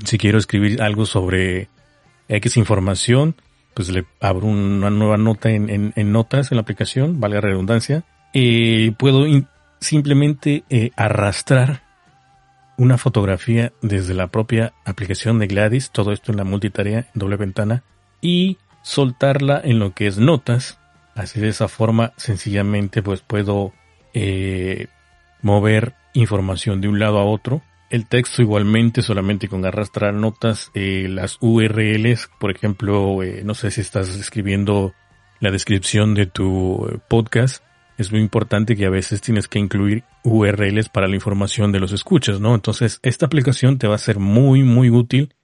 Si 0.05 0.19
quiero 0.19 0.39
escribir 0.39 0.81
algo 0.81 1.07
sobre 1.07 1.69
X 2.29 2.57
información, 2.57 3.35
pues 3.75 3.89
le 3.89 4.05
abro 4.21 4.47
una 4.47 4.91
nueva 4.91 5.17
nota 5.17 5.51
en, 5.51 5.93
notas 6.13 6.53
en 6.53 6.57
la 6.57 6.63
aplicación, 6.63 7.21
vale 7.21 7.37
la 7.37 7.41
redundancia. 7.41 8.05
Eh, 8.33 8.93
puedo 8.99 9.27
simplemente 9.81 10.65
arrastrar 10.97 11.83
una 12.77 12.99
fotografía 12.99 13.73
desde 13.83 14.15
la 14.15 14.29
propia 14.29 14.75
aplicación 14.85 15.39
de 15.39 15.47
Gladys, 15.47 15.91
todo 15.91 16.13
esto 16.13 16.33
en 16.33 16.39
la 16.39 16.45
multitarea, 16.45 17.09
doble 17.15 17.37
ventana, 17.37 17.83
y 18.21 18.59
soltarla 18.83 19.61
en 19.63 19.79
lo 19.79 19.95
que 19.95 20.07
es 20.07 20.19
notas. 20.19 20.79
Así 21.15 21.41
de 21.41 21.49
esa 21.49 21.69
forma, 21.69 22.13
sencillamente, 22.17 23.03
pues 23.03 23.21
puedo 23.21 23.73
eh, 24.15 24.87
mover 25.43 25.95
información 26.15 26.81
de 26.81 26.89
un 26.89 26.99
lado 26.99 27.19
a 27.19 27.25
otro. 27.25 27.63
El 27.91 28.07
texto 28.07 28.41
igualmente, 28.41 29.03
solamente 29.03 29.49
con 29.49 29.67
arrastrar 29.67 30.15
notas, 30.15 30.71
eh, 30.73 31.07
las 31.11 31.37
URLs, 31.41 32.31
por 32.41 32.51
ejemplo, 32.51 33.23
eh, 33.23 33.43
no 33.45 33.55
sé 33.55 33.71
si 33.71 33.83
estás 33.83 34.09
escribiendo 34.17 34.95
la 35.41 35.51
descripción 35.51 36.15
de 36.15 36.27
tu 36.27 36.87
eh, 36.87 36.99
podcast, 37.09 37.63
es 37.99 38.11
muy 38.11 38.21
importante 38.21 38.77
que 38.77 38.87
a 38.87 38.91
veces 38.91 39.21
tienes 39.21 39.49
que 39.49 39.59
incluir 39.59 40.05
URLs 40.25 40.89
para 40.89 41.09
la 41.09 41.15
información 41.15 41.73
de 41.73 41.81
los 41.81 41.93
escuchas, 41.93 42.41
¿no? 42.41 42.55
Entonces, 42.55 43.01
esta 43.03 43.27
aplicación 43.27 43.79
te 43.79 43.87
va 43.87 43.95
a 43.95 43.99
ser 43.99 44.19
muy, 44.19 44.63
muy 44.63 44.91
útil 44.91 45.35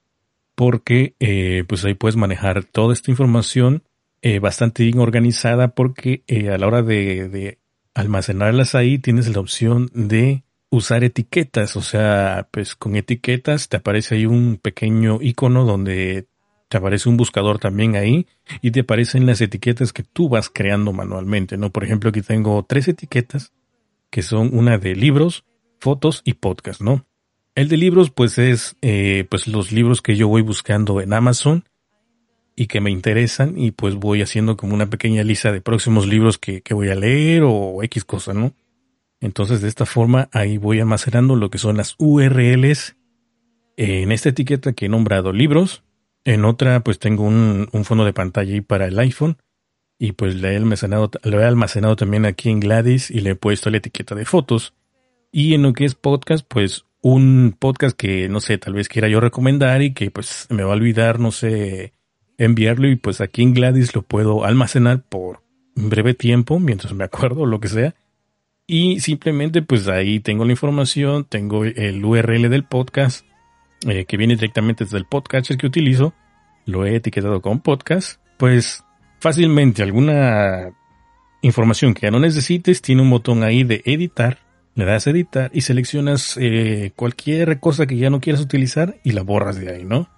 porque, 0.55 1.15
eh, 1.19 1.63
pues 1.67 1.85
ahí 1.85 1.93
puedes 1.93 2.15
manejar 2.15 2.63
toda 2.63 2.93
esta 2.93 3.11
información 3.11 3.83
eh, 4.21 4.39
bastante 4.39 4.83
bien 4.83 4.99
organizada 4.99 5.69
porque 5.69 6.23
eh, 6.27 6.49
a 6.49 6.57
la 6.57 6.67
hora 6.67 6.81
de, 6.81 7.29
de 7.29 7.59
almacenarlas 7.93 8.75
ahí 8.75 8.99
tienes 8.99 9.33
la 9.33 9.39
opción 9.39 9.89
de 9.93 10.43
usar 10.69 11.03
etiquetas, 11.03 11.75
o 11.75 11.81
sea, 11.81 12.47
pues 12.51 12.75
con 12.75 12.95
etiquetas 12.95 13.69
te 13.69 13.77
aparece 13.77 14.15
ahí 14.15 14.25
un 14.25 14.59
pequeño 14.61 15.19
icono 15.21 15.65
donde 15.65 16.27
te 16.69 16.77
aparece 16.77 17.09
un 17.09 17.17
buscador 17.17 17.59
también 17.59 17.95
ahí 17.95 18.27
y 18.61 18.71
te 18.71 18.81
aparecen 18.81 19.25
las 19.25 19.41
etiquetas 19.41 19.91
que 19.91 20.03
tú 20.03 20.29
vas 20.29 20.49
creando 20.49 20.93
manualmente, 20.93 21.57
¿no? 21.57 21.71
Por 21.71 21.83
ejemplo, 21.83 22.11
aquí 22.11 22.21
tengo 22.21 22.63
tres 22.63 22.87
etiquetas 22.87 23.51
que 24.11 24.21
son 24.21 24.51
una 24.53 24.77
de 24.77 24.95
libros, 24.95 25.45
fotos 25.79 26.21
y 26.23 26.35
podcast, 26.35 26.81
¿no? 26.81 27.05
El 27.55 27.67
de 27.67 27.77
libros, 27.77 28.11
pues 28.11 28.37
es, 28.37 28.77
eh, 28.81 29.25
pues 29.29 29.47
los 29.47 29.71
libros 29.71 30.01
que 30.01 30.15
yo 30.15 30.27
voy 30.27 30.43
buscando 30.43 31.01
en 31.01 31.11
Amazon 31.11 31.65
y 32.55 32.67
que 32.67 32.81
me 32.81 32.91
interesan 32.91 33.57
y 33.57 33.71
pues 33.71 33.95
voy 33.95 34.21
haciendo 34.21 34.55
como 34.55 34.75
una 34.75 34.89
pequeña 34.89 35.23
lista 35.23 35.51
de 35.51 35.61
próximos 35.61 36.07
libros 36.07 36.37
que, 36.37 36.61
que 36.61 36.73
voy 36.73 36.89
a 36.89 36.95
leer 36.95 37.43
o 37.45 37.81
X 37.83 38.05
cosa, 38.05 38.33
¿no? 38.33 38.53
Entonces 39.21 39.61
de 39.61 39.67
esta 39.67 39.85
forma 39.85 40.29
ahí 40.31 40.57
voy 40.57 40.79
almacenando 40.79 41.35
lo 41.35 41.49
que 41.49 41.57
son 41.57 41.77
las 41.77 41.95
URLs 41.97 42.95
en 43.75 44.11
esta 44.11 44.29
etiqueta 44.29 44.73
que 44.73 44.85
he 44.85 44.89
nombrado 44.89 45.33
libros. 45.33 45.83
En 46.25 46.45
otra 46.45 46.81
pues 46.81 46.99
tengo 46.99 47.23
un, 47.23 47.69
un 47.71 47.85
fondo 47.85 48.05
de 48.05 48.13
pantalla 48.13 48.53
ahí 48.53 48.61
para 48.61 48.87
el 48.87 48.99
iPhone 48.99 49.37
y 49.97 50.13
pues 50.13 50.35
le 50.35 50.53
he 50.53 50.55
almacenado, 50.55 51.11
lo 51.23 51.41
he 51.41 51.43
almacenado 51.43 51.95
también 51.97 52.25
aquí 52.25 52.49
en 52.49 52.61
Gladys 52.61 53.11
y 53.11 53.19
le 53.19 53.31
he 53.31 53.35
puesto 53.35 53.69
la 53.69 53.77
etiqueta 53.77 54.15
de 54.15 54.25
fotos. 54.25 54.73
Y 55.31 55.53
en 55.53 55.61
lo 55.63 55.73
que 55.73 55.85
es 55.85 55.93
podcast, 55.93 56.45
pues 56.47 56.85
un 57.01 57.55
podcast 57.57 57.95
que 57.95 58.29
no 58.29 58.39
sé, 58.39 58.57
tal 58.57 58.73
vez 58.73 58.87
quiera 58.87 59.09
yo 59.09 59.19
recomendar 59.19 59.81
y 59.81 59.93
que 59.93 60.09
pues 60.09 60.47
me 60.49 60.63
va 60.63 60.71
a 60.71 60.75
olvidar, 60.75 61.19
no 61.19 61.31
sé, 61.31 61.93
enviarlo 62.37 62.87
y 62.87 62.95
pues 62.95 63.19
aquí 63.19 63.43
en 63.43 63.53
Gladys 63.53 63.93
lo 63.93 64.01
puedo 64.01 64.45
almacenar 64.45 65.03
por 65.03 65.43
un 65.75 65.89
breve 65.89 66.13
tiempo, 66.13 66.59
mientras 66.59 66.93
me 66.93 67.03
acuerdo, 67.03 67.45
lo 67.45 67.59
que 67.59 67.67
sea. 67.67 67.95
Y 68.65 69.01
simplemente 69.01 69.61
pues 69.61 69.87
ahí 69.87 70.19
tengo 70.21 70.45
la 70.45 70.51
información, 70.51 71.25
tengo 71.25 71.65
el 71.65 72.03
URL 72.03 72.49
del 72.49 72.63
podcast, 72.63 73.25
eh, 73.87 74.05
que 74.05 74.17
viene 74.17 74.35
directamente 74.35 74.83
desde 74.83 74.97
el 74.97 75.05
podcatcher 75.05 75.57
que 75.57 75.67
utilizo, 75.67 76.13
lo 76.65 76.85
he 76.85 76.95
etiquetado 76.95 77.41
con 77.41 77.61
podcast, 77.61 78.21
pues 78.37 78.83
fácilmente 79.19 79.83
alguna 79.83 80.71
información 81.41 81.93
que 81.93 82.07
ya 82.07 82.11
no 82.11 82.19
necesites, 82.19 82.81
tiene 82.81 83.01
un 83.01 83.09
botón 83.09 83.43
ahí 83.43 83.63
de 83.63 83.81
editar, 83.85 84.39
le 84.75 84.85
das 84.85 85.07
editar 85.07 85.51
y 85.53 85.61
seleccionas 85.61 86.37
eh, 86.39 86.91
cualquier 86.95 87.59
cosa 87.59 87.85
que 87.85 87.97
ya 87.97 88.09
no 88.09 88.19
quieras 88.19 88.41
utilizar 88.41 88.97
y 89.03 89.11
la 89.11 89.23
borras 89.23 89.59
de 89.59 89.73
ahí, 89.73 89.83
¿no? 89.83 90.09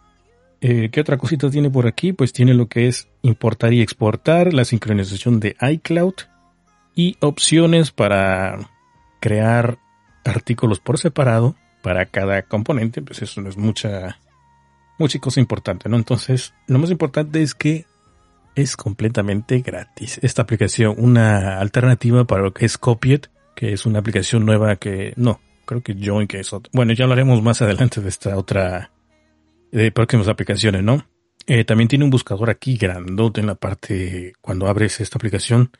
Eh, 0.61 0.89
¿Qué 0.91 1.01
otra 1.01 1.17
cosita 1.17 1.49
tiene 1.49 1.71
por 1.71 1.87
aquí? 1.87 2.13
Pues 2.13 2.33
tiene 2.33 2.53
lo 2.53 2.67
que 2.67 2.87
es 2.87 3.07
importar 3.23 3.73
y 3.73 3.81
exportar, 3.81 4.53
la 4.53 4.65
sincronización 4.65 5.39
de 5.39 5.55
iCloud 5.59 6.13
y 6.95 7.17
opciones 7.19 7.91
para 7.91 8.69
crear 9.19 9.79
artículos 10.23 10.79
por 10.79 10.99
separado 10.99 11.55
para 11.81 12.05
cada 12.05 12.43
componente. 12.43 13.01
Pues 13.01 13.21
eso 13.21 13.41
no 13.41 13.49
es 13.49 13.57
mucha, 13.57 14.19
mucha 14.97 15.19
cosa 15.19 15.39
importante, 15.39 15.89
¿no? 15.89 15.97
Entonces, 15.97 16.53
lo 16.67 16.79
más 16.79 16.91
importante 16.91 17.41
es 17.41 17.55
que 17.55 17.85
es 18.55 18.75
completamente 18.75 19.59
gratis. 19.59 20.19
Esta 20.21 20.41
aplicación, 20.41 20.95
una 20.97 21.59
alternativa 21.59 22.25
para 22.25 22.43
lo 22.43 22.53
que 22.53 22.65
es 22.65 22.77
Copiet, 22.77 23.29
que 23.55 23.73
es 23.73 23.85
una 23.85 23.99
aplicación 23.99 24.45
nueva 24.45 24.75
que, 24.75 25.13
no, 25.15 25.39
creo 25.65 25.81
que 25.81 25.95
Join, 25.95 26.27
que 26.27 26.39
es 26.39 26.53
otra. 26.53 26.69
Bueno, 26.73 26.93
ya 26.93 27.05
hablaremos 27.05 27.41
más 27.41 27.61
adelante 27.61 28.01
de 28.01 28.09
esta 28.09 28.37
otra, 28.37 28.91
de 29.71 29.91
próximas 29.91 30.27
aplicaciones, 30.27 30.83
¿no? 30.83 31.05
Eh, 31.47 31.63
también 31.63 31.87
tiene 31.87 32.05
un 32.05 32.11
buscador 32.11 32.49
aquí 32.49 32.77
grandote 32.77 33.41
en 33.41 33.47
la 33.47 33.55
parte, 33.55 34.33
cuando 34.41 34.67
abres 34.67 34.99
esta 34.99 35.17
aplicación, 35.17 35.71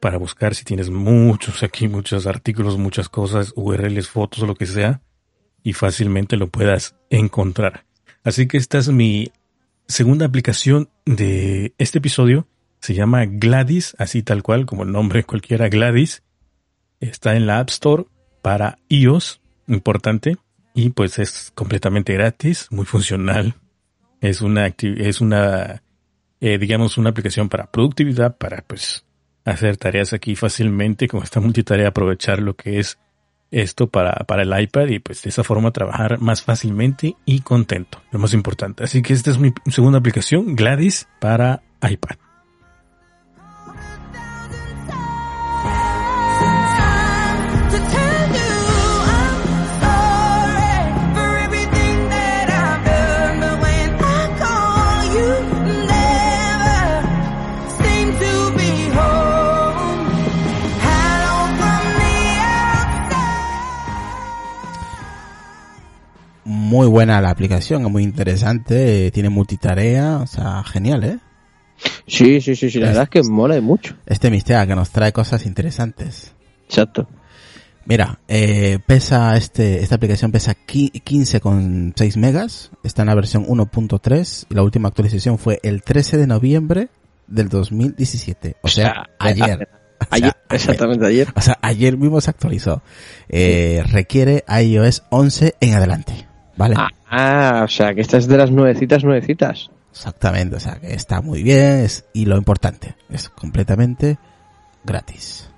para 0.00 0.16
buscar 0.16 0.54
si 0.54 0.64
tienes 0.64 0.88
muchos 0.90 1.62
aquí, 1.62 1.88
muchos 1.88 2.26
artículos, 2.26 2.78
muchas 2.78 3.08
cosas, 3.08 3.52
URLs, 3.54 4.08
fotos, 4.08 4.46
lo 4.46 4.54
que 4.54 4.66
sea, 4.66 5.02
y 5.62 5.72
fácilmente 5.72 6.36
lo 6.36 6.48
puedas 6.48 6.96
encontrar. 7.10 7.84
Así 8.24 8.46
que 8.46 8.58
esta 8.58 8.78
es 8.78 8.88
mi 8.88 9.32
segunda 9.86 10.26
aplicación 10.26 10.88
de 11.04 11.74
este 11.78 11.98
episodio 11.98 12.46
Se 12.80 12.94
llama 12.94 13.26
Gladys, 13.26 13.94
así 13.98 14.22
tal 14.22 14.42
cual 14.42 14.64
como 14.64 14.84
el 14.84 14.92
nombre 14.92 15.24
cualquiera 15.24 15.68
Gladys. 15.68 16.22
Está 16.98 17.36
en 17.36 17.46
la 17.46 17.58
App 17.58 17.68
Store 17.68 18.06
para 18.40 18.78
iOS, 18.88 19.42
importante, 19.66 20.38
y 20.74 20.90
pues 20.90 21.18
es 21.18 21.52
completamente 21.54 22.14
gratis, 22.14 22.68
muy 22.70 22.86
funcional. 22.86 23.54
Es 24.22 24.40
una 24.40 24.66
es 24.78 25.20
una 25.20 25.82
eh, 26.40 26.56
digamos 26.56 26.96
una 26.96 27.10
aplicación 27.10 27.50
para 27.50 27.70
productividad, 27.70 28.38
para 28.38 28.62
pues 28.62 29.04
hacer 29.44 29.76
tareas 29.76 30.14
aquí 30.14 30.34
fácilmente 30.34 31.06
con 31.06 31.22
esta 31.22 31.40
multitarea, 31.40 31.88
aprovechar 31.88 32.40
lo 32.40 32.56
que 32.56 32.78
es 32.78 32.98
esto 33.50 33.88
para, 33.88 34.12
para 34.26 34.42
el 34.42 34.62
iPad 34.62 34.86
y 34.88 34.98
pues 34.98 35.22
de 35.22 35.30
esa 35.30 35.44
forma 35.44 35.70
trabajar 35.72 36.20
más 36.20 36.42
fácilmente 36.42 37.16
y 37.24 37.40
contento, 37.40 38.00
lo 38.10 38.18
más 38.18 38.34
importante. 38.34 38.84
Así 38.84 39.02
que 39.02 39.12
esta 39.12 39.30
es 39.30 39.38
mi 39.38 39.52
segunda 39.66 39.98
aplicación, 39.98 40.54
Gladys, 40.54 41.08
para 41.20 41.62
iPad. 41.82 42.16
Muy 66.70 66.86
buena 66.86 67.20
la 67.20 67.30
aplicación, 67.30 67.84
es 67.84 67.90
muy 67.90 68.04
interesante, 68.04 69.10
tiene 69.10 69.28
multitarea, 69.28 70.18
o 70.18 70.26
sea, 70.28 70.62
genial, 70.62 71.02
¿eh? 71.02 71.18
Sí, 72.06 72.40
sí, 72.40 72.54
sí, 72.54 72.70
sí, 72.70 72.78
la 72.78 72.88
verdad 72.88 73.02
es 73.04 73.08
que 73.08 73.22
mola 73.28 73.60
mucho. 73.60 73.96
Este 74.06 74.30
Mistega 74.30 74.64
que 74.68 74.76
nos 74.76 74.90
trae 74.90 75.12
cosas 75.12 75.46
interesantes. 75.46 76.32
Exacto. 76.66 77.08
Mira, 77.86 78.20
eh, 78.28 78.78
pesa 78.86 79.36
este, 79.36 79.82
esta 79.82 79.96
aplicación 79.96 80.30
pesa 80.30 80.54
qui- 80.54 80.92
15,6 81.02 82.16
megas, 82.18 82.70
está 82.84 83.02
en 83.02 83.08
la 83.08 83.14
versión 83.16 83.44
1.3 83.48 84.46
y 84.48 84.54
la 84.54 84.62
última 84.62 84.88
actualización 84.88 85.38
fue 85.38 85.58
el 85.64 85.82
13 85.82 86.18
de 86.18 86.26
noviembre 86.28 86.88
del 87.26 87.48
2017, 87.48 88.56
o 88.62 88.68
sea, 88.68 89.08
ayer. 89.18 89.54
O 89.54 89.58
sea, 89.58 90.08
Ayer, 90.12 90.32
exactamente 90.50 91.04
ayer. 91.04 91.28
O 91.34 91.40
sea, 91.40 91.58
ayer 91.62 91.96
mismo 91.98 92.20
se 92.20 92.30
actualizó. 92.30 92.82
Eh, 93.28 93.82
requiere 93.90 94.44
iOS 94.48 95.02
11 95.10 95.56
en 95.60 95.74
adelante, 95.74 96.26
¿vale? 96.56 96.74
Ah, 96.78 96.88
ah, 97.10 97.62
o 97.64 97.68
sea, 97.68 97.94
que 97.94 98.00
esta 98.00 98.16
es 98.16 98.26
de 98.26 98.36
las 98.36 98.50
nuevecitas, 98.50 99.04
nuevecitas. 99.04 99.70
Exactamente, 99.90 100.56
o 100.56 100.60
sea, 100.60 100.76
que 100.76 100.94
está 100.94 101.20
muy 101.20 101.42
bien 101.42 101.80
es, 101.80 102.04
y 102.12 102.26
lo 102.26 102.36
importante, 102.36 102.94
es 103.08 103.28
completamente 103.28 104.18
gratis. 104.84 105.50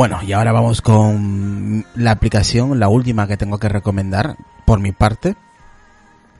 Bueno, 0.00 0.18
y 0.26 0.32
ahora 0.32 0.52
vamos 0.52 0.80
con 0.80 1.84
la 1.94 2.12
aplicación, 2.12 2.78
la 2.80 2.88
última 2.88 3.26
que 3.26 3.36
tengo 3.36 3.58
que 3.58 3.68
recomendar 3.68 4.36
por 4.64 4.80
mi 4.80 4.92
parte. 4.92 5.36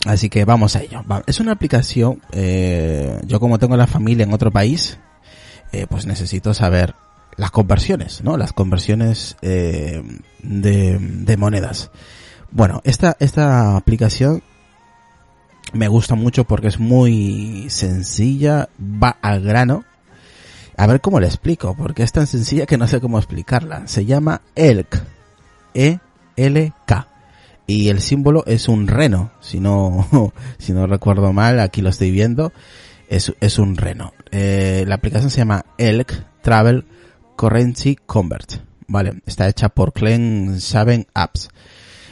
Así 0.07 0.31
que 0.31 0.47
vamos 0.47 0.77
a 0.77 0.81
ello. 0.81 1.03
Es 1.27 1.41
una 1.41 1.53
aplicación, 1.53 2.23
eh, 2.33 3.21
yo 3.27 3.39
como 3.39 3.59
tengo 3.59 3.77
la 3.77 3.87
familia 3.87 4.25
en 4.25 4.33
otro 4.33 4.51
país, 4.51 4.99
eh, 5.73 5.87
pues 5.89 6.07
necesito 6.07 6.55
saber 6.55 6.95
las 7.37 7.51
conversiones, 7.51 8.23
¿no? 8.23 8.37
Las 8.37 8.53
conversiones 8.53 9.37
eh, 9.43 10.03
de, 10.43 10.99
de 10.99 11.37
monedas. 11.37 11.91
Bueno, 12.51 12.81
esta, 12.85 13.17
esta 13.21 13.77
aplicación 13.77 14.43
me 15.73 15.89
gusta 15.89 16.15
mucho 16.15 16.45
porque 16.45 16.69
es 16.69 16.79
muy 16.79 17.67
sencilla, 17.71 18.69
va 18.81 19.17
al 19.23 19.43
grano. 19.43 19.85
A 20.77 20.87
ver 20.87 21.01
cómo 21.01 21.21
le 21.21 21.27
explico, 21.27 21.77
porque 21.77 22.03
es 22.03 22.13
tan 22.13 22.27
sencilla 22.27 22.67
que 22.67 22.79
no 22.79 22.89
sé 22.89 23.01
cómo 23.01 23.19
explicarla. 23.19 23.87
Se 23.87 24.05
llama 24.05 24.41
ELK. 24.55 25.03
E-L-K. 25.75 27.09
Y 27.67 27.89
el 27.89 28.01
símbolo 28.01 28.45
es 28.47 28.67
un 28.67 28.89
reno, 28.89 29.31
si 29.41 29.61
no, 29.61 30.33
si 30.59 30.73
no 30.73 30.87
recuerdo 30.87 31.33
mal, 31.33 31.61
aquí 31.61 31.83
lo 31.83 31.91
estoy 31.91 32.11
viendo. 32.11 32.53
Es, 33.09 33.33
es 33.41 33.59
un 33.59 33.77
reno. 33.77 34.13
Eh, 34.33 34.85
la 34.87 34.95
aplicación 34.97 35.31
se 35.31 35.39
llama 35.39 35.65
ELK 35.79 36.41
Travel 36.43 36.85
Currency 37.37 37.97
Convert. 37.97 38.55
Vale, 38.87 39.23
está 39.27 39.49
hecha 39.49 39.69
por 39.69 39.93
Clen 39.93 40.61
Saben 40.61 41.07
Apps. 41.15 41.49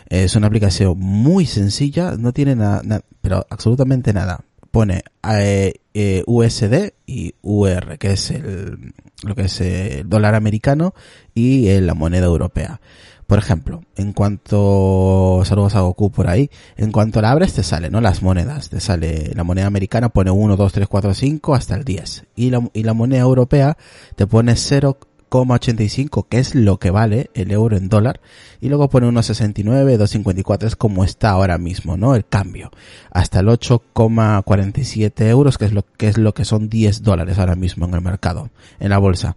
Es 0.09 0.37
una 0.37 0.47
aplicación 0.47 0.99
muy 0.99 1.45
sencilla, 1.45 2.17
no 2.17 2.33
tiene 2.33 2.57
nada, 2.57 3.03
pero 3.21 3.47
absolutamente 3.51 4.13
nada. 4.13 4.45
Pone 4.71 5.03
eh, 5.31 5.75
eh, 5.95 6.23
USD 6.27 6.93
y 7.07 7.35
UR, 7.43 7.99
que 7.99 8.13
es 8.13 8.31
el, 8.31 8.95
lo 9.23 9.35
que 9.35 9.43
es 9.43 9.61
el 9.61 10.09
dólar 10.09 10.35
americano 10.35 10.95
y 11.35 11.69
la 11.81 11.95
moneda 11.95 12.27
europea. 12.27 12.81
Por 13.29 13.39
ejemplo, 13.39 13.83
en 13.97 14.15
cuanto, 14.15 15.43
saludos 15.45 15.75
a 15.75 15.83
Goku 15.83 16.11
por 16.11 16.29
ahí, 16.29 16.49
en 16.79 16.91
cuanto 16.91 17.21
la 17.21 17.31
abres 17.31 17.53
te 17.53 17.63
sale, 17.63 17.91
¿no? 17.91 18.01
Las 18.01 18.23
monedas, 18.23 18.71
te 18.71 18.81
sale, 18.81 19.33
la 19.35 19.45
moneda 19.45 19.67
americana 19.67 20.09
pone 20.09 20.31
1, 20.31 20.57
2, 20.57 20.73
3, 20.73 20.89
4, 20.89 21.13
5 21.13 21.55
hasta 21.55 21.75
el 21.75 21.85
10. 21.85 22.25
Y 22.37 22.49
la, 22.49 22.67
y 22.73 22.85
la 22.85 22.95
moneda 22.95 23.21
europea 23.21 23.77
te 24.17 24.27
pone 24.27 24.53
0,85, 24.55 26.27
que 26.27 26.39
es 26.39 26.55
lo 26.55 26.79
que 26.79 26.91
vale 26.91 27.29
el 27.35 27.51
euro 27.51 27.77
en 27.77 27.91
dólar. 27.91 28.23
Y 28.63 28.71
luego 28.71 28.89
pone 28.89 29.07
1,69, 29.09 29.99
2,54, 29.99 30.65
es 30.65 30.77
como 30.77 31.05
está 31.05 31.29
ahora 31.29 31.59
mismo, 31.59 31.99
¿no? 31.99 32.15
El 32.15 32.25
cambio. 32.25 32.71
Hasta 33.11 33.41
el 33.41 33.49
8,47 33.49 35.27
euros, 35.27 35.59
que 35.59 35.67
es 35.67 35.73
lo 35.73 35.85
que 35.85 36.09
es 36.09 36.17
lo 36.17 36.33
que 36.33 36.47
son 36.47 36.71
10 36.71 37.03
dólares 37.03 37.39
ahora 37.39 37.57
mismo 37.57 37.85
en 37.85 37.93
el 37.93 38.01
mercado, 38.01 38.49
en 38.81 38.89
la 38.89 38.97
bolsa. 38.97 39.37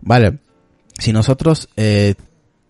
Vale. 0.00 0.40
Si 0.98 1.12
nosotros, 1.12 1.68
eh, 1.76 2.16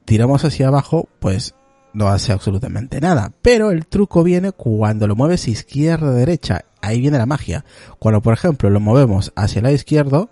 tiramos 0.09 0.44
hacia 0.44 0.68
abajo, 0.68 1.09
pues 1.20 1.54
no 1.92 2.09
hace 2.09 2.32
absolutamente 2.32 3.00
nada. 3.00 3.32
Pero 3.42 3.70
el 3.70 3.86
truco 3.86 4.22
viene 4.24 4.52
cuando 4.52 5.06
lo 5.06 5.14
mueves 5.16 5.48
izquierda 5.48 6.12
derecha. 6.12 6.64
Ahí 6.80 7.00
viene 7.00 7.18
la 7.18 7.26
magia. 7.26 7.64
Cuando, 7.98 8.22
por 8.22 8.32
ejemplo, 8.34 8.70
lo 8.70 8.80
movemos 8.80 9.32
hacia 9.36 9.59
el 9.59 9.64
lado 9.64 9.74
izquierdo, 9.74 10.30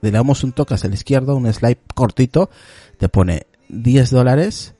le 0.00 0.10
damos 0.10 0.44
un 0.44 0.52
toque 0.52 0.74
hacia 0.74 0.88
el 0.88 0.94
izquierdo, 0.94 1.36
un 1.36 1.52
slide 1.52 1.78
cortito, 1.94 2.50
te 2.98 3.08
pone 3.08 3.46
10 3.68 4.10
dólares, 4.10 4.74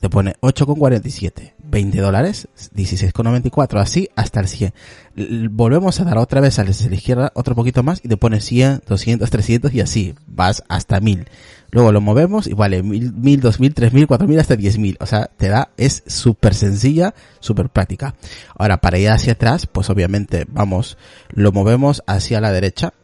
te 0.00 0.08
pone 0.10 0.34
8,47, 0.40 1.54
20 1.58 2.00
dólares, 2.00 2.48
16,94, 2.74 3.80
así 3.80 4.08
hasta 4.16 4.40
el 4.40 4.48
100. 4.48 4.72
L- 5.16 5.48
Volvemos 5.48 5.98
a 6.00 6.04
dar 6.04 6.18
otra 6.18 6.40
vez 6.40 6.58
hacia 6.58 6.88
la 6.88 6.94
izquierda, 6.96 7.32
otro 7.34 7.54
poquito 7.54 7.82
más, 7.82 8.00
y 8.04 8.08
te 8.08 8.16
pone 8.16 8.40
100, 8.40 8.82
200, 8.86 9.28
300 9.30 9.74
y 9.74 9.80
así, 9.80 10.14
vas 10.26 10.62
hasta 10.68 11.00
1000. 11.00 11.28
Luego 11.70 11.92
lo 11.92 12.00
movemos 12.00 12.46
y 12.46 12.54
vale 12.54 12.82
1000, 12.82 13.12
1000, 13.12 13.40
2000, 13.40 13.74
3000, 13.74 14.06
4000 14.06 14.40
hasta 14.40 14.56
10000. 14.56 14.96
O 15.00 15.06
sea, 15.06 15.26
te 15.36 15.48
da, 15.48 15.70
es 15.76 16.02
súper 16.06 16.54
sencilla, 16.54 17.14
súper 17.40 17.68
práctica. 17.68 18.14
Ahora, 18.56 18.78
para 18.78 18.98
ir 18.98 19.10
hacia 19.10 19.34
atrás, 19.34 19.66
pues 19.66 19.90
obviamente 19.90 20.46
vamos, 20.48 20.96
lo 21.30 21.52
movemos 21.52 22.02
hacia 22.06 22.40
la 22.40 22.52
derecha 22.52 22.94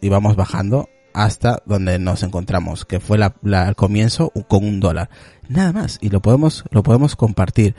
y 0.00 0.08
vamos 0.08 0.36
bajando 0.36 0.88
hasta 1.12 1.62
donde 1.64 1.98
nos 1.98 2.22
encontramos, 2.22 2.84
que 2.84 3.00
fue 3.00 3.16
la- 3.16 3.34
al 3.62 3.74
comienzo 3.74 4.30
con 4.48 4.64
un 4.64 4.80
dólar. 4.80 5.08
Nada 5.48 5.72
más. 5.72 5.98
Y 6.02 6.10
lo 6.10 6.20
podemos, 6.20 6.64
lo 6.70 6.82
podemos 6.82 7.16
compartir. 7.16 7.74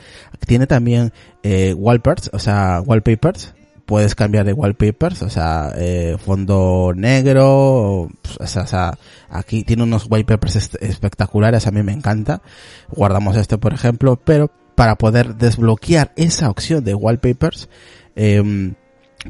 Tiene 0.46 0.66
también, 0.66 1.12
eh, 1.42 1.72
wallpapers, 1.74 2.30
o 2.32 2.38
sea, 2.38 2.80
wallpapers. 2.84 3.54
Puedes 3.88 4.14
cambiar 4.14 4.44
de 4.44 4.52
wallpapers, 4.52 5.22
o 5.22 5.30
sea, 5.30 5.72
eh, 5.74 6.18
fondo 6.22 6.92
negro, 6.94 8.02
o 8.02 8.10
sea, 8.46 8.64
o 8.64 8.66
sea, 8.66 8.98
aquí 9.30 9.64
tiene 9.64 9.82
unos 9.82 10.06
wallpapers 10.10 10.56
espectaculares, 10.82 11.66
a 11.66 11.70
mí 11.70 11.82
me 11.82 11.92
encanta. 11.92 12.42
Guardamos 12.90 13.34
este, 13.38 13.56
por 13.56 13.72
ejemplo, 13.72 14.20
pero 14.22 14.50
para 14.74 14.96
poder 14.96 15.36
desbloquear 15.36 16.12
esa 16.16 16.50
opción 16.50 16.84
de 16.84 16.94
wallpapers, 16.94 17.70
em, 18.14 18.74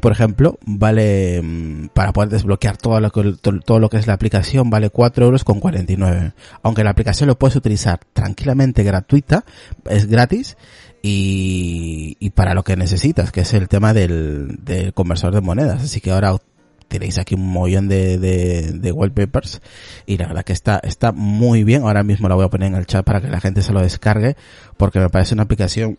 por 0.01 0.11
ejemplo, 0.11 0.59
vale, 0.65 1.41
mm, 1.41 1.87
para 1.93 2.11
poder 2.11 2.29
desbloquear 2.29 2.75
todo 2.75 2.99
lo 2.99 3.11
que, 3.11 3.35
to- 3.41 3.59
todo 3.61 3.79
lo 3.79 3.89
que 3.89 3.95
es 3.97 4.07
la 4.07 4.13
aplicación, 4.13 4.69
vale 4.69 4.89
4 4.89 5.23
euros 5.25 5.45
con 5.45 5.61
49. 5.61 6.33
Aunque 6.63 6.83
la 6.83 6.89
aplicación 6.91 7.27
lo 7.27 7.39
puedes 7.39 7.55
utilizar 7.55 8.01
tranquilamente 8.11 8.83
gratuita, 8.83 9.45
es 9.89 10.05
gratis, 10.07 10.57
y, 11.01 12.17
y 12.19 12.29
para 12.31 12.53
lo 12.53 12.63
que 12.63 12.75
necesitas, 12.75 13.31
que 13.31 13.41
es 13.41 13.53
el 13.53 13.67
tema 13.67 13.93
del, 13.93 14.59
del 14.63 14.93
conversor 14.93 15.33
de 15.33 15.41
monedas. 15.41 15.83
Así 15.83 16.01
que 16.01 16.11
ahora 16.11 16.35
tenéis 16.87 17.17
aquí 17.19 17.35
un 17.35 17.47
mollón 17.47 17.87
de, 17.87 18.17
de, 18.17 18.71
de 18.73 18.91
wallpapers 18.91 19.61
y 20.05 20.17
la 20.17 20.27
verdad 20.27 20.43
que 20.43 20.53
está, 20.53 20.79
está 20.83 21.11
muy 21.11 21.63
bien. 21.63 21.83
Ahora 21.83 22.03
mismo 22.03 22.27
la 22.27 22.35
voy 22.35 22.45
a 22.45 22.49
poner 22.49 22.67
en 22.69 22.75
el 22.75 22.85
chat 22.85 23.05
para 23.05 23.21
que 23.21 23.27
la 23.27 23.39
gente 23.39 23.61
se 23.61 23.71
lo 23.71 23.81
descargue 23.81 24.35
porque 24.75 24.99
me 24.99 25.09
parece 25.09 25.33
una 25.33 25.43
aplicación 25.43 25.97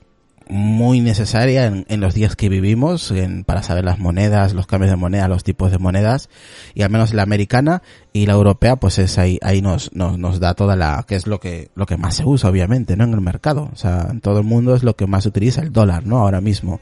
muy 0.50 1.00
necesaria 1.00 1.66
en, 1.66 1.86
en 1.88 2.00
los 2.00 2.12
días 2.14 2.36
que 2.36 2.48
vivimos 2.48 3.10
en- 3.12 3.44
para 3.44 3.62
saber 3.62 3.84
las 3.84 3.98
monedas, 3.98 4.52
los 4.52 4.66
cambios 4.66 4.90
de 4.90 4.96
moneda, 4.96 5.28
los 5.28 5.44
tipos 5.44 5.70
de 5.70 5.78
monedas. 5.78 6.28
Y 6.74 6.82
al 6.82 6.90
menos 6.90 7.14
la 7.14 7.22
americana 7.22 7.82
y 8.12 8.26
la 8.26 8.32
europea 8.34 8.76
pues 8.76 8.98
es 8.98 9.16
ahí 9.18 9.38
ahí 9.42 9.62
nos 9.62 9.92
nos, 9.94 10.18
nos 10.18 10.40
da 10.40 10.54
toda 10.54 10.76
la 10.76 11.04
que 11.06 11.14
es 11.14 11.26
lo 11.26 11.40
que 11.40 11.70
lo 11.74 11.86
que 11.86 11.96
más 11.96 12.16
se 12.16 12.24
usa 12.24 12.50
obviamente 12.50 12.96
no 12.96 13.04
en 13.04 13.14
el 13.14 13.20
mercado. 13.20 13.70
O 13.72 13.76
sea 13.76 14.08
en 14.10 14.20
todo 14.20 14.38
el 14.38 14.44
mundo 14.44 14.74
es 14.74 14.82
lo 14.82 14.96
que 14.96 15.06
más 15.06 15.22
se 15.22 15.28
utiliza 15.30 15.62
el 15.62 15.72
dólar 15.72 16.04
no 16.06 16.18
ahora 16.18 16.40
mismo. 16.40 16.80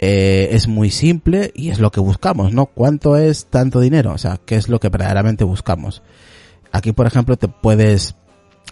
Eh, 0.00 0.50
es 0.52 0.68
muy 0.68 0.90
simple 0.90 1.50
y 1.56 1.70
es 1.70 1.80
lo 1.80 1.90
que 1.90 1.98
buscamos 1.98 2.52
no 2.52 2.66
cuánto 2.66 3.16
es 3.16 3.46
tanto 3.46 3.80
dinero 3.80 4.12
o 4.12 4.18
sea 4.18 4.38
qué 4.44 4.54
es 4.54 4.68
lo 4.68 4.78
que 4.78 4.90
verdaderamente 4.90 5.42
buscamos 5.42 6.02
aquí 6.70 6.92
por 6.92 7.08
ejemplo 7.08 7.36
te 7.36 7.48
puedes 7.48 8.14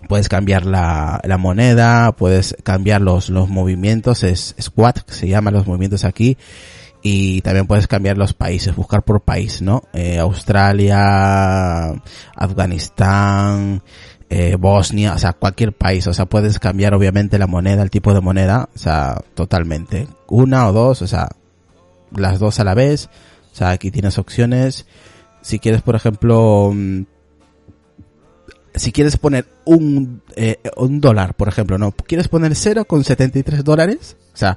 puedes 0.09 0.29
cambiar 0.29 0.67
la, 0.67 1.21
la 1.25 1.39
moneda, 1.39 2.13
puedes 2.13 2.57
cambiar 2.63 3.01
los, 3.01 3.29
los 3.29 3.49
movimientos, 3.49 4.23
es 4.23 4.55
squat, 4.61 5.01
que 5.01 5.13
se 5.13 5.29
llaman 5.29 5.55
los 5.55 5.67
movimientos 5.67 6.05
aquí, 6.05 6.37
y 7.03 7.41
también 7.43 7.67
puedes 7.67 7.87
cambiar 7.87 8.19
los 8.19 8.35
países, 8.35 8.75
buscar 8.75 9.05
por 9.05 9.23
país, 9.23 9.63
¿no? 9.63 9.83
Eh, 9.93 10.19
Australia, 10.19 11.91
Afganistán, 12.35 13.83
eh, 14.29 14.57
Bosnia, 14.59 15.15
o 15.15 15.19
sea, 15.19 15.33
cualquier 15.33 15.73
país, 15.73 16.07
o 16.09 16.13
sea, 16.13 16.27
puedes 16.27 16.59
cambiar 16.59 16.95
obviamente 16.95 17.39
la 17.39 17.47
moneda, 17.47 17.83
el 17.83 17.91
tipo 17.91 18.13
de 18.13 18.21
moneda, 18.21 18.69
o 18.75 18.79
sea, 18.79 19.21
totalmente. 19.35 20.09
Una 20.27 20.67
o 20.69 20.73
dos, 20.73 21.03
o 21.03 21.07
sea, 21.07 21.29
las 22.11 22.41
dos 22.41 22.59
a 22.59 22.65
la 22.65 22.75
vez, 22.75 23.09
o 23.53 23.55
sea, 23.55 23.71
aquí 23.71 23.91
tienes 23.91 24.19
opciones. 24.19 24.87
Si 25.43 25.61
quieres, 25.61 25.83
por 25.83 25.95
ejemplo, 25.95 26.73
mm, 26.75 27.03
si 28.77 28.93
quieres 28.93 29.17
poner 29.17 29.47
un, 29.65 30.23
eh, 30.37 30.59
un 30.77 31.01
dólar, 31.01 31.35
por 31.35 31.49
ejemplo, 31.49 31.79
no, 31.79 31.93
quieres 31.93 32.29
poner 32.29 32.53
0,73 32.53 33.63
dólares, 33.63 34.17
o 34.33 34.37
sea, 34.37 34.57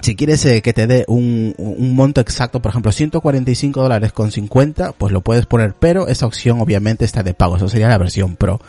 si 0.00 0.14
quieres 0.14 0.44
eh, 0.44 0.60
que 0.60 0.72
te 0.72 0.86
dé 0.86 1.04
un, 1.08 1.54
un 1.56 1.94
monto 1.94 2.20
exacto, 2.20 2.60
por 2.60 2.70
ejemplo, 2.70 2.92
145 2.92 3.82
dólares 3.82 4.12
con 4.12 4.30
50, 4.30 4.92
pues 4.92 5.12
lo 5.12 5.22
puedes 5.22 5.46
poner, 5.46 5.74
pero 5.78 6.06
esa 6.08 6.26
opción 6.26 6.60
obviamente 6.60 7.04
está 7.04 7.22
de 7.22 7.34
pago, 7.34 7.56
eso 7.56 7.68
sería 7.68 7.88
la 7.88 7.98
versión 7.98 8.36
Pro, 8.36 8.60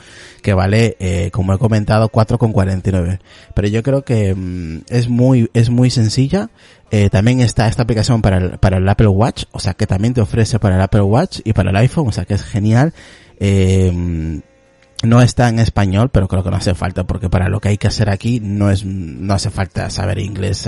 que 0.41 0.53
vale, 0.53 0.95
eh, 0.99 1.29
como 1.31 1.53
he 1.53 1.57
comentado, 1.57 2.09
4,49. 2.09 3.19
Pero 3.53 3.67
yo 3.67 3.83
creo 3.83 4.03
que 4.03 4.33
mm, 4.33 4.85
es 4.87 5.09
muy, 5.09 5.49
es 5.53 5.69
muy 5.69 5.89
sencilla. 5.89 6.49
Eh, 6.89 7.09
también 7.09 7.41
está 7.41 7.67
esta 7.67 7.83
aplicación 7.83 8.21
para 8.21 8.37
el, 8.37 8.57
para 8.59 8.77
el 8.77 8.87
Apple 8.87 9.07
Watch, 9.07 9.43
o 9.51 9.59
sea 9.59 9.73
que 9.73 9.85
también 9.85 10.13
te 10.13 10.21
ofrece 10.21 10.57
para 10.57 10.75
el 10.75 10.81
Apple 10.81 11.01
Watch 11.01 11.41
y 11.43 11.51
para 11.51 11.71
el 11.71 11.75
iPhone, 11.75 12.07
o 12.07 12.11
sea 12.13 12.23
que 12.23 12.35
es 12.35 12.43
genial. 12.43 12.93
Eh, 13.39 14.41
no 15.03 15.21
está 15.21 15.49
en 15.49 15.59
español, 15.59 16.09
pero 16.09 16.27
creo 16.27 16.43
que 16.43 16.49
no 16.49 16.57
hace 16.57 16.73
falta, 16.73 17.03
porque 17.05 17.29
para 17.29 17.49
lo 17.49 17.59
que 17.59 17.69
hay 17.69 17.77
que 17.77 17.87
hacer 17.87 18.09
aquí 18.09 18.39
no 18.39 18.71
es, 18.71 18.83
no 18.83 19.33
hace 19.33 19.51
falta 19.51 19.89
saber 19.89 20.17
inglés, 20.19 20.67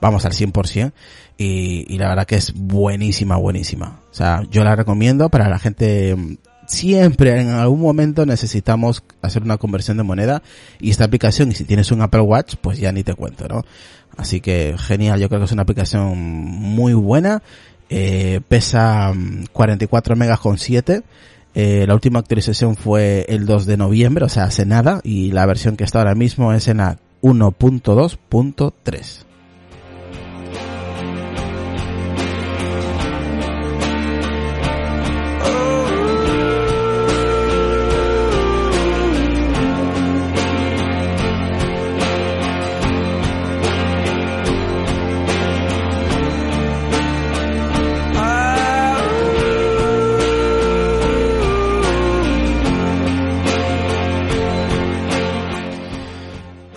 vamos 0.00 0.24
al 0.24 0.32
100%, 0.32 0.92
y, 1.36 1.84
y 1.92 1.98
la 1.98 2.08
verdad 2.08 2.26
que 2.26 2.36
es 2.36 2.52
buenísima, 2.54 3.36
buenísima. 3.36 4.00
O 4.10 4.14
sea, 4.14 4.42
yo 4.50 4.62
la 4.62 4.76
recomiendo 4.76 5.28
para 5.28 5.48
la 5.48 5.58
gente, 5.58 6.14
mm, 6.14 6.36
siempre 6.68 7.40
en 7.40 7.50
algún 7.50 7.80
momento 7.80 8.26
necesitamos 8.26 9.02
hacer 9.22 9.42
una 9.42 9.58
conversión 9.58 9.96
de 9.96 10.04
moneda, 10.04 10.42
y 10.78 10.90
esta 10.90 11.04
aplicación, 11.04 11.50
y 11.50 11.54
si 11.54 11.64
tienes 11.64 11.90
un 11.90 12.00
Apple 12.02 12.20
Watch, 12.20 12.54
pues 12.60 12.78
ya 12.78 12.92
ni 12.92 13.02
te 13.02 13.14
cuento, 13.14 13.48
¿no? 13.48 13.64
Así 14.16 14.40
que 14.40 14.76
genial, 14.78 15.20
yo 15.20 15.28
creo 15.28 15.40
que 15.40 15.46
es 15.46 15.52
una 15.52 15.62
aplicación 15.62 16.16
muy 16.16 16.94
buena, 16.94 17.42
eh, 17.90 18.40
pesa 18.46 19.12
mm, 19.12 19.46
44 19.52 20.14
megas 20.14 20.38
con 20.38 20.58
7, 20.58 21.02
eh, 21.54 21.84
la 21.86 21.94
última 21.94 22.18
actualización 22.18 22.76
fue 22.76 23.24
el 23.28 23.46
2 23.46 23.66
de 23.66 23.76
noviembre, 23.76 24.24
o 24.24 24.28
sea, 24.28 24.44
hace 24.44 24.66
nada, 24.66 25.00
y 25.04 25.32
la 25.32 25.46
versión 25.46 25.76
que 25.76 25.84
está 25.84 25.98
ahora 25.98 26.14
mismo 26.14 26.52
es 26.52 26.68
en 26.68 26.78
la 26.78 26.98
1.2.3. 27.22 29.27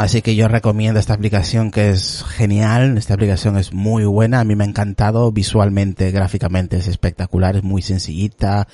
Así 0.02 0.24
que 0.24 0.34
yo 0.34 0.48
recomiendo 0.48 1.00
esta 1.00 1.14
aplicación 1.14 1.70
que 1.70 1.92
es 1.92 2.24
genial, 2.24 2.98
esta 2.98 3.14
aplicación 3.14 3.56
es 3.56 3.72
muy 3.72 4.04
buena, 4.04 4.40
a 4.40 4.44
mí 4.44 4.56
me 4.56 4.64
ha 4.64 4.68
encantado 4.68 5.32
visualmente, 5.32 6.10
gráficamente. 6.10 6.78
Es 6.78 6.88
espectacular, 6.88 7.56
es 7.56 7.62
muy 7.62 7.84
sencillita, 7.84 8.68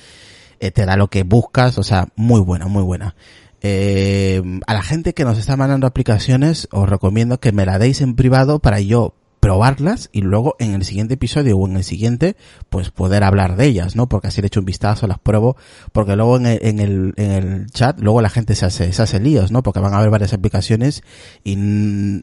eh, 0.58 0.70
te 0.70 0.86
da 0.86 0.96
lo 0.96 1.08
que 1.08 1.24
buscas, 1.24 1.76
o 1.76 1.82
sea, 1.82 2.08
muy 2.16 2.40
buena, 2.40 2.66
muy 2.66 2.82
buena. 2.82 3.14
Eh, 3.60 4.40
a 4.66 4.72
la 4.72 4.82
gente 4.82 5.12
que 5.12 5.26
nos 5.26 5.36
está 5.36 5.54
mandando 5.58 5.86
aplicaciones, 5.86 6.66
os 6.70 6.88
recomiendo 6.88 7.40
que 7.40 7.52
me 7.52 7.66
la 7.66 7.78
deis 7.78 8.00
en 8.00 8.14
privado 8.14 8.58
para 8.60 8.80
yo 8.80 9.12
probarlas 9.48 10.10
y 10.12 10.20
luego 10.20 10.56
en 10.58 10.74
el 10.74 10.84
siguiente 10.84 11.14
episodio 11.14 11.56
o 11.56 11.66
en 11.66 11.76
el 11.76 11.82
siguiente 11.82 12.36
pues 12.68 12.90
poder 12.90 13.24
hablar 13.24 13.56
de 13.56 13.64
ellas, 13.64 13.96
¿no? 13.96 14.06
Porque 14.06 14.28
así 14.28 14.42
le 14.42 14.48
echo 14.48 14.60
un 14.60 14.66
vistazo, 14.66 15.06
las 15.06 15.18
pruebo, 15.18 15.56
porque 15.92 16.16
luego 16.16 16.36
en 16.36 16.44
el, 16.44 16.58
en 16.60 16.78
el, 16.80 17.14
en 17.16 17.30
el 17.30 17.70
chat 17.70 17.98
luego 17.98 18.20
la 18.20 18.28
gente 18.28 18.54
se 18.54 18.66
hace, 18.66 18.92
se 18.92 19.00
hace 19.00 19.20
líos, 19.20 19.50
¿no? 19.50 19.62
Porque 19.62 19.80
van 19.80 19.94
a 19.94 20.00
haber 20.00 20.10
varias 20.10 20.34
aplicaciones 20.34 21.02
y 21.44 21.56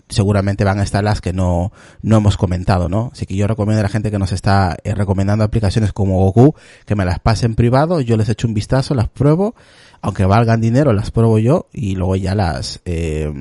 seguramente 0.07 0.63
van 0.65 0.77
a 0.77 0.83
estar 0.83 1.03
las 1.03 1.19
que 1.19 1.33
no, 1.33 1.71
no 2.03 2.17
hemos 2.17 2.37
comentado, 2.37 2.89
¿no? 2.89 3.09
Así 3.11 3.25
que 3.25 3.35
yo 3.35 3.47
recomiendo 3.47 3.79
a 3.79 3.83
la 3.83 3.89
gente 3.89 4.11
que 4.11 4.19
nos 4.19 4.31
está 4.31 4.77
eh, 4.83 4.93
recomendando 4.93 5.43
aplicaciones 5.43 5.93
como 5.93 6.19
Goku 6.19 6.53
que 6.85 6.93
me 6.93 7.05
las 7.05 7.17
pase 7.17 7.47
en 7.47 7.55
privado, 7.55 8.01
yo 8.01 8.17
les 8.17 8.29
echo 8.29 8.47
un 8.47 8.53
vistazo, 8.53 8.93
las 8.93 9.09
pruebo, 9.09 9.55
aunque 9.99 10.25
valgan 10.25 10.61
dinero, 10.61 10.93
las 10.93 11.09
pruebo 11.09 11.39
yo 11.39 11.69
y 11.73 11.95
luego 11.95 12.17
ya 12.17 12.35
las, 12.35 12.81
eh, 12.85 13.33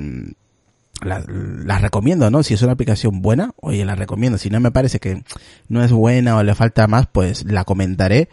la- 1.05 1.23
las 1.27 1.81
recomiendo, 1.81 2.29
¿no? 2.29 2.43
Si 2.43 2.53
es 2.53 2.61
una 2.61 2.73
aplicación 2.73 3.21
buena, 3.21 3.51
oye, 3.61 3.85
la 3.85 3.95
recomiendo. 3.95 4.37
Si 4.37 4.49
no 4.49 4.59
me 4.59 4.71
parece 4.71 4.99
que 4.99 5.23
no 5.69 5.83
es 5.83 5.91
buena 5.91 6.37
o 6.37 6.43
le 6.43 6.55
falta 6.55 6.87
más, 6.87 7.07
pues 7.11 7.45
la 7.45 7.63
comentaré 7.63 8.27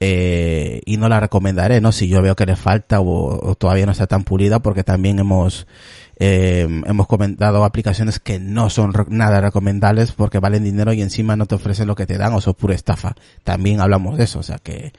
eh, 0.00 0.80
y 0.84 0.96
no 0.96 1.08
la 1.08 1.20
recomendaré, 1.20 1.80
¿no? 1.80 1.92
Si 1.92 2.08
yo 2.08 2.20
veo 2.20 2.34
que 2.36 2.46
le 2.46 2.56
falta 2.56 3.00
o, 3.00 3.54
todavía 3.54 3.86
no 3.86 3.92
está 3.92 4.06
tan 4.06 4.24
pulida, 4.24 4.58
porque 4.60 4.82
también 4.84 5.18
hemos 5.18 5.66
eh, 6.18 6.66
hemos 6.86 7.06
comentado 7.08 7.64
aplicaciones 7.64 8.20
que 8.20 8.38
no 8.38 8.70
son 8.70 8.92
nada 9.08 9.40
recomendables 9.40 10.12
porque 10.12 10.38
valen 10.38 10.62
dinero 10.62 10.92
y 10.92 11.02
encima 11.02 11.34
no 11.36 11.46
te 11.46 11.56
ofrecen 11.56 11.88
lo 11.88 11.96
que 11.96 12.06
te 12.06 12.18
dan 12.18 12.32
o 12.34 12.40
son 12.40 12.54
pura 12.54 12.74
estafa. 12.74 13.14
También 13.42 13.80
hablamos 13.80 14.16
de 14.18 14.24
eso, 14.24 14.38
o 14.38 14.42
sea 14.44 14.58
que 14.58 14.92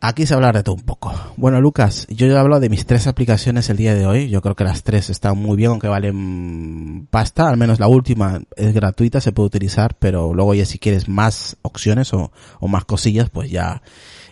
Aquí 0.00 0.26
se 0.26 0.34
habla 0.34 0.52
de 0.52 0.62
todo 0.62 0.76
un 0.76 0.82
poco. 0.82 1.12
Bueno, 1.36 1.60
Lucas, 1.60 2.06
yo 2.08 2.28
ya 2.28 2.34
he 2.34 2.38
hablado 2.38 2.60
de 2.60 2.68
mis 2.68 2.86
tres 2.86 3.08
aplicaciones 3.08 3.68
el 3.68 3.76
día 3.76 3.96
de 3.96 4.06
hoy. 4.06 4.28
Yo 4.28 4.40
creo 4.40 4.54
que 4.54 4.62
las 4.62 4.84
tres 4.84 5.10
están 5.10 5.36
muy 5.38 5.56
bien, 5.56 5.72
aunque 5.72 5.88
valen 5.88 7.08
pasta. 7.10 7.48
Al 7.48 7.56
menos 7.56 7.80
la 7.80 7.88
última 7.88 8.40
es 8.54 8.72
gratuita, 8.72 9.20
se 9.20 9.32
puede 9.32 9.48
utilizar, 9.48 9.96
pero 9.98 10.34
luego 10.34 10.54
ya 10.54 10.66
si 10.66 10.78
quieres 10.78 11.08
más 11.08 11.56
opciones 11.62 12.14
o, 12.14 12.30
o 12.60 12.68
más 12.68 12.84
cosillas, 12.84 13.28
pues 13.28 13.50
ya 13.50 13.82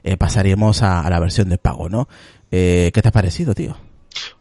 eh, 0.04 0.16
pasaremos 0.16 0.82
a, 0.82 1.00
a 1.00 1.10
la 1.10 1.18
versión 1.18 1.48
de 1.48 1.58
pago, 1.58 1.88
¿no? 1.88 2.08
Eh, 2.52 2.92
¿Qué 2.94 3.02
te 3.02 3.08
ha 3.08 3.12
parecido, 3.12 3.52
tío? 3.52 3.76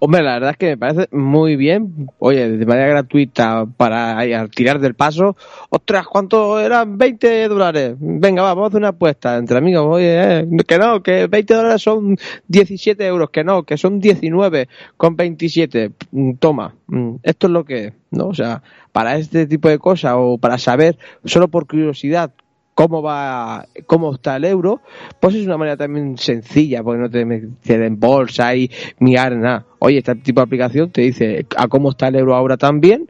Hombre, 0.06 0.22
la 0.22 0.34
verdad 0.34 0.52
es 0.52 0.58
que 0.58 0.68
me 0.68 0.78
parece 0.78 1.08
muy 1.16 1.56
bien. 1.56 2.12
Oye, 2.20 2.48
de 2.48 2.66
manera 2.68 2.90
gratuita 2.90 3.66
para 3.66 4.24
tirar 4.50 4.80
del 4.80 4.94
paso. 4.94 5.36
Ostras, 5.72 6.06
¿cuánto 6.06 6.60
eran? 6.60 7.00
20 7.00 7.48
dólares. 7.48 7.96
Venga, 7.98 8.44
va, 8.44 8.50
vamos 8.50 8.66
a 8.66 8.68
hacer 8.68 8.82
una 8.82 8.90
apuesta 8.90 9.36
entre 9.36 9.58
amigos. 9.58 9.84
Oye, 9.90 10.42
eh, 10.42 10.48
que 10.68 10.78
no, 10.78 11.02
que 11.02 11.26
20 11.26 11.54
dólares 11.56 11.82
son 11.82 12.18
17 12.48 13.04
euros. 13.04 13.32
Que 13.32 13.44
no, 13.44 13.64
que 13.64 13.78
son 13.78 14.00
19 14.00 14.70
con 14.96 15.16
27. 15.16 15.94
Mm, 16.12 16.34
Toma, 16.34 16.76
mm, 16.86 17.16
esto 17.24 17.48
es 17.48 17.54
lo 17.54 17.66
que 17.66 17.86
es, 17.86 17.94
¿no? 18.12 18.28
O 18.28 18.36
sea, 18.36 18.62
para 18.92 19.18
este 19.18 19.48
tipo 19.48 19.70
de 19.70 19.80
cosas 19.80 20.14
o 20.18 20.38
para 20.38 20.60
saber, 20.60 21.00
solo 21.24 21.48
por 21.48 21.66
curiosidad, 21.66 22.32
cómo 22.76 23.02
va, 23.02 23.66
cómo 23.88 24.14
está 24.14 24.36
el 24.36 24.44
euro, 24.44 24.82
pues 25.20 25.34
es 25.36 25.46
una 25.48 25.58
manera 25.58 25.78
también 25.78 26.18
sencilla, 26.18 26.84
porque 26.84 27.02
no 27.02 27.10
te 27.10 27.26
metes 27.26 27.52
en 27.70 28.00
bolsa 28.00 28.54
y 28.56 28.70
mirar 29.00 29.36
nada. 29.36 29.66
Oye, 29.80 30.00
este 30.00 30.14
tipo 30.16 30.42
de 30.42 30.46
aplicación 30.46 30.92
te 30.92 31.02
dice 31.02 31.48
a 31.58 31.68
cómo 31.68 31.92
está 31.92 32.10
el 32.10 32.18
euro 32.18 32.36
ahora 32.36 32.58
también 32.58 33.10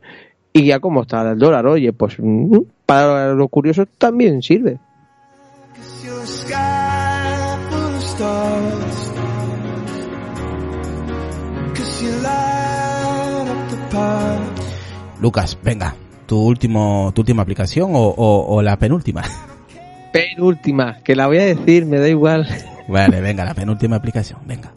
y 0.54 0.72
a 0.72 0.80
cómo 0.80 1.02
está 1.02 1.30
el 1.32 1.40
dólar. 1.40 1.66
Oye, 1.66 1.92
pues 1.92 2.16
mm, 2.20 2.60
para 2.86 3.34
los 3.34 3.50
curiosos 3.50 3.88
también 3.98 4.42
sirve. 4.44 4.78
Lucas, 15.20 15.58
venga, 15.64 15.96
tu 16.28 16.40
último, 16.40 17.12
tu 17.16 17.22
última 17.22 17.42
aplicación 17.42 17.92
o, 17.96 18.46
o 18.48 18.62
la 18.62 18.78
penúltima. 18.78 19.24
Penúltima, 20.20 20.98
que 21.04 21.14
la 21.16 21.28
voy 21.28 21.40
a 21.40 21.46
decir, 21.46 21.86
me 21.86 22.00
da 22.00 22.08
igual. 22.08 22.48
Vale, 22.88 23.20
venga, 23.20 23.44
la 23.44 23.54
penúltima 23.54 23.98
aplicación, 23.98 24.40
venga. 24.46 24.72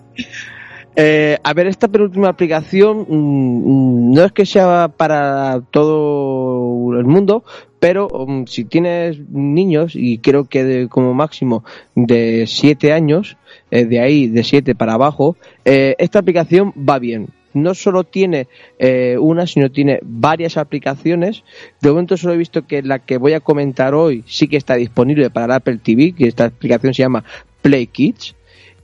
Eh, 0.97 1.39
a 1.45 1.53
ver, 1.55 1.68
esta 1.68 1.86
penúltima 1.86 2.28
aplicación 2.28 3.07
mm, 3.09 3.14
mm, 3.14 4.12
no 4.14 4.24
es 4.24 4.32
que 4.32 4.45
sea 4.45 4.89
para 4.97 5.61
todo 5.70 6.99
el 6.99 7.05
mundo, 7.05 7.45
pero 7.78 8.09
mm, 8.26 8.47
si 8.47 8.64
tienes 8.64 9.20
niños, 9.30 9.93
y 9.95 10.18
creo 10.18 10.47
que 10.49 10.64
de- 10.64 10.89
como 10.89 11.14
máximo 11.14 11.62
de 11.95 12.45
7 12.49 12.93
años, 12.93 13.36
eh, 13.70 13.84
de 13.84 14.01
ahí 14.01 14.26
de 14.26 14.43
7 14.43 14.74
para 14.74 14.95
abajo, 14.95 15.36
eh, 15.64 15.95
esta 15.99 16.18
aplicación 16.18 16.72
va 16.76 16.99
bien. 16.99 17.28
No 17.62 17.74
solo 17.74 18.04
tiene 18.04 18.48
eh, 18.78 19.16
una, 19.18 19.46
sino 19.46 19.70
tiene 19.70 20.00
varias 20.02 20.56
aplicaciones. 20.56 21.44
De 21.80 21.90
momento 21.90 22.16
solo 22.16 22.34
he 22.34 22.36
visto 22.36 22.66
que 22.66 22.82
la 22.82 22.98
que 22.98 23.18
voy 23.18 23.32
a 23.32 23.40
comentar 23.40 23.94
hoy 23.94 24.24
sí 24.26 24.48
que 24.48 24.56
está 24.56 24.74
disponible 24.74 25.30
para 25.30 25.46
el 25.46 25.52
Apple 25.52 25.78
TV, 25.82 26.12
que 26.12 26.28
esta 26.28 26.46
aplicación 26.46 26.94
se 26.94 27.02
llama 27.02 27.24
Play 27.62 27.86
Kids. 27.86 28.34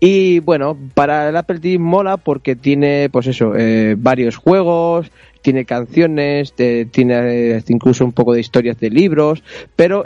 Y 0.00 0.40
bueno, 0.40 0.76
para 0.94 1.28
el 1.28 1.36
Apple 1.36 1.60
TV 1.60 1.78
mola 1.78 2.16
porque 2.16 2.56
tiene, 2.56 3.08
pues 3.10 3.26
eso, 3.26 3.54
eh, 3.56 3.94
varios 3.96 4.36
juegos, 4.36 5.10
tiene 5.40 5.64
canciones, 5.64 6.54
tiene 6.54 7.56
eh, 7.56 7.62
incluso 7.68 8.04
un 8.04 8.12
poco 8.12 8.34
de 8.34 8.40
historias 8.40 8.78
de 8.80 8.90
libros, 8.90 9.42
pero 9.76 10.04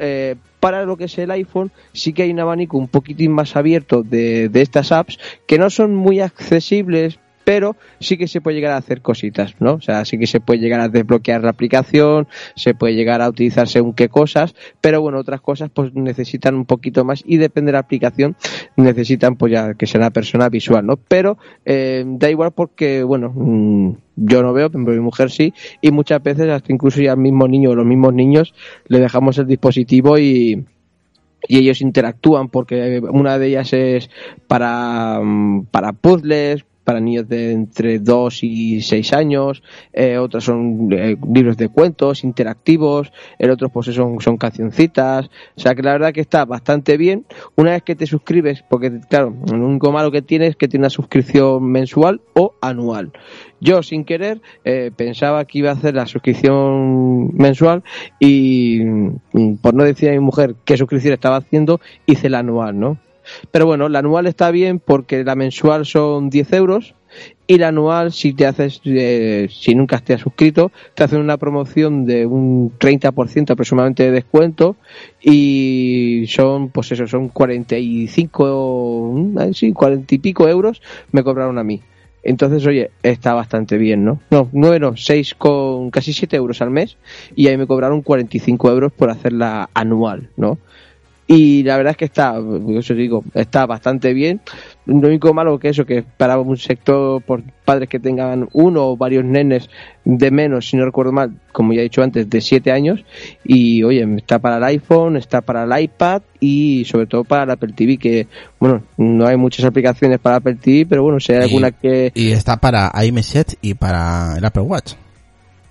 para 0.61 0.85
lo 0.85 0.97
que 0.97 1.05
es 1.05 1.19
el 1.19 1.31
iPhone 1.31 1.71
sí 1.93 2.13
que 2.13 2.25
hay 2.25 2.31
un 2.31 2.41
abanico 2.41 2.79
un 2.79 2.89
poquitín 2.89 3.33
más 3.33 3.57
abierto 3.57 4.03
de, 4.03 4.49
de 4.49 4.63
estas 4.63 4.93
apps 4.93 5.19
que 5.47 5.59
no 5.59 5.71
son 5.71 5.95
muy 5.95 6.21
accesibles 6.21 7.19
pero 7.49 7.77
sí 7.99 8.19
que 8.19 8.29
se 8.29 8.43
puede 8.43 8.57
llegar 8.57 8.73
a 8.73 8.77
hacer 8.77 9.01
cositas, 9.01 9.55
¿no? 9.59 9.77
O 9.77 9.81
sea, 9.81 10.05
sí 10.05 10.19
que 10.19 10.27
se 10.27 10.39
puede 10.39 10.61
llegar 10.61 10.81
a 10.81 10.91
desbloquear 10.91 11.43
la 11.45 11.49
aplicación, 11.49 12.29
se 12.55 12.75
puede 12.75 12.95
llegar 12.95 13.23
a 13.23 13.29
utilizar 13.31 13.67
según 13.69 13.95
qué 13.95 14.11
cosas, 14.11 14.55
pero 14.83 15.01
bueno, 15.01 15.19
otras 15.19 15.41
cosas 15.41 15.71
pues 15.73 15.95
necesitan 15.95 16.55
un 16.55 16.67
poquito 16.67 17.07
más 17.07 17.23
y 17.25 17.39
depende 17.39 17.71
de 17.71 17.73
la 17.73 17.79
aplicación, 17.79 18.37
necesitan 18.77 19.37
pues 19.37 19.53
ya 19.53 19.73
que 19.73 19.87
sea 19.87 19.99
una 19.99 20.11
persona 20.11 20.51
visual, 20.51 20.85
¿no? 20.85 20.99
Pero 20.99 21.39
eh, 21.65 22.05
da 22.07 22.29
igual 22.29 22.53
porque, 22.53 23.03
bueno, 23.03 23.33
mm, 23.35 23.93
yo 24.17 24.43
no 24.43 24.53
veo, 24.53 24.69
pero 24.69 24.85
mi 24.85 25.01
mujer 25.01 25.31
sí, 25.31 25.55
y 25.81 25.91
muchas 25.91 26.23
veces 26.23 26.51
hasta 26.51 26.71
incluso 26.71 27.01
ya 27.01 27.13
el 27.13 27.19
mismo 27.19 27.49
niño 27.49 27.71
o 27.71 27.75
los 27.75 27.87
mismos 27.87 28.13
niños 28.13 28.53
le 28.89 29.01
dejamos 29.01 29.39
el 29.39 29.47
dispositivo 29.47 30.19
y, 30.19 30.67
y 31.49 31.59
ellos 31.59 31.81
interactúan 31.81 32.51
porque 32.51 33.01
una 33.11 33.39
de 33.39 33.47
ellas 33.47 33.73
es 33.73 34.11
para, 34.47 35.19
mm, 35.23 35.69
para 35.71 35.95
puzzles, 35.95 36.67
para 36.89 37.01
niños 37.01 37.29
de 37.29 37.53
entre 37.53 37.99
2 37.99 38.45
y 38.45 38.81
6 38.81 39.13
años, 39.13 39.63
eh, 39.93 40.17
otras 40.17 40.45
son 40.45 40.89
eh, 40.91 41.19
libros 41.35 41.59
de 41.59 41.69
cuentos 41.69 42.25
interactivos, 42.25 43.13
el 43.39 43.51
otro 43.51 43.69
pues 43.69 43.95
son, 43.95 44.19
son 44.23 44.39
cancioncitas, 44.39 45.29
o 45.55 45.61
sea 45.61 45.75
que 45.75 45.83
la 45.83 45.93
verdad 45.93 46.15
que 46.15 46.23
está 46.23 46.47
bastante 46.47 46.97
bien 46.97 47.27
una 47.57 47.73
vez 47.73 47.83
que 47.83 47.95
te 47.95 48.07
suscribes, 48.07 48.65
porque 48.67 49.01
claro, 49.07 49.37
lo 49.53 49.67
único 49.67 49.93
malo 49.93 50.11
que 50.11 50.23
tiene 50.23 50.47
es 50.47 50.57
que 50.57 50.67
tiene 50.67 50.85
una 50.85 50.89
suscripción 50.89 51.63
mensual 51.63 52.23
o 52.33 52.55
anual. 52.63 53.13
Yo 53.61 53.83
sin 53.83 54.07
querer 54.07 54.41
eh, 54.65 54.91
pensaba 54.97 55.45
que 55.45 55.59
iba 55.59 55.69
a 55.69 55.75
hacer 55.75 55.95
la 55.95 56.07
suscripción 56.07 57.37
mensual 57.37 57.83
y 58.19 58.81
mm, 58.83 59.57
por 59.61 59.75
no 59.75 59.85
decir 59.85 60.09
a 60.09 60.13
mi 60.13 60.21
mujer 60.21 60.55
qué 60.65 60.79
suscripción 60.79 61.13
estaba 61.13 61.37
haciendo, 61.37 61.83
hice 62.07 62.31
la 62.31 62.39
anual, 62.39 62.81
¿no? 62.81 62.99
Pero 63.51 63.67
bueno, 63.67 63.89
la 63.89 64.01
anual 64.01 64.27
está 64.27 64.51
bien 64.51 64.79
porque 64.79 65.25
la 65.25 65.35
mensual 65.35 65.87
son 65.87 66.31
10 66.31 66.53
euros 66.53 66.95
y 67.47 67.59
la 67.59 67.69
anual, 67.69 68.13
si 68.13 68.35
te 68.35 68.47
haces, 68.47 68.81
eh, 68.85 69.49
si 69.51 69.75
nunca 69.75 69.99
te 69.99 70.15
has 70.15 70.21
suscrito, 70.21 70.71
te 70.95 71.05
hacen 71.05 71.21
una 71.21 71.39
promoción 71.39 72.05
de 72.05 72.27
un 72.27 72.73
30% 72.79 73.51
aproximadamente 73.51 74.05
de 74.05 74.11
descuento 74.11 74.77
y 75.21 76.27
son, 76.29 76.69
pues 76.69 76.93
eso, 76.93 77.07
son 77.07 77.29
45, 77.29 79.13
mm, 79.15 79.53
sí, 79.55 79.73
40 79.73 80.15
y 80.15 80.19
pico 80.19 80.49
euros 80.49 80.83
me 81.11 81.23
cobraron 81.23 81.59
a 81.59 81.65
mí. 81.65 81.81
Entonces, 82.23 82.67
oye, 82.67 82.91
está 83.03 83.33
bastante 83.33 83.79
bien, 83.79 84.05
¿no? 84.05 84.21
No, 84.31 84.49
9 84.53 84.81
no, 84.81 84.97
6 84.97 85.35
con 85.35 85.91
casi 85.91 86.13
7 86.13 86.37
euros 86.37 86.61
al 86.61 86.71
mes 86.71 86.99
y 87.35 87.49
ahí 87.49 87.57
me 87.57 87.67
cobraron 87.67 88.03
45 88.03 88.71
euros 88.71 88.93
por 88.93 89.09
hacerla 89.09 89.71
anual, 89.73 90.29
¿no? 90.37 90.59
Y 91.31 91.63
la 91.63 91.77
verdad 91.77 91.91
es 91.91 91.97
que 91.99 92.07
está, 92.07 92.41
eso 92.71 92.95
digo, 92.95 93.23
está 93.35 93.67
bastante 93.67 94.15
bien. 94.15 94.41
Lo 94.87 95.09
único 95.09 95.35
malo 95.35 95.59
que 95.59 95.69
eso, 95.69 95.85
que 95.85 96.03
para 96.03 96.39
un 96.39 96.57
sector 96.57 97.21
por 97.21 97.43
padres 97.67 97.87
que 97.91 98.01
tengan 98.01 98.49
uno 98.55 98.87
o 98.87 98.97
varios 98.97 99.27
nenes 99.27 99.69
de 100.07 100.31
menos, 100.31 100.71
si 100.71 100.79
no 100.79 100.87
recuerdo 100.87 101.13
mal, 101.13 101.39
como 101.53 101.75
ya 101.75 101.81
he 101.81 101.83
dicho 101.83 102.03
antes, 102.03 102.31
de 102.31 102.41
7 102.41 102.73
años. 102.73 103.05
Y 103.45 103.83
oye, 103.83 104.09
está 104.17 104.39
para 104.39 104.57
el 104.57 104.65
iPhone, 104.65 105.19
está 105.19 105.43
para 105.43 105.65
el 105.65 105.83
iPad 105.85 106.23
y 106.41 106.87
sobre 106.87 107.05
todo 107.05 107.25
para 107.25 107.43
el 107.43 107.51
Apple 107.51 107.75
TV, 107.77 107.99
que 107.99 108.27
bueno, 108.59 108.85
no 108.97 109.27
hay 109.27 109.37
muchas 109.37 109.67
aplicaciones 109.67 110.19
para 110.21 110.37
Apple 110.37 110.55
TV, 110.55 110.87
pero 110.89 111.03
bueno, 111.03 111.21
si 111.21 111.35
hay 111.35 111.43
alguna 111.43 111.73
que... 111.73 112.11
Y 112.15 112.31
está 112.31 112.57
para 112.57 112.91
iMessage 113.05 113.59
y 113.61 113.75
para 113.75 114.39
el 114.39 114.45
Apple 114.47 114.63
Watch. 114.63 114.95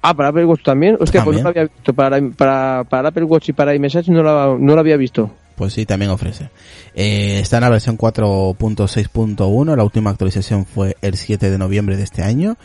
Ah, 0.03 0.14
para 0.14 0.30
Apple 0.30 0.45
Watch 0.45 0.62
también. 0.62 0.97
Hostia, 0.99 1.24
pues 1.24 1.38
También. 1.38 1.43
no 1.43 1.49
lo 1.49 1.49
había 1.49 1.64
visto. 1.64 1.93
Para, 1.93 2.22
para, 2.38 2.84
para 2.88 3.01
el 3.01 3.05
Apple 3.08 3.24
Watch 3.24 3.49
y 3.49 3.53
para 3.53 3.74
iMessage 3.74 4.10
no 4.10 4.22
lo, 4.22 4.60
no 4.60 4.76
lo 4.76 4.80
había 4.80 4.97
visto. 4.97 5.32
Pues 5.58 5.74
sí, 5.74 5.88
también 5.88 6.12
ofrece. 6.12 6.51
Eh, 6.93 7.39
está 7.41 7.58
en 7.58 7.64
la 7.64 7.70
versión 7.72 7.97
4.6.1, 7.97 9.76
la 9.76 9.84
última 9.84 10.12
actualización 10.12 10.68
fue 10.68 10.95
el 11.01 11.18
7 11.18 11.49
de 11.49 11.58
noviembre 11.58 11.97
de 11.97 12.03
este 12.03 12.22
año. 12.22 12.58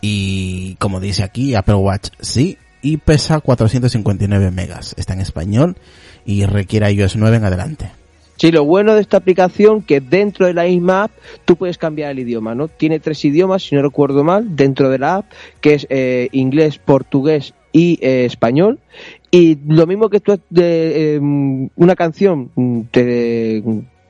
Y 0.00 0.76
como 0.76 1.00
dice 1.00 1.22
aquí, 1.22 1.54
Apple 1.54 1.74
Watch 1.74 2.08
sí, 2.18 2.56
y 2.80 2.96
pesa 2.96 3.40
459 3.40 4.50
megas. 4.52 4.94
Está 4.96 5.12
en 5.12 5.20
español 5.20 5.76
y 6.24 6.46
requiere 6.46 6.90
iOS 6.90 7.16
9 7.16 7.36
en 7.36 7.44
adelante. 7.44 7.90
Sí, 8.36 8.50
lo 8.50 8.64
bueno 8.64 8.94
de 8.94 9.02
esta 9.02 9.18
aplicación 9.18 9.82
que 9.82 10.00
dentro 10.00 10.46
de 10.46 10.54
la 10.54 10.64
misma 10.64 11.04
app 11.04 11.10
tú 11.44 11.56
puedes 11.56 11.76
cambiar 11.76 12.12
el 12.12 12.20
idioma, 12.20 12.54
¿no? 12.54 12.68
Tiene 12.68 13.00
tres 13.00 13.22
idiomas, 13.26 13.64
si 13.64 13.74
no 13.74 13.82
recuerdo 13.82 14.24
mal, 14.24 14.56
dentro 14.56 14.88
de 14.88 14.98
la 14.98 15.16
app, 15.16 15.26
que 15.60 15.74
es 15.74 15.86
eh, 15.90 16.30
inglés, 16.32 16.78
portugués 16.78 17.52
y 17.70 17.98
eh, 18.00 18.24
español. 18.24 18.78
Y 19.30 19.58
lo 19.66 19.86
mismo 19.86 20.08
que 20.08 20.20
tú 20.20 20.38
de 20.50 21.16
eh, 21.16 21.20
una 21.20 21.94
canción 21.94 22.50
mm, 22.54 22.80
te, 22.90 23.62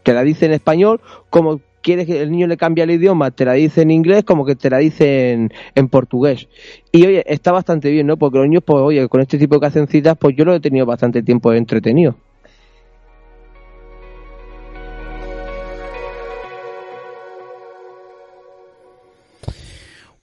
la 0.05 0.23
dice 0.23 0.47
en 0.47 0.53
español, 0.53 1.01
como 1.29 1.61
quieres 1.83 2.07
que 2.07 2.23
el 2.23 2.31
niño 2.31 2.47
le 2.47 2.57
cambie 2.57 2.85
el 2.85 2.91
idioma, 2.91 3.31
te 3.31 3.45
la 3.45 3.53
dice 3.53 3.83
en 3.83 3.91
inglés, 3.91 4.25
como 4.25 4.47
que 4.47 4.57
te 4.57 4.71
la 4.71 4.79
dice 4.79 5.33
en, 5.33 5.53
en 5.75 5.89
portugués. 5.89 6.49
Y 6.91 7.05
oye, 7.07 7.23
está 7.27 7.53
bastante 7.53 7.91
bien, 7.91 8.07
¿no? 8.07 8.17
Porque 8.17 8.39
los 8.39 8.47
niños, 8.47 8.63
pues 8.65 8.83
oye, 8.83 9.09
con 9.09 9.21
este 9.21 9.39
tipo 9.39 9.57
de 9.57 9.61
cancioncitas, 9.61 10.17
pues 10.19 10.35
yo 10.37 10.45
lo 10.45 10.55
he 10.55 10.61
tenido 10.61 10.87
bastante 10.87 11.23
tiempo 11.23 11.53
entretenido. 11.53 12.17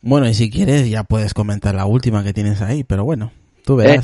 Bueno, 0.02 0.30
y 0.30 0.34
si 0.34 0.50
quieres 0.50 0.90
ya 0.90 1.04
puedes 1.04 1.34
comentar 1.34 1.76
la 1.76 1.86
última 1.86 2.24
que 2.24 2.34
tienes 2.34 2.62
ahí, 2.62 2.84
pero 2.84 3.04
bueno, 3.04 3.32
tú. 3.68 3.82
Eh, 3.82 4.00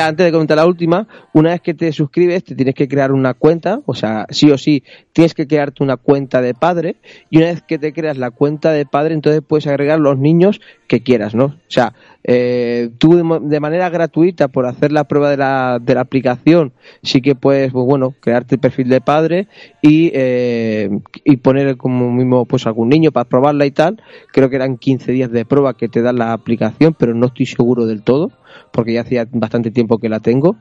antes 0.00 0.26
de 0.26 0.32
comentar 0.32 0.56
la 0.56 0.66
última, 0.66 1.08
una 1.32 1.50
vez 1.50 1.60
que 1.60 1.74
te 1.74 1.92
suscribes, 1.92 2.44
te 2.44 2.54
tienes 2.54 2.74
que 2.74 2.86
crear 2.86 3.10
una 3.12 3.34
cuenta, 3.34 3.80
o 3.84 3.94
sea, 3.94 4.26
sí 4.30 4.50
o 4.50 4.56
sí, 4.56 4.84
tienes 5.12 5.34
que 5.34 5.48
crearte 5.48 5.82
una 5.82 5.96
cuenta 5.96 6.40
de 6.40 6.54
padre, 6.54 6.96
y 7.28 7.38
una 7.38 7.48
vez 7.48 7.62
que 7.62 7.78
te 7.78 7.92
creas 7.92 8.16
la 8.16 8.30
cuenta 8.30 8.70
de 8.70 8.86
padre, 8.86 9.14
entonces 9.14 9.42
puedes 9.46 9.66
agregar 9.66 9.98
los 9.98 10.18
niños 10.18 10.60
que 10.86 11.02
quieras, 11.02 11.34
¿no? 11.34 11.46
O 11.46 11.70
sea, 11.70 11.94
eh, 12.22 12.90
tú 12.98 13.16
de 13.16 13.60
manera 13.60 13.90
gratuita, 13.90 14.48
por 14.48 14.66
hacer 14.66 14.92
la 14.92 15.04
prueba 15.04 15.30
de 15.30 15.36
la, 15.36 15.78
de 15.82 15.94
la 15.94 16.02
aplicación, 16.02 16.72
sí 17.02 17.20
que 17.20 17.34
puedes, 17.34 17.72
pues 17.72 17.84
bueno, 17.84 18.14
crearte 18.20 18.54
el 18.54 18.60
perfil 18.60 18.88
de 18.88 19.00
padre 19.00 19.48
y, 19.82 20.12
eh, 20.14 20.90
y 21.24 21.36
poner 21.38 21.76
como 21.76 22.12
mismo, 22.12 22.44
pues 22.44 22.66
algún 22.66 22.88
niño 22.88 23.10
para 23.10 23.28
probarla 23.28 23.66
y 23.66 23.72
tal. 23.72 24.00
Creo 24.32 24.48
que 24.48 24.56
eran 24.56 24.78
15 24.78 25.10
días 25.10 25.32
de 25.32 25.44
prueba 25.44 25.74
que 25.74 25.88
te 25.88 26.02
da 26.02 26.12
la 26.12 26.32
aplicación, 26.32 26.94
pero 26.96 27.14
no 27.14 27.26
estoy 27.26 27.46
seguro 27.46 27.86
del 27.86 28.02
todo 28.02 28.30
porque 28.72 28.94
ya 28.94 29.02
hacía 29.02 29.26
bastante 29.30 29.70
tiempo 29.70 29.98
que 29.98 30.08
la 30.08 30.20
tengo. 30.20 30.56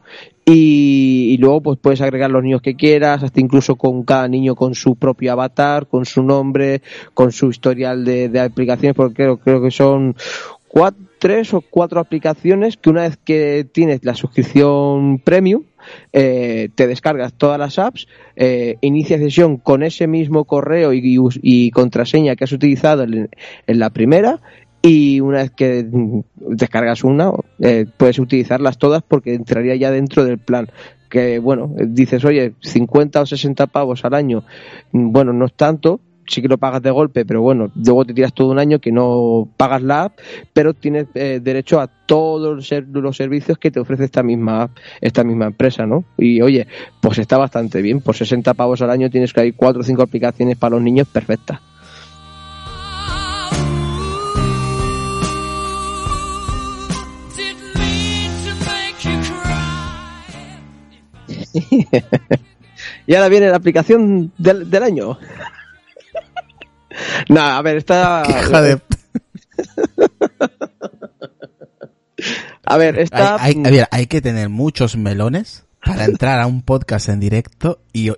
Y, 0.46 1.38
luego 1.40 1.62
pues 1.62 1.80
puedes 1.82 2.02
agregar 2.02 2.32
los 2.32 2.44
niños 2.44 2.62
que 2.62 2.76
quieras, 2.76 3.24
hasta 3.24 3.40
incluso 3.40 3.76
con 3.76 4.04
cada 4.04 4.28
niño 4.28 4.56
con 4.56 4.76
su 4.76 4.96
propio 4.96 5.34
avatar, 5.34 5.88
con 5.88 6.06
su 6.06 6.24
nombre, 6.24 6.82
con 7.14 7.32
su 7.32 7.50
historial 7.50 8.06
de, 8.06 8.30
de 8.30 8.40
aplicaciones, 8.40 8.96
porque 8.96 9.16
creo, 9.16 9.38
creo 9.38 9.62
que 9.62 9.72
son 9.72 10.16
cuatro, 10.68 11.08
tres 11.20 11.54
o 11.54 11.62
cuatro 11.62 12.00
aplicaciones 12.00 12.78
que 12.78 12.90
una 12.90 13.04
vez 13.04 13.18
que 13.18 13.66
tienes 13.72 14.04
la 14.04 14.16
suscripción 14.16 15.20
premium, 15.20 15.64
eh, 16.14 16.70
te 16.76 16.88
descargas 16.88 17.34
todas 17.34 17.58
las 17.58 17.80
apps, 17.80 18.08
eh, 18.36 18.76
inicia 18.82 19.18
sesión 19.18 19.58
con 19.58 19.84
ese 19.84 20.08
mismo 20.08 20.46
correo 20.46 20.92
y, 20.94 21.72
contraseña 21.72 22.36
que 22.36 22.44
has 22.44 22.52
utilizado 22.52 23.04
en 23.04 23.30
la 23.68 23.90
primera 23.90 24.42
y 24.82 25.20
una 25.20 25.40
vez 25.40 25.52
que 25.52 25.86
descargas 26.36 27.04
una, 27.04 27.32
eh, 27.60 27.86
puedes 27.98 28.20
utilizarlas 28.20 28.78
todas 28.78 29.04
porque 29.04 29.34
entraría 29.34 29.76
ya 29.76 29.92
dentro 29.92 30.24
del 30.24 30.38
plan. 30.38 30.70
Que 31.10 31.40
bueno, 31.40 31.74
dices, 31.88 32.24
oye, 32.26 32.54
50 32.62 33.22
o 33.22 33.26
60 33.26 33.68
pavos 33.68 34.04
al 34.06 34.14
año, 34.14 34.44
mm, 34.92 35.12
bueno, 35.12 35.32
no 35.34 35.46
es 35.46 35.54
tanto, 35.54 36.02
sí 36.30 36.42
que 36.42 36.50
lo 36.50 36.58
pagas 36.58 36.82
de 36.82 36.92
golpe, 36.92 37.26
pero 37.26 37.42
bueno, 37.42 37.72
luego 37.76 38.04
te 38.04 38.14
tiras 38.14 38.34
todo 38.34 38.50
un 38.52 38.60
año 38.60 38.80
que 38.80 38.92
no 38.92 39.48
pagas 39.56 39.82
la 39.82 40.04
app, 40.04 40.20
pero 40.52 40.74
tienes 40.74 41.08
eh, 41.16 41.40
derecho 41.42 41.80
a 41.80 41.88
todos 41.88 42.58
los 42.58 42.68
ser- 42.68 42.88
los 42.92 43.16
servicios 43.16 43.58
que 43.58 43.72
te 43.72 43.80
ofrece 43.80 44.04
esta 44.04 44.22
misma 44.24 44.64
app, 44.64 44.72
esta 45.00 45.24
misma 45.24 45.46
empresa, 45.46 45.86
¿no? 45.86 46.04
Y 46.18 46.42
oye, 46.42 46.68
pues 47.02 47.18
está 47.20 47.38
bastante 47.38 47.82
bien, 47.82 48.02
por 48.02 48.16
60 48.16 48.54
pavos 48.54 48.82
al 48.82 48.90
año 48.90 49.10
tienes 49.10 49.32
que 49.32 49.40
hay 49.40 49.52
cuatro 49.54 49.80
o 49.82 49.84
cinco 49.86 50.02
aplicaciones 50.02 50.58
para 50.58 50.76
los 50.76 50.82
niños 50.84 51.08
perfectas. 51.08 51.62
Y 61.54 63.16
ahora 63.16 63.30
viene 63.30 63.50
la 63.50 63.58
aplicación 63.58 64.32
del, 64.38 64.70
del 64.70 64.84
año. 64.84 65.18
no, 67.30 67.42
a 67.42 67.62
ver, 67.62 67.78
esta... 67.78 68.24
Hija 68.28 68.62
de- 68.62 68.82
A 72.66 72.78
ver, 72.78 73.00
esta... 73.00 73.36
hay, 73.42 73.54
hay- 73.56 73.66
a 73.66 73.70
ver, 73.72 73.88
hay 73.92 74.08
que 74.08 74.22
tener 74.22 74.50
muchos 74.50 74.98
melones 74.98 75.66
para 75.84 76.06
entrar 76.06 76.40
a 76.40 76.48
un 76.48 76.62
podcast 76.62 77.10
en 77.10 77.20
directo 77.20 77.80
y, 77.94 78.12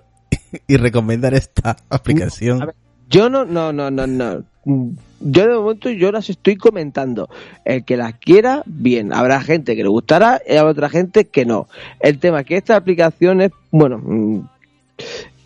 y 0.66 0.76
recomendar 0.76 1.34
esta 1.34 1.76
aplicación. 1.88 2.62
A 2.62 2.66
ver, 2.66 2.74
Yo 3.08 3.28
no, 3.30 3.44
no, 3.44 3.72
no, 3.72 3.90
no, 3.90 4.06
no. 4.06 4.44
Yo 5.20 5.46
de 5.46 5.54
momento 5.54 5.90
yo 5.90 6.10
las 6.10 6.30
estoy 6.30 6.56
comentando. 6.56 7.28
El 7.64 7.84
que 7.84 7.96
las 7.96 8.14
quiera, 8.14 8.62
bien. 8.66 9.12
Habrá 9.12 9.40
gente 9.40 9.76
que 9.76 9.82
le 9.82 9.88
gustará 9.88 10.40
y 10.48 10.56
habrá 10.56 10.72
otra 10.72 10.88
gente 10.88 11.26
que 11.26 11.44
no. 11.44 11.68
El 12.00 12.18
tema 12.18 12.40
es 12.40 12.46
que 12.46 12.56
esta 12.56 12.76
aplicación 12.76 13.42
es, 13.42 13.52
bueno, 13.70 13.98
mm, 13.98 14.40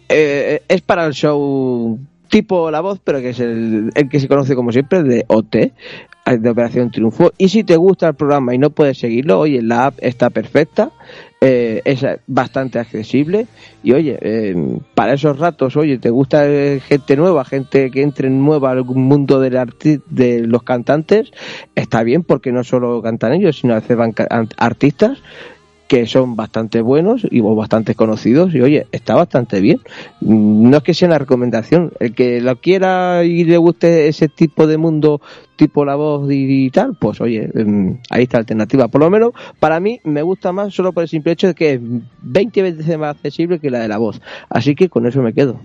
eh, 0.09 0.63
es 0.69 0.81
para 0.81 1.07
el 1.07 1.13
show 1.13 1.99
tipo 2.29 2.71
La 2.71 2.81
Voz, 2.81 3.01
pero 3.03 3.21
que 3.21 3.31
es 3.31 3.41
el, 3.41 3.91
el 3.95 4.09
que 4.09 4.21
se 4.21 4.29
conoce 4.29 4.55
como 4.55 4.73
siempre 4.73 5.03
de 5.03 5.25
OT, 5.29 5.73
de 6.27 6.51
Operación 6.51 6.91
Triunfo. 6.91 7.33
Y 7.39 7.49
si 7.49 7.65
te 7.65 7.77
gusta 7.77 8.09
el 8.09 8.15
programa 8.15 8.55
y 8.55 8.59
no 8.59 8.71
puedes 8.71 8.99
seguirlo, 8.99 9.41
oye, 9.41 9.63
la 9.63 9.87
app 9.87 9.99
está 10.01 10.31
perfecta, 10.31 10.91
eh, 11.47 11.83
es 11.85 12.05
bastante 12.27 12.79
accesible. 12.79 13.47
Y 13.83 13.93
oye, 13.93 14.19
eh, 14.23 14.79
para 14.95 15.13
esos 15.13 15.39
ratos, 15.39 15.77
oye, 15.77 15.99
te 15.99 16.09
gusta 16.09 16.47
eh, 16.49 16.81
gente 16.81 17.17
nueva, 17.17 17.45
gente 17.45 17.91
que 17.91 18.01
entre 18.01 18.31
nueva 18.31 18.71
al 18.71 18.83
mundo 18.85 19.41
del 19.41 19.55
arti- 19.57 20.03
de 20.09 20.47
los 20.47 20.63
cantantes, 20.63 21.31
está 21.75 22.03
bien 22.03 22.23
porque 22.23 22.51
no 22.51 22.65
solo 22.65 23.03
cantan 23.03 23.35
ellos, 23.35 23.59
sino 23.59 23.75
a 23.75 23.81
veces 23.81 23.97
van 23.97 24.15
artistas 24.57 25.19
que 25.89 26.07
son 26.07 26.37
bastante 26.37 26.81
buenos 26.81 27.27
y 27.31 27.41
o 27.41 27.55
bastante 27.55 27.95
conocidos 27.95 28.55
y 28.55 28.61
oye, 28.61 28.87
está 28.93 29.15
bastante 29.15 29.61
bien. 29.61 29.81
Mm, 30.21 30.71
No 30.71 30.79
es 30.79 30.83
que 30.83 30.95
sea 30.95 31.09
una 31.09 31.19
recomendación, 31.19 31.93
el 32.01 32.15
que 32.15 32.41
lo 32.41 32.57
quiera 32.61 33.25
y 33.25 33.45
le 33.45 33.57
guste 33.59 34.09
ese 34.09 34.29
tipo 34.29 34.67
de 34.67 34.79
mundo, 34.79 35.21
tipo 35.57 35.85
la 35.85 35.95
voz 35.95 36.31
y, 36.33 36.67
y 36.67 36.71
tal, 36.71 36.97
pues 36.97 37.21
oye, 37.21 37.49
mm, 37.55 37.99
ahí 38.11 38.23
está 38.25 38.39
la 38.39 38.41
alternativa. 38.41 38.89
Por 38.89 39.01
lo 39.01 39.11
menos 39.11 39.33
para 39.61 39.81
mí 39.81 40.01
me 40.05 40.23
gusta 40.23 40.53
más 40.53 40.75
solo 40.75 40.93
por 40.93 41.03
el 41.03 41.09
simple 41.09 41.33
hecho 41.33 41.49
de 41.49 41.55
que 41.55 41.73
es 41.75 41.81
20 42.23 42.63
veces 42.63 42.99
más 42.99 43.17
accesible 43.17 43.59
que 43.61 43.71
la 43.71 43.81
de 43.81 43.89
la 43.89 43.99
voz. 43.99 44.21
Así 44.49 44.75
que 44.75 44.89
con 44.89 45.07
eso 45.07 45.23
me 45.23 45.35
quedo. 45.35 45.61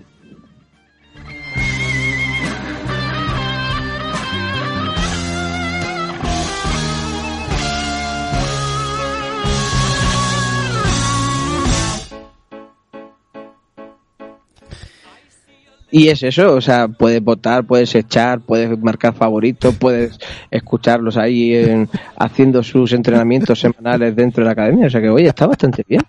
Y 15.92 16.08
es 16.08 16.22
eso, 16.22 16.54
o 16.54 16.60
sea, 16.60 16.86
puedes 16.86 17.20
votar, 17.22 17.64
puedes 17.64 17.92
echar, 17.96 18.40
puedes 18.40 18.78
marcar 18.78 19.12
favoritos, 19.14 19.74
puedes 19.76 20.18
escucharlos 20.50 21.16
ahí 21.16 21.54
en- 21.56 21.88
haciendo 22.16 22.62
sus 22.62 22.92
entrenamientos 22.92 23.58
semanales 23.58 24.14
dentro 24.14 24.42
de 24.42 24.46
la 24.46 24.52
academia. 24.52 24.86
O 24.86 24.90
sea 24.90 25.00
que, 25.00 25.08
oye, 25.10 25.26
está 25.26 25.46
bastante 25.48 25.84
bien. 25.88 26.02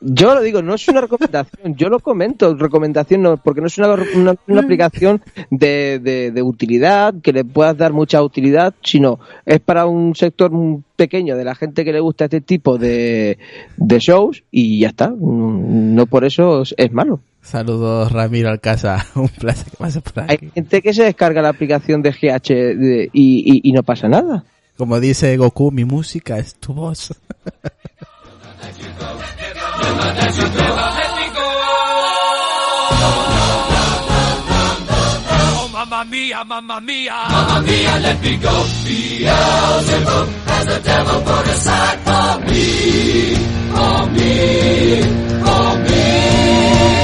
Yo 0.00 0.34
lo 0.34 0.42
digo, 0.42 0.60
no 0.62 0.74
es 0.74 0.86
una 0.88 1.00
recomendación, 1.00 1.74
yo 1.74 1.88
lo 1.88 1.98
comento, 2.00 2.54
recomendación 2.54 3.22
no, 3.22 3.38
porque 3.38 3.62
no 3.62 3.66
es 3.66 3.78
una, 3.78 3.94
una, 4.14 4.34
una 4.46 4.60
aplicación 4.60 5.22
de, 5.50 5.98
de, 6.00 6.30
de 6.30 6.42
utilidad, 6.42 7.14
que 7.22 7.32
le 7.32 7.44
puedas 7.44 7.76
dar 7.76 7.92
mucha 7.94 8.22
utilidad, 8.22 8.74
sino 8.84 9.18
es 9.46 9.58
para 9.58 9.86
un 9.86 10.14
sector 10.14 10.52
pequeño 10.96 11.34
de 11.34 11.44
la 11.44 11.54
gente 11.56 11.84
que 11.84 11.92
le 11.94 12.00
gusta 12.00 12.24
este 12.24 12.42
tipo 12.42 12.76
de, 12.78 13.38
de 13.78 13.98
shows 13.98 14.44
y 14.52 14.80
ya 14.80 14.88
está, 14.88 15.12
no 15.18 16.06
por 16.06 16.24
eso 16.24 16.62
es- 16.62 16.74
es 16.76 16.92
malo. 16.92 17.20
Saludos 17.46 18.10
Ramiro 18.10 18.50
Alcázar, 18.50 19.04
un 19.14 19.28
placer 19.28 19.66
que 19.70 19.76
pases 19.76 20.02
por 20.02 20.24
Hay 20.24 20.34
aquí. 20.34 20.50
gente 20.52 20.82
que 20.82 20.92
se 20.92 21.04
descarga 21.04 21.40
la 21.42 21.50
aplicación 21.50 22.02
de 22.02 22.10
GH 22.10 22.48
de- 22.76 23.10
y, 23.12 23.60
y- 23.62 23.70
y 23.70 23.72
no 23.72 23.82
pasa 23.84 24.08
nada. 24.08 24.44
Como 24.76 24.98
dice 25.00 25.36
Goku, 25.36 25.70
mi 25.70 25.84
música 25.84 26.38
es 26.38 26.56
tu 26.56 26.74
voz. 26.74 27.14
Oh, 34.38 35.68
mamma 35.72 36.04
mia, 36.04 36.44
mamma 36.44 36.80
mia. 36.80 37.14
Mamma 37.30 37.60
mia, 37.62 37.98
let 38.00 38.20
me 38.22 38.36
go. 38.38 38.56
Beelzebub 38.84 40.28
has 40.46 40.66
the 40.66 40.80
devil 40.82 41.20
put 41.22 41.46
aside 41.54 41.98
for 42.06 42.40
me. 42.48 43.34
For 43.74 44.06
me. 44.16 45.02
For 45.44 45.68
me. 45.86 46.95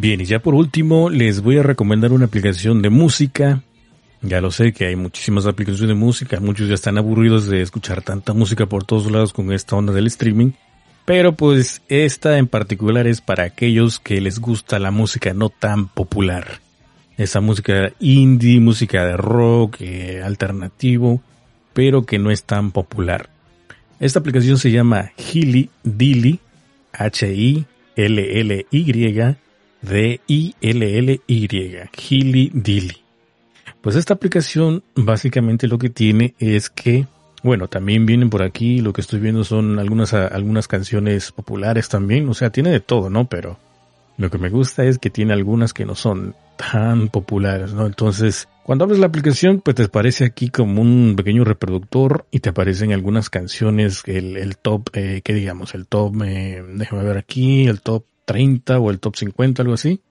Bien, 0.00 0.20
y 0.20 0.26
ya 0.26 0.38
por 0.38 0.54
último 0.54 1.10
les 1.10 1.40
voy 1.42 1.58
a 1.58 1.64
recomendar 1.64 2.12
una 2.12 2.26
aplicación 2.26 2.82
de 2.82 2.88
música. 2.88 3.64
Ya 4.22 4.40
lo 4.40 4.52
sé 4.52 4.72
que 4.72 4.86
hay 4.86 4.94
muchísimas 4.94 5.44
aplicaciones 5.44 5.88
de 5.88 5.94
música, 5.94 6.38
muchos 6.38 6.68
ya 6.68 6.74
están 6.74 6.98
aburridos 6.98 7.48
de 7.48 7.62
escuchar 7.62 8.02
tanta 8.02 8.32
música 8.32 8.66
por 8.66 8.84
todos 8.84 9.10
lados 9.10 9.32
con 9.32 9.50
esta 9.50 9.74
onda 9.74 9.92
del 9.92 10.06
streaming. 10.06 10.52
Pero 11.04 11.32
pues 11.32 11.82
esta 11.88 12.38
en 12.38 12.46
particular 12.46 13.08
es 13.08 13.20
para 13.20 13.42
aquellos 13.42 13.98
que 13.98 14.20
les 14.20 14.38
gusta 14.38 14.78
la 14.78 14.92
música 14.92 15.34
no 15.34 15.48
tan 15.48 15.88
popular. 15.88 16.60
Esa 17.16 17.40
música 17.40 17.90
indie, 17.98 18.60
música 18.60 19.04
de 19.04 19.16
rock, 19.16 19.78
eh, 19.80 20.22
alternativo, 20.24 21.20
pero 21.72 22.06
que 22.06 22.20
no 22.20 22.30
es 22.30 22.44
tan 22.44 22.70
popular. 22.70 23.30
Esta 23.98 24.20
aplicación 24.20 24.58
se 24.58 24.70
llama 24.70 25.10
Hilly 25.16 25.70
Dilly, 25.82 26.38
H-I-L-L-Y, 26.92 27.66
D-I-L-L-Y, 29.82 31.48
Hilly 32.08 32.50
Dilly. 32.54 32.96
Pues 33.80 33.96
esta 33.96 34.14
aplicación 34.14 34.82
básicamente 34.94 35.68
lo 35.68 35.78
que 35.78 35.88
tiene 35.88 36.34
es 36.38 36.68
que, 36.68 37.06
bueno, 37.42 37.68
también 37.68 38.06
vienen 38.06 38.28
por 38.28 38.42
aquí, 38.42 38.80
lo 38.80 38.92
que 38.92 39.00
estoy 39.00 39.20
viendo 39.20 39.44
son 39.44 39.78
algunas, 39.78 40.14
algunas 40.14 40.66
canciones 40.66 41.30
populares 41.32 41.88
también, 41.88 42.28
o 42.28 42.34
sea, 42.34 42.50
tiene 42.50 42.70
de 42.70 42.80
todo, 42.80 43.08
¿no? 43.08 43.28
Pero 43.28 43.58
lo 44.16 44.30
que 44.30 44.38
me 44.38 44.50
gusta 44.50 44.84
es 44.84 44.98
que 44.98 45.10
tiene 45.10 45.32
algunas 45.32 45.72
que 45.72 45.86
no 45.86 45.94
son 45.94 46.34
tan 46.56 47.08
populares, 47.08 47.72
¿no? 47.72 47.86
Entonces, 47.86 48.48
cuando 48.64 48.84
abres 48.84 48.98
la 48.98 49.06
aplicación, 49.06 49.60
pues 49.60 49.76
te 49.76 49.84
aparece 49.84 50.24
aquí 50.24 50.50
como 50.50 50.82
un 50.82 51.14
pequeño 51.16 51.44
reproductor 51.44 52.26
y 52.32 52.40
te 52.40 52.48
aparecen 52.48 52.92
algunas 52.92 53.30
canciones, 53.30 54.02
el, 54.06 54.36
el 54.36 54.56
top, 54.58 54.90
eh, 54.92 55.22
¿qué 55.22 55.34
digamos? 55.34 55.74
El 55.74 55.86
top, 55.86 56.20
eh, 56.24 56.64
déjame 56.74 57.04
ver 57.04 57.16
aquí, 57.16 57.68
el 57.68 57.80
top 57.80 58.04
30 58.28 58.78
o 58.78 58.90
el 58.90 59.00
top 59.00 59.16
50, 59.16 59.62
algo 59.62 59.74
así. 59.74 60.02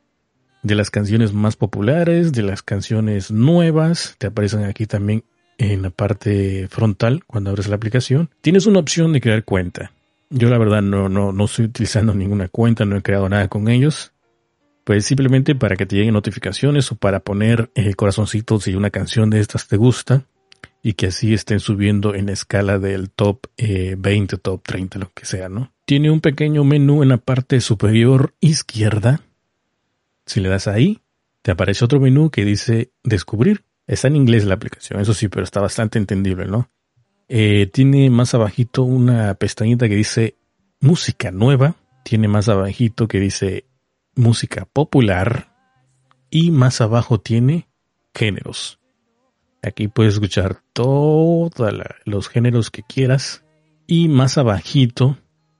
De 0.64 0.74
las 0.74 0.90
canciones 0.90 1.34
más 1.34 1.56
populares, 1.56 2.32
de 2.32 2.42
las 2.42 2.64
canciones 2.64 3.30
nuevas, 3.32 4.16
te 4.18 4.28
aparecen 4.28 4.64
aquí 4.64 4.88
también 4.88 5.24
en 5.60 5.84
la 5.84 5.92
parte 5.92 6.68
frontal 6.68 7.24
cuando 7.28 7.52
abres 7.52 7.68
la 7.68 7.76
aplicación. 7.76 8.32
Tienes 8.42 8.66
una 8.66 8.80
opción 8.80 9.14
de 9.14 9.22
crear 9.22 9.44
cuenta. 9.44 9.92
Yo 10.32 10.50
la 10.50 10.58
verdad 10.58 10.82
no, 10.82 11.10
no, 11.10 11.32
no 11.32 11.46
estoy 11.46 11.66
utilizando 11.66 12.16
ninguna 12.16 12.48
cuenta, 12.48 12.86
no 12.86 12.98
he 12.98 13.04
creado 13.04 13.30
nada 13.30 13.48
con 13.50 13.70
ellos. 13.70 14.14
Pues 14.84 15.06
simplemente 15.06 15.54
para 15.54 15.76
que 15.76 15.86
te 15.86 15.96
lleguen 15.96 16.16
notificaciones 16.16 16.92
o 16.92 16.96
para 16.96 17.20
poner 17.20 17.70
el 17.76 17.96
corazoncito 17.96 18.60
si 18.60 18.74
una 18.74 18.90
canción 18.90 19.30
de 19.30 19.42
estas 19.42 19.68
te 19.68 19.78
gusta 19.78 20.26
y 20.82 20.94
que 20.94 21.08
así 21.08 21.36
estén 21.36 21.60
subiendo 21.60 22.16
en 22.16 22.26
la 22.26 22.32
escala 22.32 22.80
del 22.80 23.12
top 23.12 23.46
eh, 23.58 23.96
20, 23.96 24.38
top 24.38 24.64
30, 24.64 24.98
lo 24.98 25.12
que 25.14 25.26
sea, 25.26 25.50
¿no? 25.50 25.72
Tiene 25.88 26.12
un 26.12 26.20
pequeño 26.20 26.66
menú 26.66 27.02
en 27.02 27.08
la 27.08 27.16
parte 27.18 27.62
superior 27.62 28.36
izquierda. 28.42 29.22
Si 30.26 30.42
le 30.42 30.50
das 30.50 30.68
ahí, 30.68 31.00
te 31.42 31.52
aparece 31.52 31.86
otro 31.86 32.02
menú 32.02 32.30
que 32.30 32.44
dice 32.44 32.92
descubrir. 33.06 33.64
Está 33.88 34.10
en 34.10 34.18
inglés 34.18 34.44
la 34.44 34.56
aplicación, 34.56 35.00
eso 35.00 35.14
sí, 35.14 35.30
pero 35.30 35.46
está 35.46 35.62
bastante 35.62 35.98
entendible, 35.98 36.46
¿no? 36.48 36.70
Eh, 37.30 37.70
tiene 37.72 38.10
más 38.10 38.34
abajito 38.34 38.84
una 38.84 39.34
pestañita 39.36 39.88
que 39.88 39.96
dice 39.96 40.36
música 40.82 41.32
nueva. 41.32 41.78
Tiene 42.04 42.28
más 42.28 42.50
abajito 42.50 43.08
que 43.08 43.22
dice 43.22 43.64
música 44.14 44.66
popular. 44.66 45.56
Y 46.30 46.52
más 46.52 46.82
abajo 46.82 47.22
tiene 47.22 47.70
géneros. 48.14 48.82
Aquí 49.64 49.88
puedes 49.88 50.16
escuchar 50.16 50.60
todos 50.74 51.74
los 52.04 52.28
géneros 52.28 52.72
que 52.72 52.84
quieras. 52.84 53.46
Y 53.88 54.10
más 54.10 54.38
abajito 54.38 55.18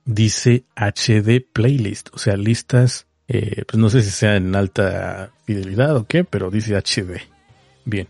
dice 0.08 0.64
HD 0.76 1.46
playlist, 1.54 2.10
o 2.14 2.18
sea, 2.18 2.38
listas, 2.38 3.06
eh, 3.28 3.64
pues 3.68 3.78
no 3.78 3.90
sé 3.90 4.02
si 4.02 4.10
sea 4.10 4.38
en 4.38 4.56
alta 4.56 5.32
fidelidad 5.46 5.96
o 5.98 6.08
qué, 6.08 6.24
pero 6.24 6.50
dice 6.50 6.76
HD. 6.76 7.22
Bien, 7.86 8.08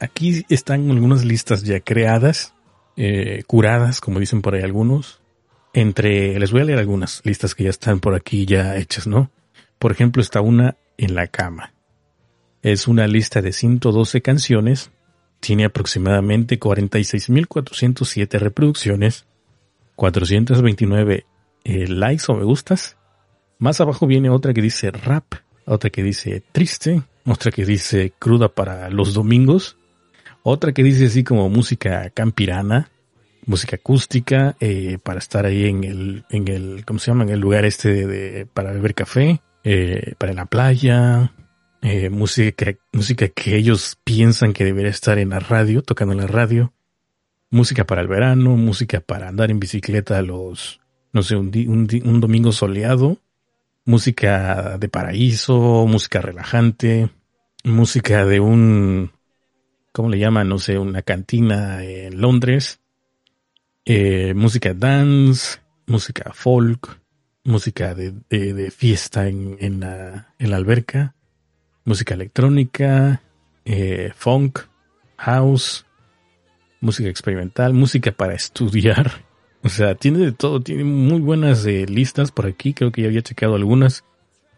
aquí 0.00 0.44
están 0.48 0.90
algunas 0.90 1.24
listas 1.24 1.62
ya 1.62 1.80
creadas, 1.80 2.54
eh, 2.96 3.44
curadas, 3.46 4.00
como 4.00 4.18
dicen 4.18 4.42
por 4.42 4.54
ahí 4.54 4.62
algunos. 4.62 5.20
Entre, 5.74 6.38
les 6.38 6.50
voy 6.50 6.62
a 6.62 6.64
leer 6.64 6.78
algunas 6.78 7.20
listas 7.24 7.54
que 7.54 7.64
ya 7.64 7.70
están 7.70 8.00
por 8.00 8.14
aquí 8.14 8.46
ya 8.46 8.76
hechas, 8.76 9.06
¿no? 9.06 9.30
Por 9.78 9.92
ejemplo, 9.92 10.22
está 10.22 10.40
una 10.40 10.76
en 10.96 11.14
la 11.14 11.26
cama. 11.26 11.74
Es 12.62 12.88
una 12.88 13.06
lista 13.06 13.42
de 13.42 13.52
112 13.52 14.22
canciones, 14.22 14.90
tiene 15.40 15.66
aproximadamente 15.66 16.58
46.407 16.58 18.38
reproducciones, 18.38 19.26
429 19.96 21.26
eh, 21.64 21.88
likes 21.88 22.24
o 22.28 22.34
me 22.34 22.44
gustas. 22.44 22.96
Más 23.58 23.80
abajo 23.80 24.06
viene 24.06 24.30
otra 24.30 24.52
que 24.52 24.62
dice 24.62 24.90
rap, 24.90 25.34
otra 25.66 25.90
que 25.90 26.02
dice 26.02 26.42
triste, 26.52 27.02
otra 27.24 27.50
que 27.50 27.64
dice 27.64 28.12
cruda 28.18 28.48
para 28.48 28.90
los 28.90 29.14
domingos, 29.14 29.78
otra 30.42 30.72
que 30.72 30.82
dice 30.82 31.06
así 31.06 31.24
como 31.24 31.48
música 31.48 32.10
campirana, 32.10 32.90
música 33.46 33.76
acústica, 33.76 34.56
eh, 34.60 34.98
para 35.02 35.18
estar 35.18 35.46
ahí 35.46 35.66
en 35.66 35.84
el, 35.84 36.24
en 36.30 36.48
el, 36.48 36.84
¿cómo 36.84 36.98
se 36.98 37.10
llama? 37.10 37.24
En 37.24 37.30
el 37.30 37.40
lugar 37.40 37.64
este 37.64 38.06
de, 38.06 38.46
para 38.46 38.72
beber 38.72 38.94
café, 38.94 39.40
eh, 39.64 40.14
para 40.18 40.34
la 40.34 40.46
playa, 40.46 41.32
eh, 41.82 42.10
música, 42.10 42.74
música 42.92 43.28
que 43.28 43.56
ellos 43.56 43.98
piensan 44.04 44.52
que 44.52 44.64
debería 44.64 44.90
estar 44.90 45.18
en 45.18 45.30
la 45.30 45.40
radio, 45.40 45.82
tocando 45.82 46.12
en 46.12 46.20
la 46.20 46.26
radio, 46.26 46.72
música 47.50 47.84
para 47.84 48.02
el 48.02 48.08
verano, 48.08 48.56
música 48.56 49.00
para 49.00 49.28
andar 49.28 49.50
en 49.50 49.60
bicicleta 49.60 50.20
los, 50.22 50.80
no 51.14 51.22
sé, 51.22 51.36
un, 51.36 51.46
un, 51.68 51.88
un 52.04 52.20
domingo 52.20 52.52
soleado, 52.52 53.16
música 53.86 54.76
de 54.78 54.88
paraíso, 54.90 55.86
música 55.86 56.20
relajante, 56.20 57.08
música 57.64 58.26
de 58.26 58.40
un, 58.40 59.12
¿cómo 59.92 60.10
le 60.10 60.18
llaman? 60.18 60.48
No 60.48 60.58
sé, 60.58 60.78
una 60.78 61.02
cantina 61.02 61.82
en 61.84 62.20
Londres, 62.20 62.80
eh, 63.84 64.34
música 64.34 64.74
dance, 64.74 65.58
música 65.86 66.32
folk, 66.34 67.00
música 67.44 67.94
de, 67.94 68.12
de- 68.30 68.54
de 68.54 68.70
fiesta 68.70 69.28
en, 69.28 69.56
en 69.60 69.80
la, 69.80 70.34
en 70.38 70.50
la 70.50 70.56
alberca, 70.56 71.14
música 71.84 72.14
electrónica, 72.14 73.22
eh, 73.64 74.12
funk, 74.16 74.60
house, 75.18 75.86
música 76.80 77.08
experimental, 77.08 77.72
música 77.74 78.12
para 78.12 78.34
estudiar. 78.34 79.12
O 79.64 79.68
sea, 79.70 79.94
tiene 79.94 80.18
de 80.18 80.32
todo, 80.32 80.60
tiene 80.60 80.84
muy 80.84 81.20
buenas 81.20 81.64
eh, 81.66 81.86
listas 81.88 82.30
por 82.30 82.46
aquí, 82.46 82.74
creo 82.74 82.92
que 82.92 83.02
ya 83.02 83.08
había 83.08 83.22
checado 83.22 83.54
algunas 83.54 84.04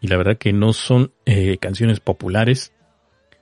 y 0.00 0.08
la 0.08 0.16
verdad 0.16 0.36
que 0.36 0.52
no 0.52 0.72
son 0.72 1.12
eh, 1.26 1.58
canciones 1.58 2.00
populares, 2.00 2.72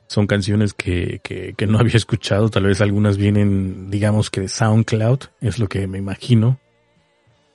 son 0.06 0.26
canciones 0.26 0.74
que, 0.74 1.20
que, 1.24 1.54
que 1.56 1.66
no 1.66 1.78
había 1.80 1.96
escuchado, 1.96 2.50
tal 2.50 2.64
vez 2.64 2.80
algunas 2.82 3.16
vienen, 3.16 3.90
digamos 3.90 4.28
que 4.30 4.42
de 4.42 4.48
SoundCloud, 4.48 5.20
es 5.40 5.58
lo 5.58 5.68
que 5.68 5.86
me 5.86 5.98
imagino. 5.98 6.60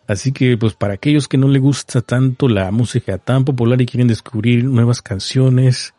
Así 0.07 0.31
que, 0.31 0.57
pues 0.57 0.73
para 0.73 0.95
aquellos 0.95 1.27
que 1.27 1.37
no 1.37 1.47
le 1.47 1.59
gusta 1.59 2.01
tanto 2.01 2.47
la 2.49 2.71
música 2.71 3.19
tan 3.19 3.45
popular 3.45 3.79
y 3.79 3.85
quieren 3.85 4.07
descubrir 4.07 4.63
nuevas 4.63 5.03
canciones 5.03 5.93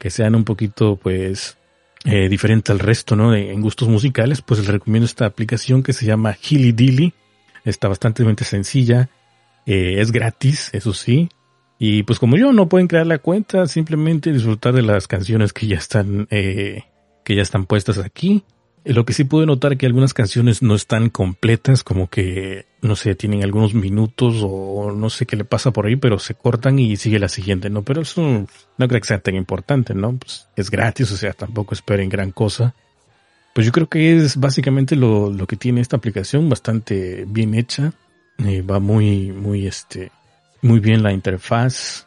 que 0.00 0.10
sean 0.10 0.34
un 0.34 0.42
poquito, 0.42 0.96
pues, 0.96 1.56
eh, 2.04 2.28
diferente 2.28 2.72
al 2.72 2.80
resto, 2.80 3.14
¿no? 3.14 3.30
De- 3.30 3.52
en 3.52 3.60
gustos 3.60 3.88
musicales, 3.88 4.42
pues 4.42 4.58
les 4.60 4.68
recomiendo 4.68 5.06
esta 5.06 5.26
aplicación 5.26 5.84
que 5.84 5.92
se 5.92 6.06
llama 6.06 6.36
Hilly 6.36 6.72
Dilly. 6.72 7.14
Está 7.66 7.88
bastante 7.88 8.24
sencilla, 8.44 9.10
eh, 9.66 9.96
es 10.00 10.12
gratis, 10.12 10.70
eso 10.72 10.94
sí. 10.94 11.28
Y 11.78 12.04
pues 12.04 12.18
como 12.18 12.36
yo, 12.36 12.52
no 12.52 12.68
pueden 12.68 12.86
crear 12.86 13.06
la 13.06 13.18
cuenta, 13.18 13.66
simplemente 13.66 14.32
disfrutar 14.32 14.72
de 14.72 14.82
las 14.82 15.08
canciones 15.08 15.52
que 15.52 15.66
ya 15.66 15.76
están, 15.76 16.26
eh, 16.30 16.84
que 17.24 17.34
ya 17.34 17.42
están 17.42 17.66
puestas 17.66 17.98
aquí. 17.98 18.44
Eh, 18.84 18.94
Lo 18.94 19.04
que 19.04 19.12
sí 19.12 19.24
puedo 19.24 19.44
notar 19.44 19.76
que 19.76 19.84
algunas 19.84 20.14
canciones 20.14 20.62
no 20.62 20.76
están 20.76 21.10
completas, 21.10 21.82
como 21.82 22.08
que, 22.08 22.66
no 22.80 22.94
sé, 22.94 23.16
tienen 23.16 23.42
algunos 23.42 23.74
minutos 23.74 24.36
o 24.42 24.92
no 24.92 25.10
sé 25.10 25.26
qué 25.26 25.36
le 25.36 25.44
pasa 25.44 25.72
por 25.72 25.86
ahí, 25.86 25.96
pero 25.96 26.18
se 26.20 26.34
cortan 26.34 26.78
y 26.78 26.96
sigue 26.96 27.18
la 27.18 27.28
siguiente, 27.28 27.68
¿no? 27.68 27.82
Pero 27.82 28.02
eso 28.02 28.22
no 28.22 28.88
creo 28.88 29.00
que 29.00 29.08
sea 29.08 29.18
tan 29.18 29.34
importante, 29.34 29.92
¿no? 29.92 30.16
Pues 30.16 30.48
es 30.54 30.70
gratis, 30.70 31.10
o 31.10 31.16
sea, 31.16 31.32
tampoco 31.32 31.74
esperen 31.74 32.08
gran 32.08 32.30
cosa. 32.30 32.74
Pues 33.56 33.64
yo 33.64 33.72
creo 33.72 33.88
que 33.88 34.14
es 34.14 34.36
básicamente 34.36 34.96
lo, 34.96 35.32
lo 35.32 35.46
que 35.46 35.56
tiene 35.56 35.80
esta 35.80 35.96
aplicación, 35.96 36.46
bastante 36.50 37.24
bien 37.26 37.54
hecha. 37.54 37.94
Eh, 38.44 38.60
va 38.60 38.80
muy, 38.80 39.32
muy, 39.32 39.66
este, 39.66 40.12
muy 40.60 40.78
bien 40.78 41.02
la 41.02 41.10
interfaz. 41.10 42.06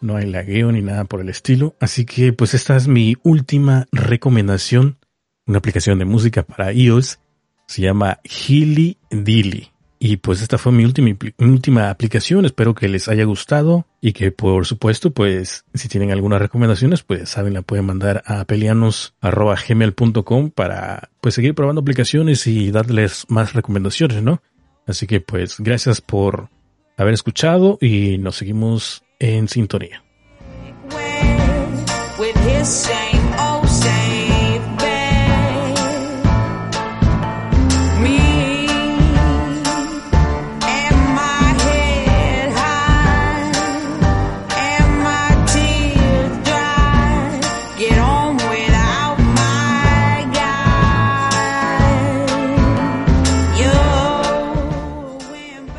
No 0.00 0.16
hay 0.16 0.28
lagueo 0.28 0.72
ni 0.72 0.82
nada 0.82 1.04
por 1.04 1.20
el 1.20 1.28
estilo. 1.28 1.76
Así 1.78 2.04
que 2.04 2.32
pues 2.32 2.54
esta 2.54 2.74
es 2.74 2.88
mi 2.88 3.14
última 3.22 3.86
recomendación. 3.92 4.98
Una 5.46 5.58
aplicación 5.58 6.00
de 6.00 6.06
música 6.06 6.42
para 6.42 6.72
iOS. 6.72 7.20
Se 7.68 7.80
llama 7.80 8.18
Hilly 8.24 8.98
Dilly. 9.12 9.73
Y 10.06 10.18
pues 10.18 10.42
esta 10.42 10.58
fue 10.58 10.70
mi 10.70 10.84
última, 10.84 11.88
aplicación. 11.88 12.44
Espero 12.44 12.74
que 12.74 12.90
les 12.90 13.08
haya 13.08 13.24
gustado 13.24 13.86
y 14.02 14.12
que 14.12 14.32
por 14.32 14.66
supuesto 14.66 15.12
pues 15.12 15.64
si 15.72 15.88
tienen 15.88 16.10
algunas 16.10 16.42
recomendaciones 16.42 17.02
pues 17.02 17.30
saben 17.30 17.54
la 17.54 17.62
pueden 17.62 17.86
mandar 17.86 18.22
a 18.26 18.44
pelianos.gmail.com 18.44 20.50
para 20.50 21.08
pues 21.22 21.34
seguir 21.34 21.54
probando 21.54 21.80
aplicaciones 21.80 22.46
y 22.46 22.70
darles 22.70 23.24
más 23.28 23.54
recomendaciones, 23.54 24.22
¿no? 24.22 24.42
Así 24.86 25.06
que 25.06 25.22
pues 25.22 25.56
gracias 25.58 26.02
por 26.02 26.50
haber 26.98 27.14
escuchado 27.14 27.78
y 27.80 28.18
nos 28.18 28.36
seguimos 28.36 29.04
en 29.18 29.48
sintonía. 29.48 30.04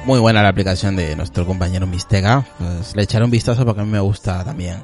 Muy 0.06 0.20
buena 0.20 0.44
la 0.44 0.50
aplicación 0.50 0.96
de 0.96 1.16
nuestro 1.16 1.46
compañero 1.46 1.88
Mistega. 1.88 2.46
Pues 2.60 2.96
le 2.96 3.04
echaré 3.04 3.26
un 3.26 3.32
vistazo 3.32 3.66
porque 3.66 3.82
a 3.82 3.86
mí 3.86 3.92
me 3.92 4.00
gusta 4.00 4.44
también 4.44 4.84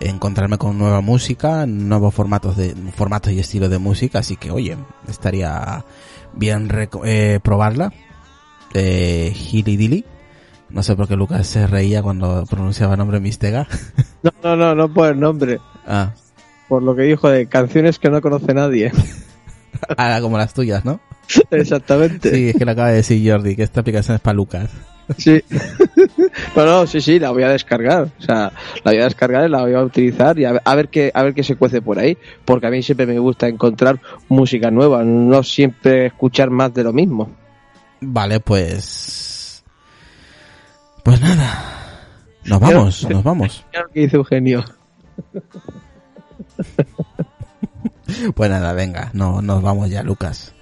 encontrarme 0.00 0.58
con 0.58 0.76
nueva 0.76 1.00
música, 1.00 1.66
nuevos 1.66 2.12
formatos 2.12 2.56
de 2.56 2.74
formatos 2.94 3.32
y 3.32 3.38
estilos 3.38 3.70
de 3.70 3.78
música, 3.78 4.18
así 4.18 4.36
que 4.36 4.50
oye, 4.50 4.76
estaría 5.08 5.84
bien 6.34 6.68
eh, 7.04 7.40
probarla. 7.42 7.92
De 8.72 9.32
Hilly 9.34 9.76
Dilly. 9.76 10.04
No 10.68 10.82
sé 10.82 10.96
por 10.96 11.06
qué 11.06 11.16
Lucas 11.16 11.46
se 11.46 11.66
reía 11.66 12.02
cuando 12.02 12.44
pronunciaba 12.44 12.94
el 12.94 12.98
nombre 12.98 13.20
Mistega. 13.20 13.66
No, 14.22 14.32
no, 14.42 14.56
no, 14.56 14.74
no 14.74 14.92
por 14.92 15.08
el 15.10 15.20
nombre. 15.20 15.60
ah, 15.86 16.10
Por 16.68 16.82
lo 16.82 16.96
que 16.96 17.02
dijo 17.02 17.28
de 17.28 17.46
canciones 17.46 18.00
que 18.00 18.10
no 18.10 18.20
conoce 18.20 18.52
nadie. 18.54 18.90
ah, 19.96 20.18
como 20.20 20.36
las 20.36 20.52
tuyas, 20.52 20.84
¿no? 20.84 20.98
Exactamente. 21.50 22.30
Sí, 22.34 22.48
es 22.50 22.56
que 22.56 22.64
lo 22.64 22.72
acaba 22.72 22.88
de 22.88 22.96
decir 22.96 23.30
Jordi, 23.30 23.56
que 23.56 23.62
esta 23.62 23.80
aplicación 23.80 24.16
es 24.16 24.20
para 24.20 24.34
Lucas. 24.34 24.70
Sí. 25.18 25.40
no, 26.56 26.66
no, 26.66 26.86
sí, 26.86 27.00
sí, 27.00 27.18
la 27.18 27.30
voy 27.30 27.44
a 27.44 27.50
descargar. 27.50 28.10
O 28.18 28.22
sea, 28.22 28.52
la 28.84 28.92
voy 28.92 29.00
a 29.00 29.04
descargar 29.04 29.46
y 29.46 29.50
la 29.50 29.62
voy 29.62 29.74
a 29.74 29.82
utilizar 29.82 30.38
y 30.38 30.44
a 30.44 30.52
ver, 30.52 30.62
a 30.64 30.74
ver 30.74 30.88
qué, 30.88 31.10
a 31.14 31.22
ver 31.22 31.34
qué 31.34 31.42
se 31.42 31.56
cuece 31.56 31.80
por 31.82 31.98
ahí. 31.98 32.18
Porque 32.44 32.66
a 32.66 32.70
mí 32.70 32.82
siempre 32.82 33.06
me 33.06 33.18
gusta 33.18 33.48
encontrar 33.48 34.00
música 34.28 34.70
nueva, 34.70 35.04
no 35.04 35.42
siempre 35.42 36.06
escuchar 36.06 36.50
más 36.50 36.74
de 36.74 36.84
lo 36.84 36.92
mismo. 36.92 37.30
Vale, 38.00 38.40
pues... 38.40 39.64
Pues 41.02 41.20
nada. 41.20 41.76
Nos 42.44 42.60
vamos, 42.60 43.08
nos 43.08 43.22
vamos. 43.22 43.64
Lo 43.72 43.88
que 43.92 44.00
dice 44.00 44.16
Eugenio. 44.16 44.64
Pues 48.34 48.50
nada, 48.50 48.72
venga, 48.72 49.10
no, 49.14 49.42
nos 49.42 49.62
vamos 49.62 49.90
ya, 49.90 50.02
Lucas. 50.02 50.55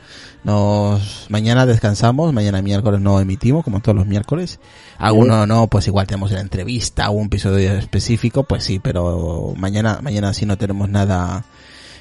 Nos, 0.44 1.26
mañana 1.30 1.64
descansamos, 1.64 2.34
mañana 2.34 2.60
miércoles 2.60 3.00
no 3.00 3.18
emitimos, 3.18 3.64
como 3.64 3.80
todos 3.80 3.96
los 3.96 4.06
miércoles. 4.06 4.60
Alguno 4.98 5.46
no, 5.46 5.68
pues 5.68 5.86
igual 5.86 6.06
tenemos 6.06 6.32
una 6.32 6.42
entrevista 6.42 7.08
o 7.08 7.14
un 7.14 7.26
episodio 7.26 7.72
específico, 7.72 8.44
pues 8.44 8.62
sí, 8.62 8.78
pero 8.78 9.54
mañana, 9.56 10.00
mañana 10.02 10.34
sí 10.34 10.44
no 10.44 10.58
tenemos 10.58 10.90
nada, 10.90 11.46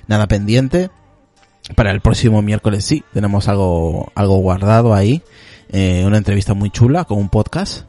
nada 0.07 0.27
pendiente. 0.27 0.89
Para 1.75 1.91
el 1.91 2.01
próximo 2.01 2.41
miércoles 2.41 2.83
sí, 2.83 3.05
tenemos 3.13 3.47
algo, 3.47 4.11
algo 4.15 4.37
guardado 4.39 4.93
ahí, 4.93 5.23
eh, 5.69 6.03
una 6.05 6.17
entrevista 6.17 6.53
muy 6.53 6.69
chula 6.69 7.05
con 7.05 7.19
un 7.19 7.29
podcast, 7.29 7.85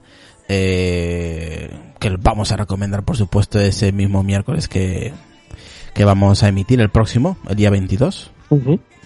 eh, 0.49 1.77
que 1.99 2.11
vamos 2.11 2.53
a 2.53 2.57
recomendar 2.57 3.03
por 3.03 3.17
supuesto 3.17 3.59
ese 3.59 3.91
mismo 3.91 4.23
miércoles 4.23 4.69
que, 4.69 5.13
que 5.95 6.05
vamos 6.05 6.45
a 6.45 6.49
emitir 6.49 6.81
el 6.81 6.91
próximo, 6.91 7.37
el 7.49 7.57
día 7.57 7.71
22. 7.71 8.31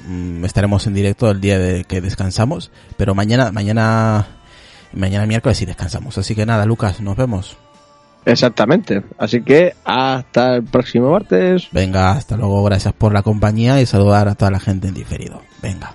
Mm, 0.09 0.44
estaremos 0.47 0.86
en 0.86 0.94
directo 0.94 1.30
el 1.30 1.40
día 1.40 1.59
de 1.59 1.85
que 1.85 2.01
descansamos, 2.01 2.70
pero 2.97 3.14
mañana, 3.14 3.52
mañana, 3.52 4.26
mañana 4.94 5.26
miércoles 5.26 5.59
sí 5.59 5.66
descansamos. 5.66 6.16
Así 6.16 6.35
que 6.35 6.47
nada, 6.47 6.64
Lucas, 6.64 7.01
nos 7.01 7.16
vemos. 7.16 7.59
Exactamente. 8.24 9.02
Así 9.18 9.43
que 9.43 9.74
hasta 9.85 10.56
el 10.56 10.64
próximo 10.64 11.10
martes. 11.10 11.68
Venga, 11.72 12.12
hasta 12.12 12.36
luego, 12.36 12.64
gracias 12.64 12.94
por 12.94 13.12
la 13.12 13.22
compañía 13.22 13.80
y 13.80 13.86
saludar 13.86 14.28
a 14.28 14.35
toda 14.35 14.51
la 14.51 14.60
gente 14.60 14.89
en 14.89 14.94
diferido. 14.94 15.43
Venga. 15.62 15.94